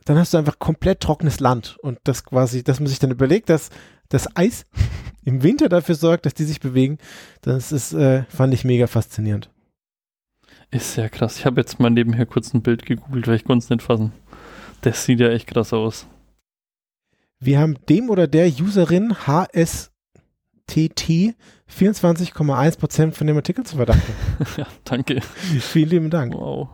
dann 0.05 0.17
hast 0.17 0.33
du 0.33 0.37
einfach 0.37 0.59
komplett 0.59 0.99
trockenes 1.01 1.39
Land. 1.39 1.77
Und 1.81 1.99
das 2.03 2.23
quasi, 2.23 2.63
dass 2.63 2.79
man 2.79 2.87
sich 2.87 2.99
dann 2.99 3.11
überlegt, 3.11 3.49
dass 3.49 3.69
das 4.09 4.35
Eis 4.35 4.65
im 5.23 5.43
Winter 5.43 5.69
dafür 5.69 5.95
sorgt, 5.95 6.25
dass 6.25 6.33
die 6.33 6.45
sich 6.45 6.59
bewegen, 6.59 6.97
das 7.41 7.71
ist, 7.71 7.93
äh, 7.93 8.23
fand 8.23 8.53
ich 8.53 8.65
mega 8.65 8.87
faszinierend. 8.87 9.49
Ist 10.71 10.97
ja 10.97 11.09
krass. 11.09 11.37
Ich 11.37 11.45
habe 11.45 11.59
jetzt 11.59 11.79
mal 11.79 11.89
nebenher 11.89 12.25
kurz 12.25 12.53
ein 12.53 12.61
Bild 12.61 12.85
gegoogelt, 12.85 13.27
weil 13.27 13.35
ich 13.35 13.43
konnte 13.43 13.63
es 13.63 13.69
nicht 13.69 13.81
fassen. 13.81 14.11
Das 14.81 15.03
sieht 15.03 15.19
ja 15.19 15.29
echt 15.29 15.47
krass 15.47 15.73
aus. 15.73 16.05
Wir 17.39 17.59
haben 17.59 17.77
dem 17.87 18.09
oder 18.09 18.27
der 18.27 18.47
Userin 18.47 19.15
HSTT 19.25 19.89
24,1% 21.69 23.11
von 23.13 23.27
dem 23.27 23.37
Artikel 23.37 23.65
zu 23.65 23.77
verdanken. 23.77 24.13
ja, 24.57 24.67
danke. 24.83 25.21
Vielen 25.21 25.89
lieben 25.89 26.09
Dank. 26.09 26.33
Wow. 26.33 26.69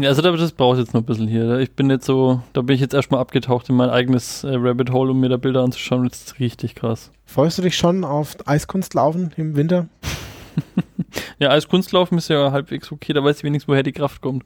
Ja, 0.00 0.10
also 0.10 0.22
das 0.22 0.52
brauche 0.52 0.76
ich 0.76 0.80
jetzt 0.80 0.94
noch 0.94 1.02
ein 1.02 1.06
bisschen 1.06 1.26
hier. 1.26 1.58
Ich 1.58 1.72
bin 1.72 1.90
jetzt 1.90 2.06
so, 2.06 2.40
da 2.52 2.62
bin 2.62 2.74
ich 2.74 2.80
jetzt 2.80 2.94
erstmal 2.94 3.20
abgetaucht 3.20 3.68
in 3.68 3.74
mein 3.74 3.90
eigenes 3.90 4.44
äh, 4.44 4.54
Rabbit 4.54 4.92
Hole, 4.92 5.10
um 5.10 5.18
mir 5.18 5.28
da 5.28 5.36
Bilder 5.36 5.62
anzuschauen. 5.62 6.08
Das 6.08 6.20
ist 6.20 6.38
richtig 6.38 6.76
krass. 6.76 7.10
Freust 7.24 7.58
du 7.58 7.62
dich 7.62 7.76
schon 7.76 8.04
auf 8.04 8.36
Eiskunstlaufen 8.46 9.32
im 9.36 9.56
Winter? 9.56 9.88
Ja, 11.38 11.50
als 11.50 11.68
Kunstlaufen 11.68 12.18
ist 12.18 12.28
ja 12.28 12.50
halbwegs 12.50 12.90
okay, 12.90 13.12
da 13.12 13.22
weiß 13.22 13.38
ich 13.38 13.44
wenigstens, 13.44 13.68
woher 13.68 13.84
die 13.84 13.92
Kraft 13.92 14.20
kommt. 14.20 14.44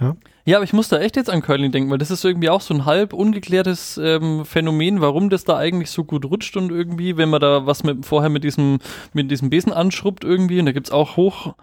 Ja. 0.00 0.16
Ja, 0.44 0.58
aber 0.58 0.64
ich 0.64 0.72
muss 0.72 0.88
da 0.88 0.98
echt 0.98 1.16
jetzt 1.16 1.30
an 1.30 1.42
Curling 1.42 1.72
denken, 1.72 1.90
weil 1.90 1.98
das 1.98 2.10
ist 2.10 2.24
irgendwie 2.24 2.50
auch 2.50 2.60
so 2.60 2.72
ein 2.72 2.84
halb 2.84 3.12
ungeklärtes 3.12 3.98
ähm, 4.02 4.44
Phänomen, 4.44 5.00
warum 5.00 5.30
das 5.30 5.44
da 5.44 5.56
eigentlich 5.56 5.90
so 5.90 6.04
gut 6.04 6.24
rutscht 6.24 6.56
und 6.56 6.70
irgendwie, 6.70 7.16
wenn 7.16 7.28
man 7.28 7.40
da 7.40 7.66
was 7.66 7.82
mit, 7.82 8.06
vorher 8.06 8.30
mit 8.30 8.44
diesem, 8.44 8.78
mit 9.12 9.30
diesem 9.30 9.50
Besen 9.50 9.72
anschrubbt 9.72 10.22
irgendwie, 10.22 10.60
und 10.60 10.66
da 10.66 10.72
gibt's 10.72 10.92
auch 10.92 11.16
hoch 11.16 11.54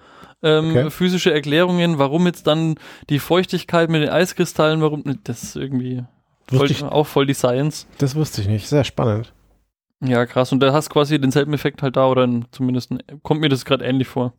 ähm, 0.43 0.69
Okay. 0.71 0.89
physische 0.91 1.33
Erklärungen, 1.33 1.97
warum 1.99 2.25
jetzt 2.27 2.45
dann 2.47 2.75
die 3.09 3.19
Feuchtigkeit 3.19 3.89
mit 3.89 4.01
den 4.03 4.09
Eiskristallen, 4.09 4.81
warum, 4.81 5.03
das 5.23 5.43
ist 5.43 5.55
irgendwie 5.55 6.03
Voll, 6.51 6.69
ich, 6.69 6.83
auch 6.83 7.07
voll 7.07 7.25
die 7.25 7.33
Science. 7.33 7.87
das 7.97 8.15
wusste 8.15 8.41
ich 8.41 8.47
nicht. 8.47 8.67
Sehr 8.67 8.83
spannend. 8.83 9.33
Ja, 10.03 10.25
krass. 10.25 10.51
Und 10.51 10.59
da 10.59 10.73
hast 10.73 10.89
quasi 10.89 11.19
denselben 11.19 11.53
Effekt 11.53 11.81
halt 11.81 11.95
da 11.95 12.07
oder 12.07 12.27
zumindest 12.51 12.93
kommt 13.23 13.39
mir 13.39 13.47
das 13.49 13.63
gerade 13.63 13.85
ähnlich 13.85 14.07
vor. 14.09 14.33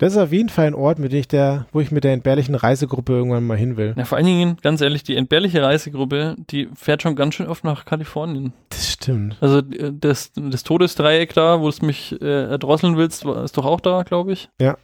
Das 0.00 0.14
ist 0.14 0.18
auf 0.18 0.32
jeden 0.32 0.48
Fall 0.48 0.66
ein 0.66 0.74
Ort, 0.74 0.98
mit 0.98 1.12
dem 1.12 1.20
ich 1.20 1.28
der, 1.28 1.66
wo 1.72 1.80
ich 1.80 1.90
mit 1.90 2.04
der 2.04 2.14
entbehrlichen 2.14 2.54
Reisegruppe 2.54 3.12
irgendwann 3.12 3.46
mal 3.46 3.58
hin 3.58 3.76
will. 3.76 3.92
Ja, 3.98 4.06
vor 4.06 4.16
allen 4.16 4.26
Dingen, 4.26 4.56
ganz 4.62 4.80
ehrlich, 4.80 5.02
die 5.02 5.14
entbehrliche 5.14 5.62
Reisegruppe, 5.62 6.36
die 6.50 6.70
fährt 6.74 7.02
schon 7.02 7.16
ganz 7.16 7.34
schön 7.34 7.46
oft 7.46 7.64
nach 7.64 7.84
Kalifornien. 7.84 8.54
Das 8.70 8.90
stimmt. 8.90 9.36
Also 9.42 9.58
äh, 9.58 9.92
das, 9.92 10.32
das 10.34 10.62
Todesdreieck 10.62 11.34
da, 11.34 11.60
wo 11.60 11.68
du 11.68 11.84
mich 11.84 12.18
äh, 12.18 12.44
erdrosseln 12.44 12.96
willst, 12.96 13.26
war, 13.26 13.44
ist 13.44 13.58
doch 13.58 13.66
auch 13.66 13.80
da, 13.80 14.02
glaube 14.02 14.32
ich. 14.32 14.48
Ja. 14.58 14.78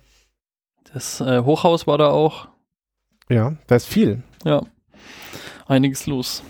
Das 0.92 1.22
äh, 1.22 1.40
Hochhaus 1.40 1.86
war 1.86 1.96
da 1.96 2.10
auch. 2.10 2.48
Ja, 3.30 3.54
da 3.68 3.76
ist 3.76 3.86
viel. 3.86 4.22
Ja. 4.44 4.60
Einiges 5.66 6.06
los. 6.06 6.42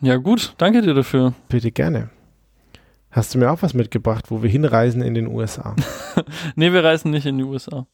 Ja, 0.00 0.18
gut, 0.18 0.54
danke 0.58 0.82
dir 0.82 0.94
dafür. 0.94 1.34
Bitte 1.48 1.72
gerne. 1.72 2.10
Hast 3.18 3.34
du 3.34 3.38
mir 3.38 3.50
auch 3.50 3.62
was 3.62 3.74
mitgebracht, 3.74 4.30
wo 4.30 4.42
wir 4.44 4.48
hinreisen 4.50 5.02
in 5.02 5.14
den 5.14 5.26
USA? 5.26 5.74
Nee, 6.54 6.72
wir 6.72 6.84
reisen 6.84 7.10
nicht 7.10 7.26
in 7.26 7.36
die 7.38 7.42
USA. 7.44 7.86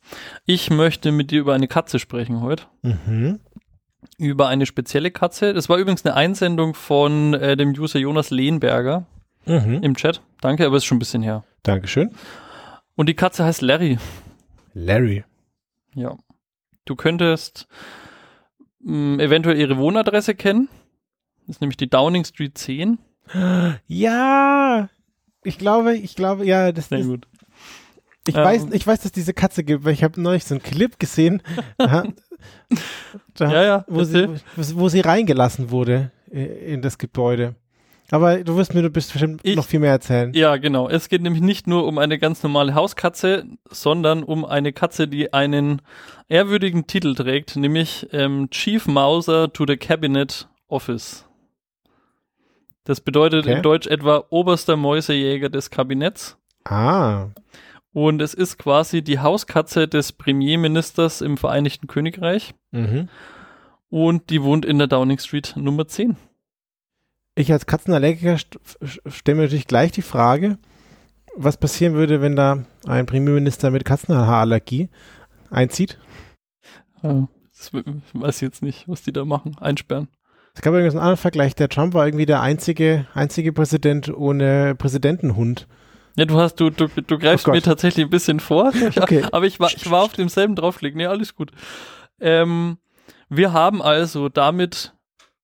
Ich 0.45 0.69
möchte 0.71 1.13
mit 1.13 1.31
dir 1.31 1.41
über 1.41 1.55
eine 1.55 1.67
Katze 1.69 1.99
sprechen 1.99 2.41
heute. 2.43 2.65
mhm. 2.83 3.41
Über 4.19 4.49
eine 4.49 4.67
spezielle 4.67 5.11
Katze. 5.11 5.55
Das 5.55 5.69
war 5.71 5.79
übrigens 5.79 6.05
eine 6.05 6.15
Einsendung 6.15 6.75
von 6.75 7.33
äh, 7.35 7.57
dem 7.57 7.71
User 7.71 7.99
Jonas 7.99 8.29
Lehnberger 8.31 9.07
Mhm. 9.47 9.83
im 9.83 9.95
Chat. 9.97 10.21
Danke, 10.43 10.67
aber 10.67 10.77
ist 10.77 10.85
schon 10.85 10.97
ein 10.97 10.99
bisschen 10.99 11.23
her. 11.23 11.43
Dankeschön. 11.63 12.11
Und 12.97 13.09
die 13.09 13.15
Katze 13.15 13.45
heißt 13.45 13.63
Larry. 13.63 13.99
Larry. 14.75 15.25
Ja. 15.95 16.17
Du 16.85 16.97
könntest 16.97 17.67
mh, 18.81 19.23
eventuell 19.23 19.57
ihre 19.59 19.79
Wohnadresse 19.79 20.35
kennen. 20.35 20.69
Das 21.47 21.57
ist 21.57 21.61
nämlich 21.63 21.79
die 21.79 21.89
Downing 21.91 22.25
Street 22.25 22.57
10. 22.59 22.99
Ja, 23.87 24.64
ich 25.45 25.59
glaube, 25.59 25.95
ich 25.97 26.15
glaube, 26.17 26.45
ja, 26.47 26.73
das 26.73 26.89
Sehr 26.89 26.99
ist, 26.99 27.07
gut. 27.07 27.27
ich 28.27 28.35
Ähm. 28.37 28.45
weiß, 28.45 28.67
ich 28.73 28.87
weiß, 28.87 29.01
dass 29.01 29.13
diese 29.13 29.35
Katze 29.35 29.65
gibt, 29.65 29.85
weil 29.85 29.93
ich 29.93 30.03
habe 30.05 30.21
neulich 30.21 30.45
so 30.45 30.55
einen 30.55 30.63
Clip 30.63 30.99
gesehen, 30.99 31.43
da, 31.79 32.05
Ja, 33.39 33.63
ja. 33.65 33.85
wo, 33.89 34.05
sie, 34.05 34.29
wo, 34.57 34.81
wo 34.81 34.89
sie 34.89 35.01
reingelassen 35.01 35.71
wurde 35.71 36.11
in 36.31 36.83
das 36.83 36.99
Gebäude. 36.99 37.55
Aber 38.11 38.45
du 38.45 38.57
wirst 38.57 38.75
mir 38.75 38.83
du 38.83 38.91
bist 38.91 39.13
bestimmt 39.13 39.41
Ich- 39.45 39.57
noch 39.57 39.65
viel 39.65 39.81
mehr 39.81 39.91
erzählen. 39.93 40.33
Ja, 40.35 40.57
genau. 40.59 40.89
Es 40.89 41.09
geht 41.09 41.23
nämlich 41.23 41.43
nicht 41.43 41.67
nur 41.67 41.87
um 41.87 41.99
eine 41.99 42.19
ganz 42.19 42.43
normale 42.43 42.75
Hauskatze, 42.75 43.45
sondern 43.71 44.23
um 44.23 44.45
eine 44.45 44.73
Katze, 44.73 45.09
die 45.09 45.33
einen 45.33 45.81
ehrwürdigen 46.29 46.87
Titel 46.87 47.15
trägt, 47.15 47.57
nämlich 47.57 48.07
ähm, 48.13 48.49
Chief 48.51 48.87
Mauser 48.87 49.53
to 49.53 49.65
the 49.67 49.77
Cabinet 49.79 50.49
Office. 50.69 51.25
Das 52.85 53.01
bedeutet 53.01 53.45
Okay. 53.47 53.57
in 53.57 53.63
Deutsch 53.63 53.87
etwa 53.87 54.25
oberster 54.31 54.77
Mäusejäger 54.77 55.49
des 55.49 55.71
Kabinetts. 55.71 56.37
Ah, 56.65 57.29
Und 57.93 58.21
es 58.21 58.35
ist 58.35 58.59
quasi 58.59 59.03
die 59.03 59.21
Hauskatze 59.21 59.87
des 59.89 60.13
Premierministers 60.13 61.21
im 61.21 61.37
Vereinigten 61.37 61.87
Königreich. 61.87 62.55
mhm. 62.73 63.09
Und 63.89 64.31
die 64.31 64.43
wohnt 64.43 64.65
in 64.65 64.79
der 64.79 64.89
Downing 64.89 65.19
Street 65.19 65.55
Nummer 65.57 65.87
10. 65.87 66.17
Ich 67.37 67.53
als 67.53 67.67
Katzenallergiker 67.67 68.37
st 68.39 68.59
stelle 69.07 69.37
mir 69.37 69.43
natürlich 69.45 69.67
gleich 69.69 69.93
die 69.93 70.03
Frage, 70.03 70.59
was 71.37 71.57
passieren 71.59 71.95
würde, 71.95 72.21
wenn 72.21 72.35
da 72.37 72.65
ein 72.87 73.07
Premierminister 73.07 73.71
mit 73.71 73.85
Katzenhaarallergie 73.85 74.89
einzieht. 75.51 75.99
Ja, 77.03 77.29
das 77.57 77.73
w- 77.73 77.83
weiß 78.15 78.37
ich 78.37 78.43
jetzt 78.43 78.63
nicht, 78.63 78.89
was 78.89 79.03
die 79.03 79.13
da 79.13 79.25
machen. 79.25 79.57
Einsperren. 79.61 80.09
Es 80.55 80.63
gab 80.63 80.73
übrigens 80.73 80.95
einen 80.95 81.01
anderen 81.01 81.17
Vergleich. 81.17 81.55
Der 81.57 81.69
Trump 81.69 81.95
war 81.95 82.07
irgendwie 82.07 82.27
der 82.27 82.41
einzige, 82.41 83.07
einzige 83.13 83.53
Präsident 83.53 84.13
ohne 84.15 84.75
Präsidentenhund. 84.77 85.67
Ja, 86.17 86.27
du 86.27 86.39
hast, 86.39 86.57
du, 86.61 86.71
du, 86.71 86.87
du 86.87 87.19
greifst 87.19 87.49
Oh 87.49 87.51
mir 87.51 87.61
tatsächlich 87.61 88.07
ein 88.07 88.11
bisschen 88.11 88.39
vor. 88.39 88.73
Okay. 88.97 89.25
Aber 89.33 89.47
ich 89.47 89.59
war, 89.59 89.71
ich 89.75 89.91
war 89.91 90.03
auf 90.03 90.13
demselben 90.13 90.55
draufklick. 90.55 90.95
Nee, 90.95 91.07
alles 91.07 91.35
gut. 91.35 91.51
Ähm, 92.21 92.79
wir 93.29 93.53
haben 93.53 93.83
also 93.83 94.29
damit 94.29 94.93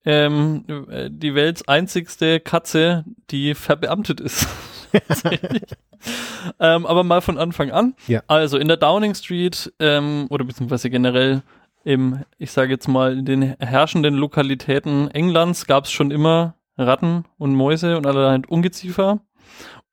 ähm, 0.05 0.65
äh, 0.89 1.11
die 1.11 1.35
welts 1.35 1.67
einzigste 1.67 2.39
Katze, 2.39 3.05
die 3.31 3.55
verbeamtet 3.55 4.21
ist. 4.21 4.47
ähm, 6.61 6.87
aber 6.87 7.05
mal 7.05 7.21
von 7.21 7.37
Anfang 7.37 7.71
an. 7.71 7.95
Ja. 8.07 8.23
Also 8.29 8.59
in 8.59 8.69
der 8.69 8.77
Downing 8.77 9.15
Street 9.15 9.73
ähm, 9.81 10.27
oder 10.31 10.45
beziehungsweise 10.45 10.89
generell 10.89 11.43
im, 11.85 12.25
ich 12.39 12.51
sage 12.53 12.73
jetzt 12.73 12.89
mal, 12.89 13.19
in 13.19 13.25
den 13.25 13.43
herrschenden 13.59 14.15
Lokalitäten 14.15 15.09
Englands 15.11 15.67
gab 15.67 15.85
es 15.85 15.91
schon 15.93 16.11
immer 16.11 16.55
Ratten 16.77 17.25
und 17.39 17.55
Mäuse 17.55 17.97
und 17.97 18.07
allerlei 18.07 18.41
Ungeziefer. 18.49 19.21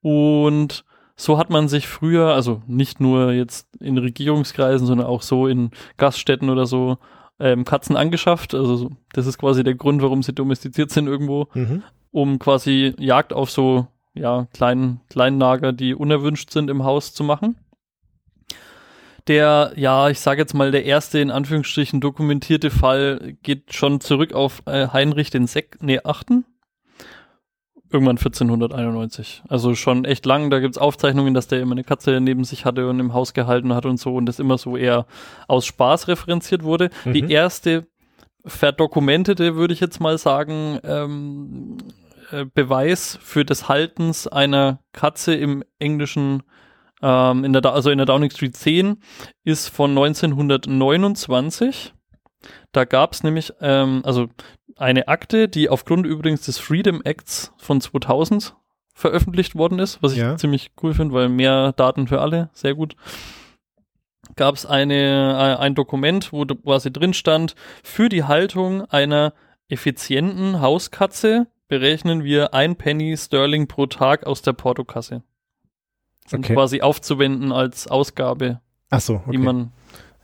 Und 0.01 0.83
so 1.15 1.37
hat 1.37 1.49
man 1.49 1.67
sich 1.67 1.87
früher, 1.87 2.33
also 2.33 2.61
nicht 2.67 2.99
nur 2.99 3.31
jetzt 3.31 3.67
in 3.79 3.97
Regierungskreisen, 3.97 4.85
sondern 4.85 5.07
auch 5.07 5.21
so 5.21 5.47
in 5.47 5.71
Gaststätten 5.97 6.49
oder 6.49 6.65
so, 6.65 6.97
ähm, 7.39 7.65
Katzen 7.65 7.95
angeschafft. 7.97 8.53
Also 8.53 8.75
so- 8.75 8.91
das 9.13 9.25
ist 9.27 9.37
quasi 9.37 9.63
der 9.63 9.75
Grund, 9.75 10.01
warum 10.01 10.23
sie 10.23 10.33
domestiziert 10.33 10.91
sind 10.91 11.07
irgendwo, 11.07 11.47
Mhm. 11.53 11.83
um 12.11 12.39
quasi 12.39 12.93
Jagd 12.99 13.33
auf 13.33 13.49
so 13.51 13.87
ja, 14.13 14.47
kleinen, 14.51 15.01
kleinen 15.11 15.37
Nager, 15.37 15.71
die 15.73 15.93
unerwünscht 15.93 16.49
sind 16.49 16.71
im 16.71 16.83
Haus 16.83 17.13
zu 17.13 17.23
machen. 17.23 17.55
Der, 19.27 19.73
ja, 19.75 20.09
ich 20.09 20.19
sage 20.19 20.41
jetzt 20.41 20.53
mal, 20.53 20.71
der 20.71 20.85
erste 20.85 21.19
in 21.19 21.31
Anführungsstrichen 21.31 21.99
dokumentierte 21.99 22.69
Fall 22.69 23.35
geht 23.43 23.73
schon 23.73 23.99
zurück 23.99 24.33
auf 24.33 24.61
äh, 24.65 24.87
Heinrich 24.87 25.29
den 25.29 25.47
Sek 25.47 25.77
nee, 25.81 25.99
Achten. 26.03 26.45
Irgendwann 27.89 28.17
1491. 28.17 29.43
Also 29.47 29.73
schon 29.75 30.03
echt 30.03 30.25
lang. 30.25 30.49
Da 30.49 30.59
gibt's 30.59 30.77
Aufzeichnungen, 30.77 31.33
dass 31.33 31.47
der 31.47 31.61
immer 31.61 31.71
eine 31.71 31.85
Katze 31.85 32.19
neben 32.19 32.43
sich 32.43 32.65
hatte 32.65 32.89
und 32.89 32.99
im 32.99 33.13
Haus 33.13 33.33
gehalten 33.33 33.73
hat 33.73 33.85
und 33.85 33.97
so 33.97 34.15
und 34.15 34.25
das 34.25 34.39
immer 34.39 34.57
so 34.57 34.75
eher 34.75 35.05
aus 35.47 35.65
Spaß 35.65 36.09
referenziert 36.09 36.63
wurde. 36.63 36.89
Mhm. 37.05 37.13
Die 37.13 37.31
erste 37.31 37.87
verdokumentete, 38.45 39.55
würde 39.55 39.73
ich 39.73 39.79
jetzt 39.79 39.99
mal 39.99 40.17
sagen, 40.17 40.79
ähm, 40.83 41.77
äh, 42.31 42.45
Beweis 42.45 43.17
für 43.21 43.45
des 43.45 43.69
Haltens 43.69 44.27
einer 44.27 44.79
Katze 44.91 45.33
im 45.35 45.63
englischen, 45.79 46.43
ähm, 47.01 47.43
in 47.43 47.53
der, 47.53 47.65
also 47.65 47.89
in 47.89 47.97
der 47.97 48.05
Downing 48.05 48.29
Street 48.31 48.55
10, 48.55 48.97
ist 49.43 49.69
von 49.69 49.91
1929. 49.91 51.93
Da 52.71 52.85
gab 52.85 53.13
es 53.13 53.23
nämlich, 53.23 53.53
ähm, 53.61 54.01
also 54.05 54.27
eine 54.77 55.07
Akte, 55.07 55.47
die 55.47 55.69
aufgrund 55.69 56.05
übrigens 56.05 56.41
des 56.41 56.59
Freedom 56.59 57.01
Acts 57.03 57.51
von 57.57 57.81
2000 57.81 58.55
veröffentlicht 58.93 59.55
worden 59.55 59.79
ist, 59.79 60.01
was 60.01 60.13
ich 60.13 60.19
Ja. 60.19 60.37
ziemlich 60.37 60.71
cool 60.81 60.93
finde, 60.93 61.13
weil 61.13 61.29
mehr 61.29 61.71
Daten 61.73 62.07
für 62.07 62.21
alle, 62.21 62.49
sehr 62.53 62.73
gut. 62.75 62.95
Gab 64.35 64.55
es 64.55 64.65
eine, 64.65 65.55
äh, 65.57 65.61
ein 65.61 65.75
Dokument, 65.75 66.31
wo 66.33 66.45
quasi 66.45 66.91
drin 66.91 67.13
stand, 67.13 67.55
für 67.83 68.09
die 68.09 68.23
Haltung 68.23 68.85
einer 68.85 69.33
effizienten 69.69 70.61
Hauskatze 70.61 71.47
berechnen 71.67 72.23
wir 72.23 72.53
ein 72.53 72.75
Penny 72.75 73.15
Sterling 73.17 73.67
pro 73.67 73.85
Tag 73.87 74.25
aus 74.25 74.41
der 74.41 74.53
Portokasse. 74.53 75.23
Sind 76.27 76.45
Okay. 76.45 76.53
quasi 76.53 76.81
aufzuwenden 76.81 77.51
als 77.51 77.87
Ausgabe, 77.87 78.59
Ach 78.89 79.01
so, 79.01 79.21
die 79.25 79.29
okay. 79.29 79.37
man 79.39 79.71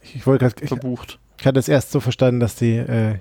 Ich, 0.04 0.16
ich 0.18 0.28
wollte 0.28 0.46
gerade, 0.46 0.62
ich, 0.64 0.68
verbucht. 0.68 1.18
ich 1.40 1.48
hatte 1.48 1.60
es 1.60 1.68
erst 1.68 1.92
so 1.92 2.00
verstanden, 2.00 2.40
dass 2.40 2.56
die 2.56 2.76
äh, 2.76 3.20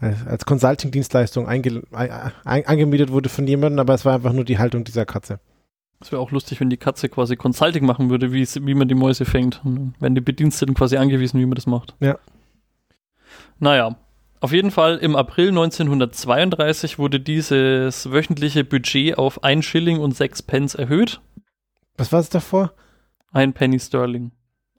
als, 0.00 0.26
als 0.26 0.44
Consulting-Dienstleistung 0.44 1.46
einge, 1.46 1.82
ein, 1.92 2.10
ein, 2.44 2.66
angemietet 2.66 3.10
wurde 3.12 3.28
von 3.28 3.46
jemandem, 3.46 3.78
aber 3.78 3.94
es 3.94 4.04
war 4.04 4.14
einfach 4.14 4.32
nur 4.32 4.44
die 4.44 4.58
Haltung 4.58 4.84
dieser 4.84 5.06
Katze. 5.06 5.40
Es 6.00 6.10
wäre 6.12 6.20
auch 6.20 6.30
lustig, 6.32 6.60
wenn 6.60 6.68
die 6.68 6.76
Katze 6.76 7.08
quasi 7.08 7.36
Consulting 7.36 7.86
machen 7.86 8.10
würde, 8.10 8.32
wie, 8.32 8.44
wie 8.46 8.74
man 8.74 8.88
die 8.88 8.94
Mäuse 8.94 9.24
fängt. 9.24 9.62
Und 9.64 9.94
werden 10.00 10.14
die 10.14 10.20
Bediensteten 10.20 10.74
quasi 10.74 10.96
angewiesen, 10.96 11.40
wie 11.40 11.46
man 11.46 11.54
das 11.54 11.66
macht. 11.66 11.94
Ja. 12.00 12.18
Naja, 13.58 13.96
auf 14.40 14.52
jeden 14.52 14.70
Fall 14.70 14.98
im 14.98 15.16
April 15.16 15.48
1932 15.48 16.98
wurde 16.98 17.20
dieses 17.20 18.10
wöchentliche 18.10 18.64
Budget 18.64 19.16
auf 19.16 19.42
1 19.42 19.64
Schilling 19.64 20.00
und 20.00 20.14
6 20.14 20.42
Pence 20.42 20.74
erhöht. 20.74 21.20
Was 21.96 22.12
war 22.12 22.20
es 22.20 22.28
davor? 22.28 22.72
Ein 23.32 23.52
Penny 23.52 23.78
Sterling. 23.78 24.32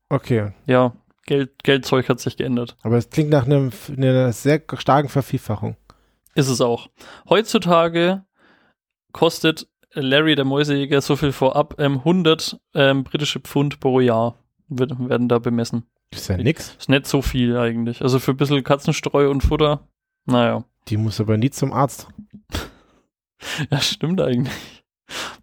Okay, 0.10 0.51
Ja, 0.65 0.93
Geld, 1.25 1.63
Geldzeug 1.63 2.08
hat 2.10 2.19
sich 2.19 2.38
geändert. 2.38 2.78
aber 2.84 2.97
es 2.97 3.10
klingt 3.10 3.32
nach 3.32 3.45
einem, 3.45 3.71
einer 3.97 4.32
sehr 4.32 4.62
starken 4.78 5.10
Vervielfachung. 5.10 5.75
Ist 6.36 6.49
es 6.49 6.62
auch. 6.62 6.89
Heutzutage 7.30 8.23
kostet 9.12 9.67
Larry, 9.93 10.36
der 10.36 10.45
Mäusejäger, 10.45 11.01
so 11.01 11.15
viel 11.15 11.32
vorab, 11.32 11.80
ähm, 11.80 11.99
100 11.99 12.60
ähm, 12.75 13.04
britische 13.06 13.39
Pfund 13.39 13.80
pro 13.80 13.99
Jahr 14.01 14.38
wird, 14.67 14.91
werden 15.10 15.30
da 15.30 15.39
bemessen. 15.39 15.86
Ist 16.12 16.28
ja 16.28 16.38
nix. 16.38 16.75
Ist 16.78 16.89
nicht 16.89 17.08
so 17.08 17.21
viel 17.21 17.58
eigentlich. 17.58 18.01
Also 18.01 18.19
für 18.19 18.32
ein 18.32 18.38
bisschen 18.38 18.63
Katzenstreu 18.63 19.30
und 19.30 19.41
Futter. 19.41 19.88
Naja. 20.25 20.65
Die 20.89 20.97
muss 20.97 21.19
aber 21.19 21.38
nie 21.38 21.49
zum 21.49 21.73
Arzt. 21.73 22.08
Ja, 23.69 23.80
stimmt 23.80 24.21
eigentlich. 24.21 24.74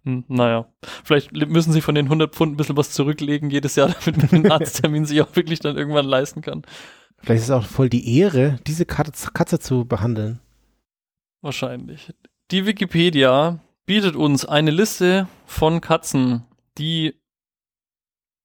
Hm, 0.05 0.25
naja. 0.27 0.67
Vielleicht 1.03 1.31
müssen 1.31 1.71
sie 1.71 1.81
von 1.81 1.95
den 1.95 2.05
100 2.05 2.33
Pfund 2.33 2.53
ein 2.53 2.57
bisschen 2.57 2.77
was 2.77 2.91
zurücklegen 2.91 3.49
jedes 3.49 3.75
Jahr, 3.75 3.95
damit 4.05 4.31
man 4.31 4.43
den 4.43 4.51
Arzttermin 4.51 5.05
sich 5.05 5.21
auch 5.21 5.35
wirklich 5.35 5.59
dann 5.59 5.77
irgendwann 5.77 6.05
leisten 6.05 6.41
kann. 6.41 6.63
Vielleicht 7.19 7.43
ist 7.43 7.49
es 7.49 7.51
auch 7.51 7.65
voll 7.65 7.89
die 7.89 8.17
Ehre, 8.17 8.59
diese 8.67 8.85
Katze, 8.85 9.31
Katze 9.31 9.59
zu 9.59 9.85
behandeln. 9.85 10.39
Wahrscheinlich. 11.41 12.13
Die 12.51 12.65
Wikipedia 12.65 13.59
bietet 13.85 14.15
uns 14.15 14.45
eine 14.45 14.71
Liste 14.71 15.27
von 15.45 15.79
Katzen, 15.81 16.45
die 16.77 17.15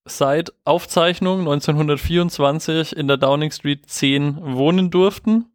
seit 0.05 0.53
Aufzeichnung 0.65 1.41
1924 1.41 2.97
in 2.97 3.09
der 3.09 3.17
Downing 3.17 3.51
Street 3.51 3.89
10 3.89 4.39
wohnen 4.55 4.91
durften. 4.91 5.47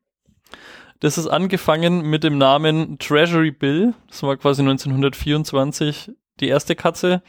Das 1.03 1.17
ist 1.17 1.27
angefangen 1.27 2.09
mit 2.09 2.23
dem 2.23 2.37
Namen 2.37 2.97
Treasury 2.97 3.51
Bill. 3.51 3.93
Das 4.07 4.23
war 4.23 4.37
quasi 4.37 4.61
1924 4.61 6.13
die 6.39 6.47
erste 6.47 6.77
Katze. 6.77 7.21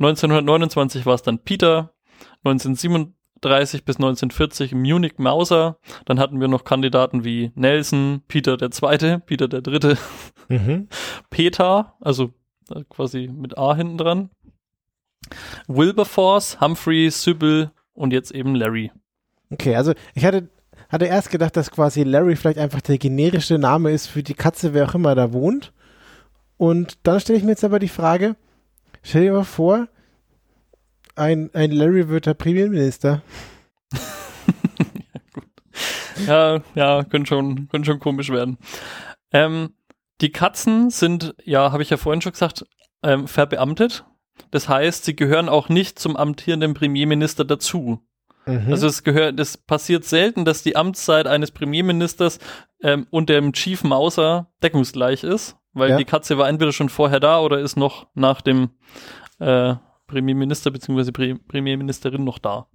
1929 0.00 1.06
war 1.06 1.14
es 1.14 1.22
dann 1.22 1.38
Peter. 1.38 1.94
1937 2.42 3.84
bis 3.84 3.98
1940 3.98 4.74
Munich 4.74 5.12
Mauser. 5.18 5.78
Dann 6.06 6.18
hatten 6.18 6.40
wir 6.40 6.48
noch 6.48 6.64
Kandidaten 6.64 7.24
wie 7.24 7.52
Nelson, 7.54 8.22
Peter 8.26 8.56
der 8.56 8.72
Zweite, 8.72 9.20
Peter 9.20 9.46
der 9.46 9.62
Dritte, 9.62 9.96
Mhm. 10.48 10.88
Peter, 11.30 11.94
also 12.00 12.34
äh, 12.74 12.82
quasi 12.88 13.30
mit 13.32 13.56
A 13.56 13.76
hinten 13.76 13.96
dran. 13.96 14.30
Wilberforce, 15.68 16.60
Humphrey, 16.60 17.08
Sybil 17.10 17.70
und 17.92 18.12
jetzt 18.12 18.32
eben 18.32 18.56
Larry. 18.56 18.90
Okay, 19.50 19.76
also 19.76 19.94
ich 20.14 20.24
hatte, 20.24 20.48
hatte 20.88 21.06
erst 21.06 21.30
gedacht, 21.30 21.56
dass 21.56 21.70
quasi 21.70 22.02
Larry 22.02 22.36
vielleicht 22.36 22.58
einfach 22.58 22.80
der 22.80 22.98
generische 22.98 23.58
Name 23.58 23.90
ist 23.90 24.06
für 24.06 24.22
die 24.22 24.34
Katze, 24.34 24.74
wer 24.74 24.88
auch 24.88 24.94
immer 24.94 25.14
da 25.14 25.32
wohnt. 25.32 25.72
Und 26.56 26.98
dann 27.02 27.20
stelle 27.20 27.38
ich 27.38 27.44
mir 27.44 27.50
jetzt 27.50 27.64
aber 27.64 27.78
die 27.78 27.88
Frage, 27.88 28.36
stell 29.02 29.22
dir 29.22 29.32
mal 29.32 29.44
vor, 29.44 29.88
ein, 31.16 31.50
ein 31.54 31.70
Larry 31.70 32.08
wird 32.08 32.26
der 32.26 32.34
Premierminister. 32.34 33.22
Ja, 36.26 36.62
ja, 36.74 37.04
können 37.04 37.26
schon, 37.26 37.68
können 37.68 37.84
schon 37.84 37.98
komisch 37.98 38.30
werden. 38.30 38.58
Ähm, 39.32 39.74
die 40.20 40.30
Katzen 40.30 40.90
sind, 40.90 41.34
ja, 41.44 41.72
habe 41.72 41.82
ich 41.82 41.90
ja 41.90 41.96
vorhin 41.96 42.22
schon 42.22 42.32
gesagt, 42.32 42.64
ähm, 43.02 43.26
verbeamtet. 43.26 44.04
Das 44.50 44.68
heißt, 44.68 45.04
sie 45.04 45.16
gehören 45.16 45.48
auch 45.48 45.68
nicht 45.68 45.98
zum 45.98 46.16
amtierenden 46.16 46.74
Premierminister 46.74 47.44
dazu. 47.44 48.00
Mhm. 48.46 48.70
Also 48.70 48.86
es 48.86 49.02
gehört, 49.02 49.38
das 49.38 49.56
passiert 49.56 50.04
selten, 50.04 50.44
dass 50.44 50.62
die 50.62 50.76
Amtszeit 50.76 51.26
eines 51.26 51.50
Premierministers 51.50 52.38
ähm, 52.82 53.06
und 53.10 53.28
dem 53.28 53.52
Chief 53.52 53.82
Mauser 53.84 54.48
deckungsgleich 54.62 55.24
ist, 55.24 55.56
weil 55.72 55.90
Ja. 55.90 55.96
die 55.96 56.04
Katze 56.04 56.36
war 56.38 56.48
entweder 56.48 56.72
schon 56.72 56.88
vorher 56.88 57.20
da 57.20 57.40
oder 57.40 57.60
ist 57.60 57.76
noch 57.76 58.06
nach 58.14 58.40
dem 58.42 58.70
äh, 59.40 59.74
Premierminister 60.06 60.70
bzw. 60.70 61.10
Pre 61.12 61.34
Premierministerin 61.48 62.24
noch 62.24 62.38
da. 62.38 62.66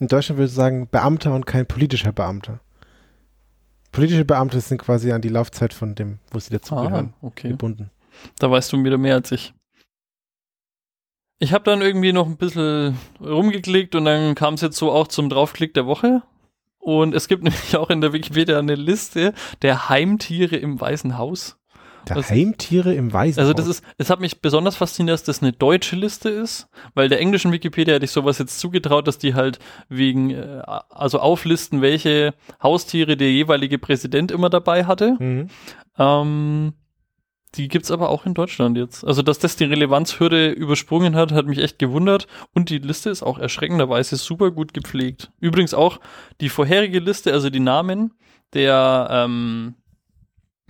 In 0.00 0.08
Deutschland 0.08 0.38
würde 0.38 0.48
ich 0.48 0.54
sagen 0.54 0.88
Beamter 0.90 1.34
und 1.34 1.44
kein 1.46 1.66
politischer 1.66 2.12
Beamter. 2.12 2.60
Politische 3.92 4.24
Beamte 4.24 4.60
sind 4.60 4.78
quasi 4.78 5.12
an 5.12 5.20
die 5.20 5.28
Laufzeit 5.28 5.74
von 5.74 5.94
dem, 5.94 6.18
wo 6.30 6.38
sie 6.38 6.50
dazugehören, 6.50 7.12
Ah, 7.20 7.26
okay. 7.26 7.48
gebunden. 7.48 7.90
Da 8.38 8.50
weißt 8.50 8.72
du 8.72 8.82
wieder 8.84 8.98
mehr 8.98 9.16
als 9.16 9.32
ich. 9.32 9.52
Ich 11.40 11.52
habe 11.52 11.64
dann 11.64 11.80
irgendwie 11.82 12.12
noch 12.12 12.26
ein 12.26 12.36
bisschen 12.36 12.96
rumgeklickt 13.20 13.94
und 13.94 14.04
dann 14.04 14.34
kam 14.34 14.54
es 14.54 14.60
jetzt 14.60 14.76
so 14.76 14.92
auch 14.92 15.08
zum 15.08 15.28
Draufklick 15.30 15.74
der 15.74 15.86
Woche. 15.86 16.22
Und 16.78 17.14
es 17.14 17.28
gibt 17.28 17.42
nämlich 17.44 17.76
auch 17.76 17.90
in 17.90 18.00
der 18.00 18.12
Wikipedia 18.12 18.58
eine 18.58 18.74
Liste 18.74 19.32
der 19.62 19.88
Heimtiere 19.88 20.56
im 20.56 20.80
Weißen 20.80 21.16
Haus. 21.18 21.56
Der 22.08 22.16
Was- 22.16 22.30
Heimtiere 22.30 22.94
im 22.94 23.12
Waisenhaus. 23.12 23.38
Also 23.50 23.52
das 23.54 23.66
ist, 23.66 23.84
es 23.98 24.08
hat 24.10 24.20
mich 24.20 24.40
besonders 24.40 24.76
fasziniert, 24.76 25.12
dass 25.14 25.22
das 25.24 25.42
eine 25.42 25.52
deutsche 25.52 25.96
Liste 25.96 26.30
ist, 26.30 26.68
weil 26.94 27.08
der 27.10 27.20
englischen 27.20 27.52
Wikipedia 27.52 27.94
hätte 27.94 28.06
ich 28.06 28.10
sowas 28.10 28.38
jetzt 28.38 28.58
zugetraut, 28.58 29.06
dass 29.06 29.18
die 29.18 29.34
halt 29.34 29.58
wegen, 29.90 30.30
äh, 30.30 30.62
also 30.88 31.20
auflisten, 31.20 31.82
welche 31.82 32.32
Haustiere 32.62 33.16
der 33.18 33.30
jeweilige 33.32 33.78
Präsident 33.78 34.30
immer 34.30 34.48
dabei 34.48 34.84
hatte. 34.86 35.16
Mhm. 35.18 35.48
Ähm, 35.98 36.72
die 37.56 37.68
gibt's 37.68 37.90
aber 37.90 38.10
auch 38.10 38.26
in 38.26 38.34
Deutschland 38.34 38.76
jetzt. 38.76 39.04
Also, 39.04 39.22
dass 39.22 39.38
das 39.38 39.56
die 39.56 39.64
Relevanzhürde 39.64 40.50
übersprungen 40.50 41.16
hat, 41.16 41.32
hat 41.32 41.46
mich 41.46 41.58
echt 41.58 41.78
gewundert. 41.78 42.26
Und 42.54 42.70
die 42.70 42.78
Liste 42.78 43.10
ist 43.10 43.22
auch 43.22 43.38
erschreckenderweise 43.38 44.16
super 44.16 44.50
gut 44.52 44.72
gepflegt. 44.72 45.32
Übrigens 45.40 45.74
auch 45.74 45.98
die 46.40 46.48
vorherige 46.48 47.00
Liste, 47.00 47.32
also 47.32 47.50
die 47.50 47.60
Namen 47.60 48.14
der, 48.52 49.08
ähm, 49.10 49.74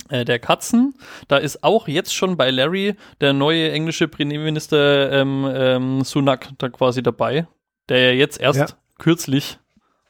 äh, 0.08 0.24
der 0.24 0.38
Katzen. 0.38 0.94
Da 1.28 1.36
ist 1.36 1.62
auch 1.64 1.86
jetzt 1.86 2.14
schon 2.14 2.36
bei 2.38 2.50
Larry 2.50 2.94
der 3.20 3.32
neue 3.34 3.70
englische 3.70 4.08
Premierminister 4.08 5.12
ähm, 5.12 5.50
ähm, 5.54 6.04
Sunak 6.04 6.48
da 6.58 6.68
quasi 6.70 7.02
dabei, 7.02 7.46
der 7.90 8.12
ja 8.12 8.18
jetzt 8.18 8.40
erst 8.40 8.58
Ja. 8.58 8.66
kürzlich 8.98 9.58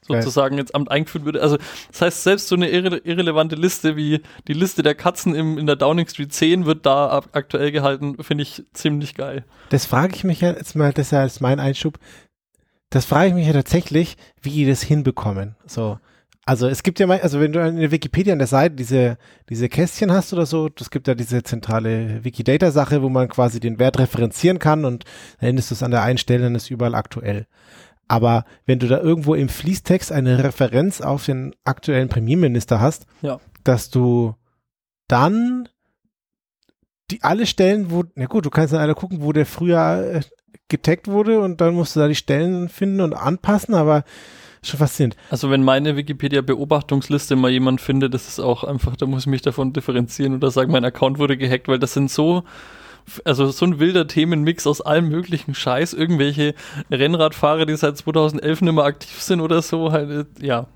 sozusagen 0.06 0.58
ins 0.58 0.72
Amt 0.72 0.90
eingeführt 0.90 1.24
würde. 1.24 1.42
Also 1.42 1.58
das 1.90 2.02
heißt, 2.02 2.22
selbst 2.22 2.48
so 2.48 2.56
eine 2.56 2.68
irre 2.68 2.98
irrelevante 2.98 3.56
Liste 3.56 3.96
wie 3.96 4.22
die 4.48 4.52
Liste 4.52 4.82
der 4.82 4.94
Katzen 4.94 5.34
im, 5.34 5.58
in 5.58 5.66
der 5.66 5.76
Downing 5.76 6.08
Street 6.08 6.32
10 6.32 6.66
wird 6.66 6.86
da 6.86 7.22
aktuell 7.32 7.72
gehalten, 7.72 8.22
finde 8.22 8.42
ich 8.42 8.64
ziemlich 8.72 9.14
geil. 9.14 9.44
Das 9.70 9.86
frage 9.86 10.14
ich 10.14 10.24
mich 10.24 10.40
ja 10.40 10.52
jetzt 10.52 10.74
mal, 10.76 10.92
das 10.92 11.06
ist 11.06 11.12
ja 11.12 11.20
als 11.20 11.40
mein 11.40 11.60
Einschub. 11.60 11.98
Das 12.90 13.04
frage 13.04 13.28
ich 13.28 13.34
mich 13.34 13.46
ja 13.46 13.52
tatsächlich, 13.52 14.16
wie 14.40 14.50
die 14.50 14.66
das 14.66 14.82
hinbekommen. 14.82 15.54
So. 15.66 15.98
Also 16.46 16.66
es 16.66 16.82
gibt 16.82 16.98
ja 16.98 17.06
mal, 17.06 17.20
also 17.20 17.38
wenn 17.38 17.52
du 17.52 17.64
in 17.64 17.76
der 17.76 17.92
Wikipedia 17.92 18.32
an 18.32 18.40
der 18.40 18.48
Seite 18.48 18.74
diese, 18.74 19.18
diese 19.48 19.68
Kästchen 19.68 20.10
hast 20.10 20.32
oder 20.32 20.46
so, 20.46 20.68
es 20.80 20.90
gibt 20.90 21.06
ja 21.06 21.14
diese 21.14 21.44
zentrale 21.44 22.24
Wikidata-Sache, 22.24 23.02
wo 23.02 23.08
man 23.08 23.28
quasi 23.28 23.60
den 23.60 23.78
Wert 23.78 24.00
referenzieren 24.00 24.58
kann 24.58 24.84
und 24.84 25.04
dann 25.38 25.50
endest 25.50 25.70
du 25.70 25.74
es 25.74 25.84
an 25.84 25.92
der 25.92 26.02
einen 26.02 26.18
Stelle 26.18 26.48
und 26.48 26.56
ist 26.56 26.70
überall 26.70 26.96
aktuell. 26.96 27.46
Aber 28.10 28.44
wenn 28.66 28.80
du 28.80 28.88
da 28.88 28.98
irgendwo 28.98 29.36
im 29.36 29.48
Fließtext 29.48 30.10
eine 30.10 30.42
Referenz 30.42 31.00
auf 31.00 31.26
den 31.26 31.54
aktuellen 31.62 32.08
Premierminister 32.08 32.80
hast, 32.80 33.06
Ja. 33.22 33.38
dass 33.62 33.88
du 33.88 34.34
dann 35.06 35.68
die 37.12 37.22
alle 37.22 37.46
Stellen, 37.46 37.92
wo, 37.92 38.02
na 38.16 38.26
gut, 38.26 38.46
du 38.46 38.50
kannst 38.50 38.72
dann 38.72 38.80
alle 38.80 38.96
gucken, 38.96 39.22
wo 39.22 39.32
der 39.32 39.46
früher 39.46 40.14
äh, 40.16 40.20
getaggt 40.68 41.06
wurde 41.06 41.38
und 41.40 41.60
dann 41.60 41.74
musst 41.74 41.94
du 41.94 42.00
da 42.00 42.08
die 42.08 42.16
Stellen 42.16 42.68
finden 42.68 43.00
und 43.00 43.14
anpassen, 43.14 43.74
aber 43.76 44.02
schon 44.64 44.78
faszinierend. 44.78 45.16
Also 45.30 45.48
wenn 45.52 45.62
meine 45.62 45.96
Wikipedia-Beobachtungsliste 45.96 47.36
mal 47.36 47.50
jemand 47.52 47.80
findet, 47.80 48.12
das 48.12 48.26
ist 48.26 48.40
auch 48.40 48.64
einfach, 48.64 48.96
da 48.96 49.06
muss 49.06 49.22
ich 49.22 49.26
mich 49.28 49.42
davon 49.42 49.72
differenzieren 49.72 50.34
oder 50.34 50.50
sagen, 50.50 50.72
mein 50.72 50.84
Account 50.84 51.18
wurde 51.20 51.36
gehackt, 51.36 51.68
weil 51.68 51.78
das 51.78 51.94
sind 51.94 52.10
so, 52.10 52.42
also 53.24 53.50
so 53.50 53.66
ein 53.66 53.78
wilder 53.78 54.06
Themenmix 54.06 54.66
aus 54.66 54.80
allem 54.80 55.08
möglichen 55.08 55.54
Scheiß, 55.54 55.92
irgendwelche 55.92 56.54
Rennradfahrer, 56.90 57.66
die 57.66 57.76
seit 57.76 57.96
2011 57.96 58.62
nicht 58.62 58.72
mehr 58.72 58.84
aktiv 58.84 59.20
sind 59.20 59.40
oder 59.40 59.62
so, 59.62 59.92
halt, 59.92 60.10
äh, 60.10 60.46
ja. 60.46 60.66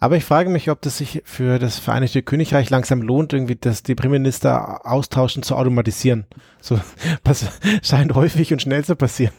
Aber 0.00 0.16
ich 0.16 0.24
frage 0.24 0.48
mich, 0.48 0.70
ob 0.70 0.80
das 0.80 0.98
sich 0.98 1.22
für 1.24 1.58
das 1.58 1.78
Vereinigte 1.78 2.22
Königreich 2.22 2.70
langsam 2.70 3.02
lohnt, 3.02 3.32
irgendwie 3.32 3.56
das 3.56 3.82
die 3.82 3.96
Premierminister 3.96 4.86
austauschen 4.86 5.42
zu 5.42 5.56
automatisieren. 5.56 6.26
So, 6.60 6.78
das 7.24 7.46
scheint 7.82 8.14
häufig 8.14 8.52
und 8.52 8.62
schnell 8.62 8.84
zu 8.84 8.94
passieren. 8.94 9.34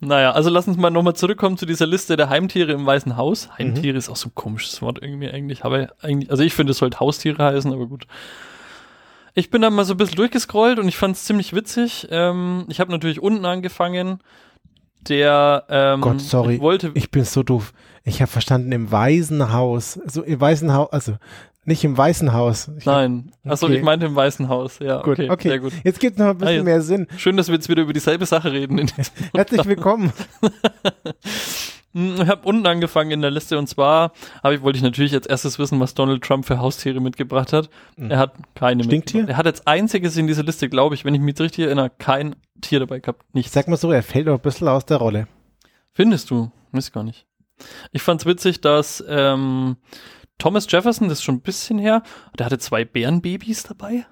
Naja, 0.00 0.30
also 0.30 0.48
lass 0.48 0.68
uns 0.68 0.76
mal 0.76 0.90
nochmal 0.90 1.14
zurückkommen 1.14 1.58
zu 1.58 1.66
dieser 1.66 1.86
Liste 1.86 2.16
der 2.16 2.28
Heimtiere 2.28 2.72
im 2.72 2.86
Weißen 2.86 3.16
Haus. 3.16 3.48
Heimtiere 3.58 3.98
ist 3.98 4.08
auch 4.08 4.16
so 4.16 4.28
ein 4.28 4.34
komisches 4.34 4.80
Wort 4.80 5.00
irgendwie 5.02 5.28
eigentlich, 5.28 5.64
aber 5.64 5.88
eigentlich, 6.00 6.30
also 6.30 6.44
ich 6.44 6.54
finde, 6.54 6.70
es 6.70 6.78
sollte 6.78 7.00
Haustiere 7.00 7.42
heißen, 7.42 7.72
aber 7.72 7.86
gut. 7.86 8.06
Ich 9.38 9.50
bin 9.50 9.62
dann 9.62 9.72
mal 9.72 9.84
so 9.84 9.94
ein 9.94 9.96
bisschen 9.96 10.16
durchgescrollt 10.16 10.80
und 10.80 10.88
ich 10.88 10.96
fand 10.96 11.14
es 11.14 11.22
ziemlich 11.24 11.54
witzig. 11.54 12.08
Ähm, 12.10 12.64
ich 12.68 12.80
habe 12.80 12.90
natürlich 12.90 13.22
unten 13.22 13.44
angefangen. 13.44 14.18
Der 15.08 15.64
ähm, 15.68 16.00
Gott, 16.00 16.20
sorry. 16.20 16.56
Ich 16.56 16.60
wollte, 16.60 16.90
Ich 16.94 17.12
bin 17.12 17.22
so 17.24 17.44
doof. 17.44 17.72
Ich 18.02 18.20
habe 18.20 18.28
verstanden, 18.30 18.72
im 18.72 18.90
Waisenhaus. 18.90 20.00
So 20.06 20.22
im 20.24 20.40
Waisenhaus, 20.40 20.90
also 20.92 21.18
nicht 21.64 21.84
im 21.84 21.96
Weißen 21.96 22.32
Haus. 22.32 22.68
Ich 22.78 22.86
hab- 22.86 22.94
nein, 22.94 23.30
achso, 23.44 23.66
Okay. 23.66 23.76
ich 23.76 23.82
meinte 23.82 24.06
im 24.06 24.16
Weißen 24.16 24.48
Haus. 24.48 24.80
Ja, 24.80 25.02
Gut, 25.02 25.20
okay, 25.20 25.30
okay. 25.30 25.48
sehr 25.50 25.60
gut. 25.60 25.72
Jetzt 25.84 26.00
gibt 26.00 26.14
es 26.14 26.18
noch 26.18 26.30
ein 26.30 26.38
bisschen 26.38 26.60
Ah, 26.60 26.64
mehr 26.64 26.82
Sinn. 26.82 27.06
Schön, 27.16 27.36
dass 27.36 27.46
wir 27.46 27.54
jetzt 27.54 27.68
wieder 27.68 27.82
über 27.82 27.92
dieselbe 27.92 28.26
Sache 28.26 28.50
reden. 28.50 28.90
Herzlich 29.34 29.64
willkommen. 29.66 30.12
Hm, 31.98 32.22
Ich 32.22 32.28
habe 32.28 32.46
unten 32.46 32.66
angefangen 32.66 33.10
in 33.10 33.20
der 33.22 33.30
Liste 33.30 33.58
und 33.58 33.66
zwar 33.68 34.12
ich, 34.50 34.62
wollte 34.62 34.76
ich 34.76 34.82
natürlich 34.82 35.14
als 35.14 35.26
erstes 35.26 35.58
wissen, 35.58 35.80
was 35.80 35.94
Donald 35.94 36.22
Trump 36.22 36.46
für 36.46 36.58
Haustiere 36.58 37.00
mitgebracht 37.00 37.52
hat. 37.52 37.68
Er 37.96 38.18
hat 38.18 38.34
keine 38.54 38.84
Stinktier? 38.84 39.28
Er 39.28 39.36
hat 39.36 39.46
als 39.46 39.66
einziges 39.66 40.16
in 40.16 40.26
dieser 40.26 40.42
Liste, 40.44 40.68
glaube 40.68 40.94
ich, 40.94 41.04
wenn 41.04 41.14
ich 41.14 41.20
mich 41.20 41.38
richtig 41.40 41.64
erinnere, 41.66 41.90
kein 41.90 42.36
Tier 42.60 42.80
dabei 42.80 43.00
gehabt. 43.00 43.22
Ich 43.28 43.34
Nichts. 43.34 43.52
sag 43.52 43.68
mal 43.68 43.76
so, 43.76 43.90
er 43.90 44.02
fällt 44.02 44.28
auch 44.28 44.34
ein 44.34 44.40
bisschen 44.40 44.68
aus 44.68 44.84
der 44.86 44.98
Rolle. 44.98 45.28
Findest 45.92 46.30
du? 46.30 46.50
Weiß 46.72 46.92
gar 46.92 47.02
nicht. 47.02 47.26
Ich 47.92 48.02
fand's 48.02 48.26
witzig, 48.26 48.60
dass 48.60 49.02
ähm, 49.08 49.76
Thomas 50.38 50.66
Jefferson, 50.70 51.08
das 51.08 51.18
ist 51.18 51.24
schon 51.24 51.36
ein 51.36 51.40
bisschen 51.40 51.78
her, 51.78 52.02
der 52.38 52.46
hatte 52.46 52.58
zwei 52.58 52.84
Bärenbabys 52.84 53.64
dabei. 53.64 54.06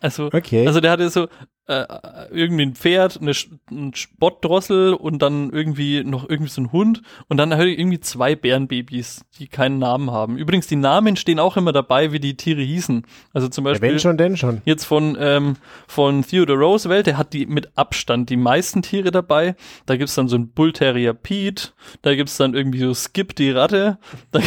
Also, 0.00 0.30
Okay. 0.32 0.66
also 0.66 0.80
der 0.80 0.90
hatte 0.92 1.08
so 1.10 1.28
äh, 1.66 1.84
irgendwie 2.30 2.62
ein 2.62 2.74
Pferd, 2.74 3.20
eine 3.20 3.32
ein 3.70 3.92
Spottdrossel 3.94 4.94
und 4.94 5.20
dann 5.20 5.50
irgendwie 5.50 6.02
noch 6.02 6.26
irgendwie 6.28 6.50
so 6.50 6.62
ein 6.62 6.72
Hund 6.72 7.02
und 7.28 7.36
dann 7.36 7.54
halt 7.54 7.78
irgendwie 7.78 8.00
zwei 8.00 8.34
Bärenbabys, 8.34 9.24
die 9.38 9.48
keinen 9.48 9.78
Namen 9.78 10.10
haben. 10.10 10.38
Übrigens, 10.38 10.66
die 10.66 10.76
Namen 10.76 11.16
stehen 11.16 11.38
auch 11.38 11.56
immer 11.58 11.72
dabei, 11.72 12.10
wie 12.12 12.20
die 12.20 12.36
Tiere 12.38 12.62
hießen. 12.62 13.04
Also 13.34 13.48
zum 13.48 13.66
Ja, 13.66 13.72
Beispiel 13.72 13.90
wenn 13.92 13.98
schon, 13.98 14.16
denn 14.16 14.36
schon. 14.38 14.62
jetzt 14.64 14.84
von, 14.84 15.16
ähm, 15.20 15.56
von 15.86 16.22
Theodore 16.22 16.58
Roosevelt, 16.58 17.06
der 17.06 17.18
hat 17.18 17.34
die 17.34 17.44
mit 17.46 17.76
Abstand 17.76 18.30
die 18.30 18.36
meisten 18.38 18.80
Tiere 18.80 19.10
dabei. 19.10 19.54
Da 19.84 19.96
gibt's 19.96 20.14
dann 20.14 20.28
so 20.28 20.36
ein 20.36 20.48
Bull 20.50 20.72
Terrier 20.72 21.12
Pete, 21.12 21.70
da 22.00 22.14
gibt's 22.14 22.38
dann 22.38 22.54
irgendwie 22.54 22.78
so 22.80 22.94
Skip 22.94 23.34
die 23.36 23.50
Ratte. 23.50 23.98
Da, 24.30 24.40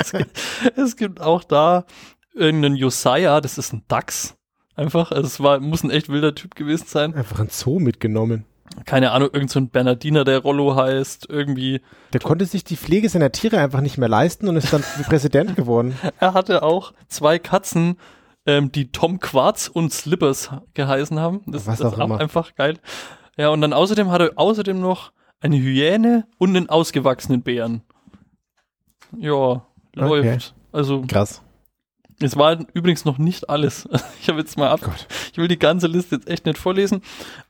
es, 0.00 0.12
gibt, 0.12 0.30
es 0.76 0.96
gibt 0.96 1.20
auch 1.20 1.44
da 1.44 1.84
irgendeinen 2.32 2.74
Josiah, 2.76 3.40
das 3.42 3.58
ist 3.58 3.74
ein 3.74 3.82
Dachs. 3.86 4.34
Einfach, 4.78 5.10
also 5.10 5.26
es 5.26 5.40
war, 5.40 5.58
muss 5.58 5.82
ein 5.82 5.90
echt 5.90 6.08
wilder 6.08 6.36
Typ 6.36 6.54
gewesen 6.54 6.86
sein. 6.86 7.12
Einfach 7.14 7.40
ein 7.40 7.48
Zoo 7.50 7.80
mitgenommen. 7.80 8.44
Keine 8.84 9.10
Ahnung, 9.10 9.30
irgend 9.32 9.50
so 9.50 9.58
ein 9.58 9.70
Bernardiner, 9.70 10.22
der 10.22 10.38
Rollo 10.38 10.76
heißt, 10.76 11.26
irgendwie. 11.28 11.80
Der 12.12 12.20
konnte 12.20 12.46
sich 12.46 12.62
die 12.62 12.76
Pflege 12.76 13.08
seiner 13.08 13.32
Tiere 13.32 13.58
einfach 13.58 13.80
nicht 13.80 13.98
mehr 13.98 14.08
leisten 14.08 14.46
und 14.46 14.54
ist 14.54 14.72
dann 14.72 14.84
Präsident 15.08 15.56
geworden. 15.56 15.98
Er 16.20 16.32
hatte 16.32 16.62
auch 16.62 16.92
zwei 17.08 17.40
Katzen, 17.40 17.96
ähm, 18.46 18.70
die 18.70 18.92
Tom 18.92 19.18
Quarz 19.18 19.66
und 19.66 19.92
Slippers 19.92 20.50
geheißen 20.74 21.18
haben. 21.18 21.40
Das, 21.48 21.66
Was 21.66 21.78
das 21.78 21.94
auch 21.94 21.98
ist 21.98 22.04
immer. 22.04 22.20
einfach 22.20 22.54
geil. 22.54 22.78
Ja, 23.36 23.48
und 23.48 23.60
dann 23.62 23.72
außerdem 23.72 24.12
hat 24.12 24.20
er 24.20 24.30
außerdem 24.36 24.80
noch 24.80 25.10
eine 25.40 25.56
Hyäne 25.56 26.28
und 26.38 26.56
einen 26.56 26.68
ausgewachsenen 26.68 27.42
Bären. 27.42 27.82
Ja, 29.18 29.66
läuft. 29.94 30.54
Also, 30.70 31.02
Krass. 31.08 31.42
Es 32.20 32.36
war 32.36 32.58
übrigens 32.74 33.04
noch 33.04 33.18
nicht 33.18 33.48
alles. 33.48 33.88
Ich 34.20 34.28
habe 34.28 34.40
jetzt 34.40 34.58
mal 34.58 34.68
ab. 34.68 34.80
Gott. 34.82 35.06
Ich 35.32 35.38
will 35.38 35.48
die 35.48 35.58
ganze 35.58 35.86
Liste 35.86 36.16
jetzt 36.16 36.28
echt 36.28 36.44
nicht 36.44 36.58
vorlesen. 36.58 37.02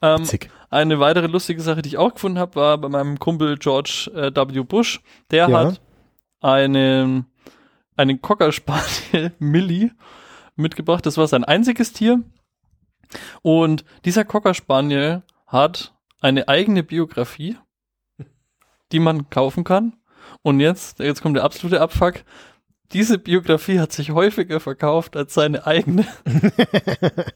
Ähm, 0.03 0.25
eine 0.71 1.01
weitere 1.01 1.27
lustige 1.27 1.61
Sache, 1.63 1.83
die 1.83 1.89
ich 1.89 1.99
auch 1.99 2.15
gefunden 2.15 2.39
habe, 2.39 2.55
war 2.57 2.79
bei 2.79 2.89
meinem 2.89 3.19
Kumpel 3.19 3.57
George 3.57 4.11
äh, 4.15 4.31
W. 4.35 4.63
Bush. 4.63 5.01
Der 5.31 5.49
Ja. 5.49 5.59
hat 5.59 5.81
einen, 6.41 7.27
einen 7.97 8.21
Cocker 8.23 8.53
Spaniel 8.53 9.33
Millie 9.39 9.91
mitgebracht. 10.57 11.05
Das 11.07 11.17
war 11.17 11.27
sein 11.27 11.45
einziges 11.45 11.93
Tier. 11.93 12.23
Und 13.43 13.85
dieser 14.05 14.25
Cocker 14.25 14.55
Spaniel 14.55 15.23
hat 15.47 15.95
eine 16.21 16.49
eigene 16.49 16.83
Biografie, 16.83 17.57
die 18.93 19.01
man 19.01 19.31
kaufen 19.31 19.65
kann. 19.65 19.95
Und 20.43 20.61
jetzt, 20.61 20.99
jetzt 20.99 21.23
kommt 21.23 21.37
der 21.37 21.45
absolute 21.45 21.81
Abfuck. 21.81 22.23
Diese 22.93 23.19
Biografie 23.19 23.81
hat 23.81 23.93
sich 23.93 24.13
häufiger 24.13 24.61
verkauft 24.61 25.17
als 25.17 25.35
seine 25.35 25.67
eigene. 25.67 26.07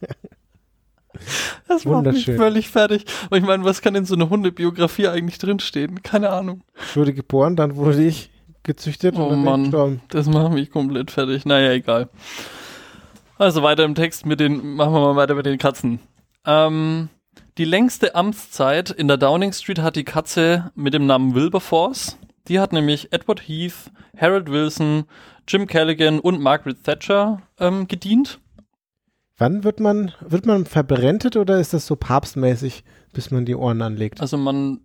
Das 1.68 1.84
macht 1.84 2.06
mich 2.06 2.24
völlig 2.26 2.68
fertig. 2.68 3.04
Und 3.30 3.38
ich 3.38 3.44
meine, 3.44 3.64
was 3.64 3.82
kann 3.82 3.94
in 3.94 4.04
so 4.04 4.14
einer 4.14 4.30
Hundebiografie 4.30 5.08
eigentlich 5.08 5.38
drinstehen? 5.38 6.02
Keine 6.02 6.30
Ahnung. 6.30 6.62
Ich 6.88 6.96
wurde 6.96 7.12
geboren, 7.12 7.54
dann 7.56 7.76
wurde 7.76 8.02
ich 8.02 8.30
gezüchtet 8.62 9.14
Oh 9.16 9.24
und 9.24 9.30
dann 9.30 9.38
bin 9.38 9.44
Mann. 9.44 9.60
ich 9.60 9.70
gestorben. 9.70 10.00
Das 10.08 10.26
macht 10.26 10.52
mich 10.52 10.70
komplett 10.70 11.10
fertig. 11.10 11.44
Naja, 11.44 11.72
egal. 11.72 12.08
Also 13.38 13.62
weiter 13.62 13.84
im 13.84 13.94
Text 13.94 14.24
mit 14.26 14.40
den, 14.40 14.74
machen 14.74 14.92
wir 14.92 15.00
mal 15.00 15.16
weiter 15.16 15.34
mit 15.34 15.46
den 15.46 15.58
Katzen. 15.58 16.00
Ähm, 16.46 17.08
die 17.58 17.64
längste 17.64 18.14
Amtszeit 18.14 18.90
in 18.90 19.08
der 19.08 19.16
Downing 19.16 19.52
Street 19.52 19.80
hat 19.80 19.96
die 19.96 20.04
Katze 20.04 20.70
mit 20.74 20.94
dem 20.94 21.06
Namen 21.06 21.34
Wilberforce. 21.34 22.16
Die 22.48 22.58
hat 22.58 22.72
nämlich 22.72 23.12
Edward 23.12 23.46
Heath, 23.46 23.90
Harold 24.16 24.50
Wilson, 24.50 25.04
Jim 25.46 25.66
Callaghan 25.66 26.18
und 26.20 26.40
Margaret 26.40 26.82
Thatcher 26.82 27.42
ähm, 27.58 27.86
gedient. 27.88 28.40
Wann 29.38 29.64
wird 29.64 29.80
man, 29.80 30.12
wird 30.20 30.46
man 30.46 30.66
verbrennt 30.66 31.36
oder 31.36 31.58
ist 31.58 31.72
das 31.72 31.86
so 31.86 31.96
papstmäßig, 31.96 32.84
bis 33.12 33.30
man 33.30 33.44
die 33.44 33.56
Ohren 33.56 33.82
anlegt? 33.82 34.20
Also 34.20 34.36
man, 34.36 34.80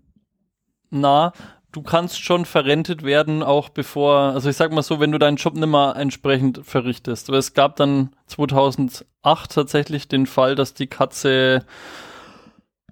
na, 0.90 1.34
du 1.72 1.84
kannst 1.84 2.24
schon 2.24 2.46
verrentet 2.46 3.04
werden, 3.04 3.44
auch 3.44 3.70
bevor, 3.70 4.34
also 4.34 4.50
ich 4.50 4.58
sag 4.58 4.72
mal 4.72 4.82
so, 4.82 5.00
wenn 5.00 5.12
du 5.12 5.20
deinen 5.20 5.38
Job 5.38 5.54
nimmer 5.56 5.96
entsprechend 5.96 6.62
verrichtest. 6.64 7.30
Aber 7.30 7.38
es 7.38 7.54
gab 7.54 7.76
dann 7.76 8.16
2008 8.28 9.06
tatsächlich 9.52 10.08
den 10.08 10.26
Fall, 10.26 10.56
dass 10.56 10.74
die 10.74 10.88
Katze, 10.88 11.64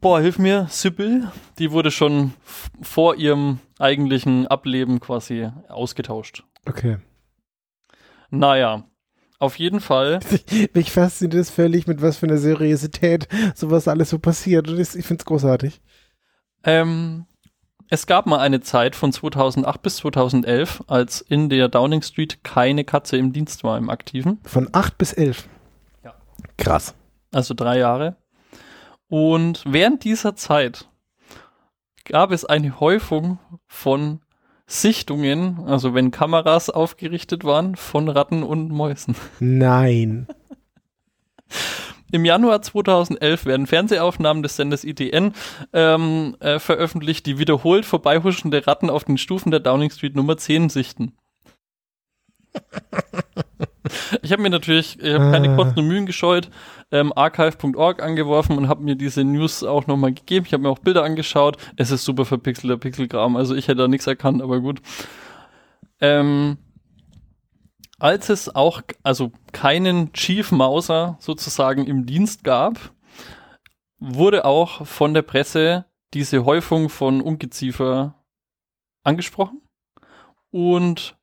boah, 0.06 0.22
hilf 0.22 0.38
mir, 0.38 0.68
Sybil, 0.70 1.32
die 1.58 1.72
wurde 1.72 1.90
schon 1.90 2.34
vor 2.80 3.16
ihrem 3.16 3.58
eigentlichen 3.80 4.46
Ableben 4.46 5.00
quasi 5.00 5.50
ausgetauscht. 5.68 6.44
Okay. 6.68 7.00
Naja, 8.30 8.84
auf 9.40 9.58
jeden 9.58 9.80
Fall. 9.80 10.20
Mich 10.76 10.92
fasziniert 10.92 11.42
es 11.42 11.50
völlig, 11.50 11.88
mit 11.88 12.04
was 12.04 12.18
für 12.18 12.28
einer 12.28 12.38
Seriosität 12.38 13.28
sowas 13.56 13.88
alles 13.88 14.12
so 14.12 14.20
passiert. 14.20 14.70
Und 14.70 14.78
ich 14.78 14.90
finde 14.90 15.22
es 15.22 15.26
großartig. 15.26 15.82
Ähm, 16.64 17.26
es 17.90 18.06
gab 18.06 18.28
mal 18.28 18.42
eine 18.42 18.62
Zeit 18.62 18.96
von 18.96 19.12
2008 19.12 19.82
bis 19.82 19.96
2011, 19.96 20.84
als 20.86 21.22
in 21.22 21.50
der 21.50 21.68
Downing 21.68 22.04
Street 22.04 22.44
keine 22.44 22.84
Katze 22.84 23.18
im 23.18 23.34
Dienst 23.34 23.64
war 23.64 23.76
im 23.80 23.90
Aktiven. 23.90 24.40
Von 24.44 24.70
8 24.72 25.00
bis 25.00 25.14
11. 25.14 25.50
Ja. 26.04 26.14
Krass. 26.58 26.94
also 27.32 27.56
drei 27.56 27.80
Jahre. 27.80 28.18
Und 29.08 29.64
während 29.68 30.04
dieser 30.04 30.36
Zeit 30.36 30.90
gab 32.06 32.32
es 32.32 32.46
eine 32.46 32.80
Häufung 32.80 33.40
von 33.68 34.22
Sichtungen, 34.68 35.64
also 35.68 35.94
wenn 35.94 36.12
Kameras 36.12 36.70
aufgerichtet 36.70 37.44
waren, 37.44 37.76
von 37.76 38.10
Ratten 38.10 38.44
und 38.44 38.70
Mäusen. 38.70 39.16
Nein. 39.40 40.28
Im 42.12 42.26
Januar 42.26 42.62
2011 42.62 43.46
werden 43.46 43.68
Fernsehaufnahmen 43.68 44.42
des 44.42 44.56
Senders 44.56 44.84
ITN 44.84 45.34
ähm, 45.74 46.36
äh, 46.40 46.60
veröffentlicht, 46.60 47.26
die 47.26 47.38
wiederholt 47.40 47.86
vorbeihuschende 47.86 48.66
Ratten 48.66 48.90
auf 48.90 49.04
den 49.04 49.18
Stufen 49.18 49.52
der 49.52 49.60
Downing 49.60 49.92
Street 49.92 50.16
Nummer 50.16 50.38
10 50.38 50.70
sichten. 50.70 51.14
Ich 54.22 54.32
habe 54.32 54.42
mir 54.42 54.50
natürlich, 54.50 55.00
ich 55.00 55.14
habe 55.14 55.32
keine 55.32 55.50
Ah. 55.50 55.56
Kosten 55.56 55.80
und 55.80 55.88
Mühen 55.88 56.06
gescheut, 56.06 56.50
ähm, 56.92 57.14
archive.org 57.16 58.02
angeworfen 58.02 58.58
und 58.58 58.68
habe 58.68 58.84
mir 58.84 58.96
diese 58.96 59.24
News 59.24 59.64
auch 59.64 59.88
nochmal 59.88 60.14
gegeben. 60.14 60.46
Ich 60.46 60.54
habe 60.54 60.64
mir 60.64 60.70
auch 60.70 60.80
Bilder 60.80 61.04
angeschaut. 61.04 61.58
Es 61.76 61.92
ist 61.92 62.06
super 62.06 62.26
verpixelter 62.26 62.78
Pixelkram, 62.78 63.36
also 63.36 63.56
ich 63.56 63.68
hätte 63.68 63.82
da 63.82 63.88
nichts 63.88 64.08
erkannt, 64.08 64.42
aber 64.42 64.60
gut. 64.60 64.82
Ähm, 66.02 66.58
als 68.00 68.30
es 68.30 68.54
auch, 68.54 68.82
also 69.04 69.32
keinen 69.54 70.12
Chief 70.14 70.52
Mauser 70.52 71.18
sozusagen 71.20 71.88
im 71.88 72.06
Dienst 72.06 72.44
gab, 72.44 72.92
wurde 74.00 74.46
auch 74.46 74.86
von 74.86 75.14
der 75.14 75.22
Presse 75.22 75.86
diese 76.14 76.46
Häufung 76.46 76.90
von 76.90 77.22
Ungeziefer 77.22 78.16
angesprochen. 79.04 79.62
Und 80.52 81.18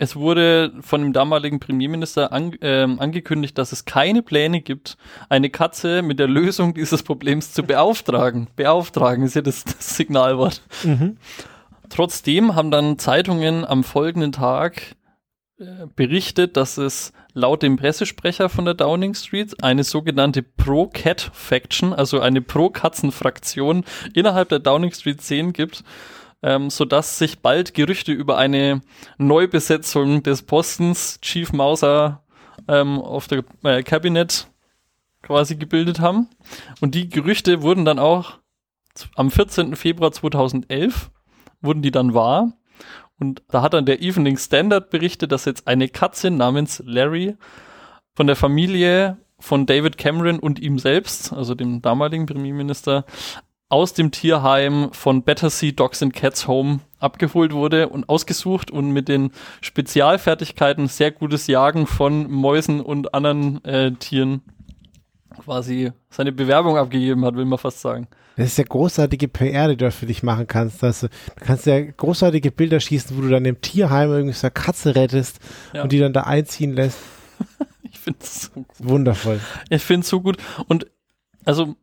es 0.00 0.16
wurde 0.16 0.72
von 0.80 1.02
dem 1.02 1.12
damaligen 1.12 1.60
Premierminister 1.60 2.32
an, 2.32 2.56
ähm, 2.62 2.98
angekündigt, 3.00 3.58
dass 3.58 3.70
es 3.70 3.84
keine 3.84 4.22
Pläne 4.22 4.62
gibt, 4.62 4.96
eine 5.28 5.50
Katze 5.50 6.00
mit 6.00 6.18
der 6.18 6.26
Lösung 6.26 6.72
dieses 6.72 7.02
Problems 7.02 7.52
zu 7.52 7.62
beauftragen. 7.64 8.48
Beauftragen 8.56 9.24
ist 9.24 9.34
ja 9.34 9.42
das, 9.42 9.62
das 9.64 9.96
Signalwort. 9.96 10.62
Mhm. 10.84 11.18
Trotzdem 11.90 12.54
haben 12.54 12.70
dann 12.70 12.98
Zeitungen 12.98 13.66
am 13.66 13.84
folgenden 13.84 14.32
Tag 14.32 14.96
äh, 15.58 15.86
berichtet, 15.96 16.56
dass 16.56 16.78
es 16.78 17.12
laut 17.34 17.62
dem 17.62 17.76
Pressesprecher 17.76 18.48
von 18.48 18.64
der 18.64 18.72
Downing 18.72 19.12
Street 19.12 19.62
eine 19.62 19.84
sogenannte 19.84 20.42
Pro-Cat-Faction, 20.42 21.92
also 21.92 22.20
eine 22.20 22.40
Pro-Katzen-Fraktion 22.40 23.84
innerhalb 24.14 24.48
der 24.48 24.60
Downing 24.60 24.92
Street 24.92 25.20
10 25.20 25.52
gibt, 25.52 25.84
ähm, 26.42 26.70
sodass 26.70 27.18
sich 27.18 27.40
bald 27.40 27.74
Gerüchte 27.74 28.12
über 28.12 28.38
eine 28.38 28.80
Neubesetzung 29.18 30.22
des 30.22 30.42
Postens 30.42 31.20
Chief 31.20 31.52
Mauser 31.52 32.22
ähm, 32.68 32.98
auf 32.98 33.28
der 33.28 33.44
äh, 33.64 33.82
Cabinet 33.82 34.48
quasi 35.22 35.56
gebildet 35.56 36.00
haben. 36.00 36.28
Und 36.80 36.94
die 36.94 37.08
Gerüchte 37.08 37.62
wurden 37.62 37.84
dann 37.84 37.98
auch 37.98 38.38
am 39.14 39.30
14. 39.30 39.76
Februar 39.76 40.12
2011 40.12 41.10
wurden 41.60 41.82
die 41.82 41.90
dann 41.90 42.14
wahr. 42.14 42.52
Und 43.18 43.42
da 43.48 43.62
hat 43.62 43.74
dann 43.74 43.84
der 43.84 44.00
Evening 44.00 44.38
Standard 44.38 44.90
berichtet, 44.90 45.30
dass 45.30 45.44
jetzt 45.44 45.68
eine 45.68 45.88
Katze 45.88 46.30
namens 46.30 46.82
Larry 46.86 47.36
von 48.14 48.26
der 48.26 48.36
Familie 48.36 49.18
von 49.38 49.66
David 49.66 49.98
Cameron 49.98 50.38
und 50.38 50.58
ihm 50.58 50.78
selbst, 50.78 51.32
also 51.32 51.54
dem 51.54 51.82
damaligen 51.82 52.26
Premierminister, 52.26 53.04
aus 53.70 53.94
dem 53.94 54.10
Tierheim 54.10 54.90
von 54.92 55.22
Battersea 55.22 55.70
Dogs 55.72 56.02
and 56.02 56.12
Cats 56.12 56.46
Home 56.46 56.80
abgeholt 56.98 57.52
wurde 57.52 57.88
und 57.88 58.08
ausgesucht 58.08 58.70
und 58.70 58.90
mit 58.90 59.08
den 59.08 59.30
Spezialfertigkeiten 59.62 60.86
sehr 60.88 61.10
gutes 61.10 61.46
Jagen 61.46 61.86
von 61.86 62.30
Mäusen 62.30 62.80
und 62.80 63.14
anderen 63.14 63.64
äh, 63.64 63.92
Tieren 63.92 64.42
quasi 65.42 65.92
seine 66.10 66.32
Bewerbung 66.32 66.76
abgegeben 66.76 67.24
hat, 67.24 67.36
will 67.36 67.44
man 67.46 67.58
fast 67.58 67.80
sagen. 67.80 68.08
Das 68.36 68.46
ist 68.48 68.58
ja 68.58 68.64
großartige 68.64 69.28
PR, 69.28 69.68
die 69.68 69.76
du 69.76 69.84
da 69.86 69.90
für 69.90 70.06
dich 70.06 70.22
machen 70.22 70.46
kannst. 70.46 70.82
Also, 70.84 71.08
du 71.08 71.44
kannst 71.44 71.66
ja 71.66 71.80
großartige 71.80 72.50
Bilder 72.50 72.80
schießen, 72.80 73.16
wo 73.16 73.22
du 73.22 73.28
dann 73.28 73.44
im 73.44 73.60
Tierheim 73.60 74.10
irgendwie 74.10 74.34
so 74.34 74.46
eine 74.46 74.52
Katze 74.52 74.94
rettest 74.94 75.38
Ja. 75.72 75.82
und 75.82 75.92
die 75.92 75.98
dann 75.98 76.12
da 76.12 76.22
einziehen 76.22 76.74
lässt. 76.74 76.98
Ich 77.92 77.98
finde 77.98 78.20
es 78.22 78.42
so 78.54 78.64
Wundervoll. 78.78 79.40
Ich 79.68 79.82
finde 79.82 80.02
es 80.02 80.08
so 80.08 80.20
gut. 80.20 80.36
Und 80.68 80.86
also, 81.44 81.74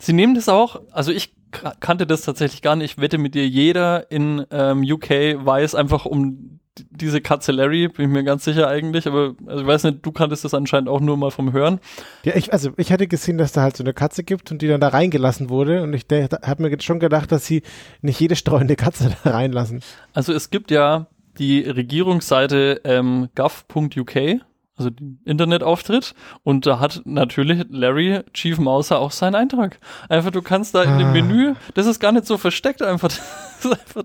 sie 0.00 0.12
nehmen 0.12 0.34
das 0.34 0.48
auch, 0.48 0.80
also 0.90 1.12
ich 1.12 1.32
ka- 1.52 1.74
kannte 1.78 2.06
das 2.06 2.22
tatsächlich 2.22 2.62
gar 2.62 2.74
nicht. 2.76 2.92
Ich 2.96 3.00
wette 3.00 3.18
mit 3.18 3.34
dir, 3.34 3.46
jeder 3.46 4.10
in 4.10 4.44
ähm, 4.50 4.82
UK 4.82 5.10
weiß 5.44 5.74
einfach 5.76 6.04
um 6.06 6.58
diese 6.90 7.20
Katze 7.20 7.52
Larry, 7.52 7.88
bin 7.88 8.06
ich 8.06 8.10
mir 8.10 8.24
ganz 8.24 8.44
sicher 8.44 8.66
eigentlich, 8.68 9.06
aber 9.06 9.34
also 9.46 9.60
ich 9.62 9.66
weiß 9.66 9.84
nicht, 9.84 9.98
du 10.06 10.12
kanntest 10.12 10.44
das 10.44 10.54
anscheinend 10.54 10.88
auch 10.88 11.00
nur 11.00 11.16
mal 11.18 11.30
vom 11.30 11.52
Hören. 11.52 11.78
Ja, 12.24 12.34
ich, 12.36 12.52
also 12.54 12.70
ich 12.78 12.90
hatte 12.90 13.06
gesehen, 13.06 13.36
dass 13.38 13.52
da 13.52 13.60
halt 13.62 13.76
so 13.76 13.84
eine 13.84 13.92
Katze 13.92 14.24
gibt 14.24 14.50
und 14.50 14.62
die 14.62 14.68
dann 14.68 14.80
da 14.80 14.88
reingelassen 14.88 15.50
wurde 15.50 15.82
und 15.82 15.92
ich 15.92 16.06
habe 16.10 16.62
mir 16.62 16.80
schon 16.80 16.98
gedacht, 17.00 17.32
dass 17.32 17.44
sie 17.44 17.62
nicht 18.00 18.18
jede 18.20 18.36
streunende 18.36 18.76
Katze 18.76 19.10
da 19.24 19.30
reinlassen. 19.30 19.82
Also 20.14 20.32
es 20.32 20.48
gibt 20.50 20.70
ja 20.70 21.06
die 21.38 21.60
Regierungsseite 21.60 22.80
ähm, 22.84 23.28
gov.uk, 23.34 24.40
also 24.80 24.90
den 24.90 25.20
Internetauftritt. 25.24 26.14
Und 26.42 26.66
da 26.66 26.80
hat 26.80 27.02
natürlich 27.04 27.64
Larry 27.68 28.22
Chief 28.32 28.58
Mauser 28.58 28.98
auch 28.98 29.10
seinen 29.12 29.34
Eintrag. 29.36 29.78
Einfach, 30.08 30.30
du 30.30 30.42
kannst 30.42 30.74
da 30.74 30.82
in 30.82 30.98
dem 30.98 31.08
Ah. 31.08 31.12
Menü, 31.12 31.54
das 31.74 31.86
ist 31.86 32.00
gar 32.00 32.12
nicht 32.12 32.26
so 32.26 32.36
versteckt, 32.38 32.82
einfach. 32.82 33.10
Einfach 33.62 34.04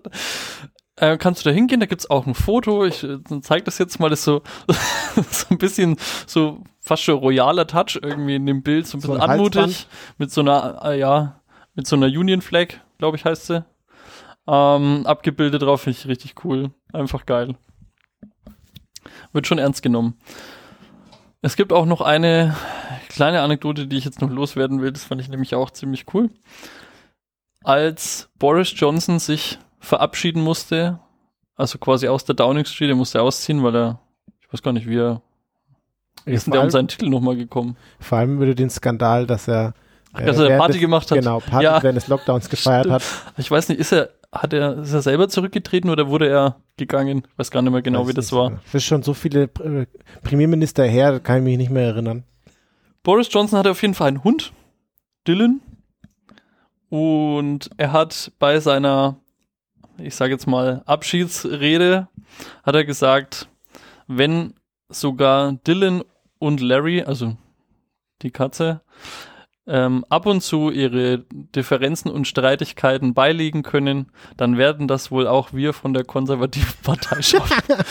äh, 0.97 1.17
kannst 1.17 1.45
du 1.45 1.49
da 1.49 1.53
hingehen, 1.53 1.79
da 1.81 1.85
gibt's 1.87 2.09
auch 2.09 2.25
ein 2.25 2.35
Foto. 2.35 2.85
Ich 2.85 3.03
äh, 3.03 3.17
zeig 3.41 3.65
das 3.65 3.77
jetzt 3.79 3.99
mal, 3.99 4.09
das 4.09 4.19
ist 4.19 4.25
so, 4.25 4.41
so 5.29 5.47
ein 5.49 5.57
bisschen 5.57 5.97
so 6.25 6.63
fast 6.79 7.03
schon 7.03 7.15
royaler 7.19 7.67
Touch 7.67 7.99
irgendwie 8.01 8.35
in 8.35 8.45
dem 8.45 8.63
Bild, 8.63 8.87
so 8.87 8.97
ein 8.97 9.01
So 9.01 9.09
bisschen 9.09 9.21
ein 9.21 9.29
anmutig, 9.29 9.61
Halsband. 9.61 9.87
mit 10.17 10.31
so 10.31 10.41
einer, 10.41 10.79
äh, 10.85 10.99
ja, 10.99 11.41
mit 11.73 11.85
so 11.87 11.95
einer 11.97 12.05
Union 12.05 12.41
Flag, 12.41 12.67
glaube 12.97 13.17
ich, 13.17 13.25
heißt 13.25 13.47
sie. 13.47 13.65
Ähm, 14.47 15.05
abgebildet 15.05 15.61
drauf, 15.63 15.81
finde 15.81 15.97
ich 15.99 16.07
richtig 16.07 16.45
cool. 16.45 16.71
Einfach 16.93 17.25
geil. 17.25 17.55
Wird 19.33 19.47
schon 19.47 19.57
ernst 19.57 19.81
genommen. 19.81 20.17
Es 21.45 21.55
gibt 21.55 21.71
auch 21.71 21.85
noch 21.85 22.01
eine 22.01 22.55
kleine 23.07 23.41
Anekdote, 23.41 23.85
die 23.85 23.97
ich 23.97 24.03
jetzt 24.03 24.19
noch 24.19 24.31
loswerden 24.31 24.81
will. 24.81 24.91
Das 24.91 25.03
fand 25.03 25.21
ich 25.21 25.29
nämlich 25.29 25.53
auch 25.53 25.69
ziemlich 25.69 26.07
cool. 26.11 26.31
Als 27.63 28.31
Boris 28.39 28.73
Johnson 28.75 29.19
sich 29.19 29.59
verabschieden 29.79 30.41
musste, 30.41 30.97
also 31.55 31.77
quasi 31.77 32.07
aus 32.07 32.25
der 32.25 32.33
Downing 32.33 32.65
Street, 32.65 32.89
er 32.89 32.95
musste 32.95 33.21
ausziehen, 33.21 33.61
weil 33.61 33.75
er, 33.75 33.99
ich 34.41 34.51
weiß 34.51 34.63
gar 34.63 34.73
nicht, 34.73 34.89
wie 34.89 34.97
er, 34.97 35.21
ist 36.25 36.47
denn 36.47 36.53
der 36.53 36.63
um 36.63 36.71
seinen 36.71 36.87
Titel 36.87 37.09
nochmal 37.09 37.35
gekommen? 37.35 37.77
vor 37.99 38.17
allem 38.17 38.37
über 38.37 38.55
den 38.55 38.71
Skandal, 38.71 39.27
dass 39.27 39.47
er, 39.47 39.75
äh, 40.17 40.25
Dass 40.25 40.37
er 40.39 40.57
Party 40.57 40.73
des- 40.73 40.81
gemacht 40.81 41.09
hat. 41.11 41.17
Genau, 41.19 41.39
Party 41.39 41.63
Ja. 41.65 41.81
während 41.83 41.97
des 41.97 42.07
Lockdowns 42.07 42.49
gefeiert 42.49 42.89
hat. 42.89 43.03
Ich 43.37 43.49
weiß 43.49 43.69
nicht, 43.69 43.79
ist 43.79 43.91
er, 43.91 44.09
hat 44.31 44.53
er, 44.53 44.79
ist 44.79 44.93
er 44.93 45.01
selber 45.01 45.29
zurückgetreten 45.29 45.89
oder 45.89 46.07
wurde 46.07 46.27
er 46.29 46.55
gegangen? 46.77 47.23
Ich 47.33 47.37
weiß 47.39 47.51
gar 47.51 47.61
nicht 47.61 47.71
mehr 47.71 47.81
genau, 47.81 48.01
Weiß 48.01 48.09
wie 48.09 48.13
das 48.13 48.31
war. 48.31 48.51
Das 48.65 48.75
ist 48.75 48.85
schon 48.85 49.03
so 49.03 49.13
viele 49.13 49.43
äh, 49.43 49.85
Premierminister 50.23 50.83
her, 50.85 51.11
da 51.13 51.19
kann 51.19 51.37
ich 51.37 51.43
mich 51.43 51.57
nicht 51.57 51.71
mehr 51.71 51.85
erinnern. 51.87 52.23
Boris 53.03 53.27
Johnson 53.31 53.59
hatte 53.59 53.71
auf 53.71 53.81
jeden 53.81 53.93
Fall 53.93 54.07
einen 54.09 54.23
Hund, 54.23 54.51
Dylan. 55.27 55.61
Und 56.89 57.69
er 57.77 57.91
hat 57.91 58.31
bei 58.39 58.59
seiner, 58.59 59.15
ich 59.97 60.15
sage 60.15 60.33
jetzt 60.33 60.47
mal, 60.47 60.81
Abschiedsrede, 60.85 62.07
hat 62.63 62.75
er 62.75 62.85
gesagt, 62.85 63.47
wenn 64.07 64.53
sogar 64.89 65.53
Dylan 65.67 66.03
und 66.39 66.61
Larry, 66.61 67.01
also 67.01 67.35
die 68.21 68.31
Katze, 68.31 68.81
ähm, 69.67 70.05
ab 70.09 70.25
und 70.25 70.41
zu 70.41 70.69
ihre 70.69 71.25
Differenzen 71.31 72.11
und 72.11 72.27
Streitigkeiten 72.27 73.13
beilegen 73.13 73.63
können, 73.63 74.11
dann 74.37 74.57
werden 74.57 74.87
das 74.87 75.11
wohl 75.11 75.27
auch 75.27 75.53
wir 75.53 75.73
von 75.73 75.93
der 75.93 76.03
konservativen 76.03 76.73
Partei 76.83 77.21
schaffen. 77.21 77.63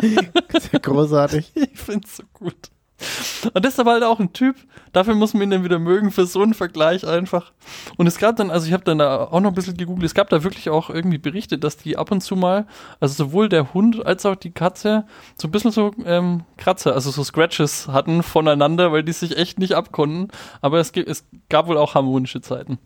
Sehr 0.00 0.80
großartig. 0.80 1.52
Ich 1.54 1.78
find's 1.78 2.16
so 2.16 2.24
gut. 2.32 2.71
Und 3.54 3.64
das 3.64 3.74
ist 3.74 3.80
aber 3.80 3.92
halt 3.92 4.04
auch 4.04 4.20
ein 4.20 4.32
Typ, 4.32 4.56
dafür 4.92 5.14
muss 5.14 5.34
man 5.34 5.44
ihn 5.44 5.50
dann 5.50 5.64
wieder 5.64 5.78
mögen, 5.78 6.10
für 6.10 6.26
so 6.26 6.42
einen 6.42 6.54
Vergleich 6.54 7.06
einfach. 7.06 7.52
Und 7.96 8.06
es 8.06 8.18
gab 8.18 8.36
dann, 8.36 8.50
also 8.50 8.66
ich 8.66 8.72
habe 8.72 8.84
dann 8.84 8.98
da 8.98 9.24
auch 9.24 9.40
noch 9.40 9.50
ein 9.50 9.54
bisschen 9.54 9.76
gegoogelt, 9.76 10.04
es 10.04 10.14
gab 10.14 10.28
da 10.30 10.44
wirklich 10.44 10.70
auch 10.70 10.90
irgendwie 10.90 11.18
Berichte, 11.18 11.58
dass 11.58 11.76
die 11.76 11.96
ab 11.96 12.10
und 12.10 12.20
zu 12.20 12.36
mal, 12.36 12.66
also 13.00 13.14
sowohl 13.14 13.48
der 13.48 13.74
Hund 13.74 14.04
als 14.04 14.26
auch 14.26 14.36
die 14.36 14.50
Katze, 14.50 15.06
so 15.36 15.48
ein 15.48 15.50
bisschen 15.50 15.70
so 15.70 15.92
ähm, 16.04 16.44
Kratzer, 16.56 16.94
also 16.94 17.10
so 17.10 17.24
Scratches 17.24 17.88
hatten 17.88 18.22
voneinander, 18.22 18.92
weil 18.92 19.02
die 19.02 19.12
sich 19.12 19.36
echt 19.36 19.58
nicht 19.58 19.74
abkonnten. 19.74 20.28
Aber 20.60 20.78
es, 20.78 20.92
gibt, 20.92 21.08
es 21.08 21.24
gab 21.48 21.66
wohl 21.66 21.78
auch 21.78 21.94
harmonische 21.94 22.40
Zeiten. 22.40 22.78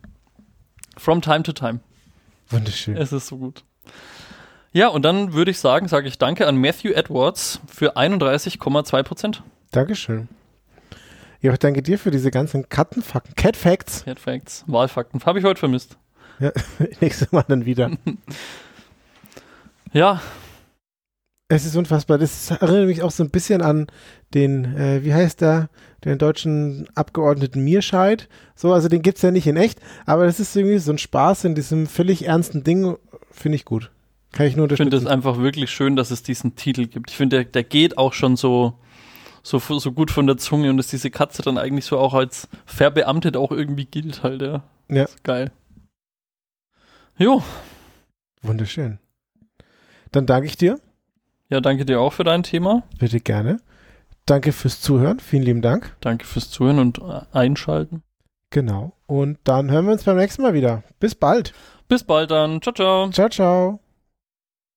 From 0.97 1.21
time 1.21 1.43
to 1.43 1.53
time. 1.53 1.81
Wunderschön. 2.49 2.97
Es 2.97 3.13
ist 3.13 3.27
so 3.27 3.37
gut. 3.37 3.65
Ja, 4.73 4.89
und 4.89 5.03
dann 5.07 5.33
würde 5.33 5.51
ich 5.51 5.59
sagen, 5.59 5.89
sage 5.89 6.09
ich 6.09 6.19
danke 6.19 6.47
an 6.47 6.57
Matthew 6.57 6.91
Edwards 6.91 7.61
für 7.67 7.97
31,2 7.97 9.03
Prozent. 9.03 9.43
Dankeschön. 9.71 10.29
Ja, 11.41 11.53
ich 11.53 11.59
danke 11.59 11.83
dir 11.83 11.99
für 11.99 12.11
diese 12.11 12.31
ganzen 12.31 12.69
Kattenfakten, 12.69 13.35
Cat 13.35 13.57
Facts. 13.57 14.05
Cat 14.05 14.19
Facts, 14.19 14.65
Wahlfakten. 14.67 15.21
Habe 15.25 15.39
ich 15.39 15.45
heute 15.45 15.61
vermisst. 15.61 15.97
Ja, 16.41 16.51
nächstes 17.01 17.33
Mal 17.33 17.45
dann 17.49 17.65
wieder. 17.67 17.91
Ja, 19.93 20.21
Es 21.49 21.65
ist 21.65 21.77
unfassbar. 21.77 22.19
Das 22.19 22.51
erinnert 22.51 22.87
mich 22.87 23.03
auch 23.03 23.13
so 23.13 23.23
ein 23.23 23.31
bisschen 23.31 23.63
an 23.63 23.87
den, 24.35 24.65
äh, 24.77 25.05
wie 25.05 25.15
heißt 25.15 25.41
der, 25.41 25.71
den 26.05 26.19
deutschen 26.19 26.87
Abgeordneten 26.95 27.63
Mierscheid. 27.65 28.29
So, 28.57 28.73
also 28.75 28.89
den 28.89 29.01
gibt's 29.01 29.23
ja 29.23 29.31
nicht 29.31 29.47
in 29.47 29.57
echt, 29.57 29.79
aber 30.05 30.27
das 30.27 30.41
ist 30.41 30.55
irgendwie 30.57 30.79
so 30.79 30.93
ein 30.93 30.99
Spaß 30.99 31.45
in 31.45 31.55
diesem 31.55 31.87
völlig 31.87 32.27
ernsten 32.27 32.63
Ding, 32.65 32.97
finde 33.31 33.57
ich 33.57 33.65
gut. 33.65 33.91
Kann 34.33 34.47
ich 34.47 34.57
nur 34.57 34.67
ich 34.71 34.77
finde 34.77 34.97
es 34.97 35.03
unterstützen. 35.05 35.09
einfach 35.13 35.39
wirklich 35.39 35.71
schön, 35.71 35.97
dass 35.97 36.11
es 36.11 36.23
diesen 36.23 36.57
Titel 36.57 36.87
gibt. 36.89 37.11
Ich 37.11 37.17
finde, 37.17 37.37
der, 37.37 37.45
der 37.45 37.63
geht 37.65 37.97
auch 37.97 38.13
schon 38.13 38.37
so, 38.37 38.75
so, 39.47 39.59
so 39.79 39.93
gut 39.93 40.11
von 40.11 40.27
der 40.27 40.37
Zunge 40.37 40.71
und 40.71 40.77
dass 40.77 40.89
diese 40.89 41.11
Katze 41.11 41.43
dann 41.43 41.57
eigentlich 41.59 41.85
so 41.85 41.99
auch 41.99 42.15
als 42.15 42.49
verbeamtet 42.65 43.37
auch 43.37 43.53
irgendwie 43.53 43.85
gilt 43.87 44.23
halt, 44.23 44.43
ja. 44.43 44.63
Ja. 44.89 45.05
Ist 45.05 45.23
geil. 45.25 45.53
Jo, 47.19 47.43
Wunderschön. 48.43 48.99
Dann 50.13 50.27
danke 50.27 50.47
ich 50.47 50.57
dir. 50.57 50.79
ja, 51.49 51.61
danke 51.61 51.85
dir 51.85 52.01
auch 52.01 52.13
für 52.13 52.25
dein 52.25 52.43
Thema. 52.43 52.83
Bitte 52.99 53.21
gerne. 53.21 53.61
Danke 54.25 54.53
fürs 54.53 54.81
Zuhören. 54.81 55.21
Vielen 55.21 55.43
lieben 55.43 55.63
Dank. 55.63 55.97
Danke 56.01 56.27
fürs 56.27 56.51
Zuhören 56.51 56.79
und 56.79 56.99
äh, 56.99 57.21
Einschalten. 57.33 58.03
Genau. 58.51 58.93
Und 59.07 59.39
dann 59.45 59.71
hören 59.71 59.87
wir 59.87 59.93
uns 59.93 60.05
beim 60.05 60.17
nächsten 60.17 60.43
Mal 60.43 60.55
wieder. 60.55 60.83
Bis 60.99 61.15
bald. 61.15 61.53
Bis 61.89 62.03
bald 62.05 62.31
dann. 62.31 62.61
Ciao, 62.63 62.75
ciao. 62.75 63.11
Ciao, 63.11 63.29
ciao. 63.29 63.86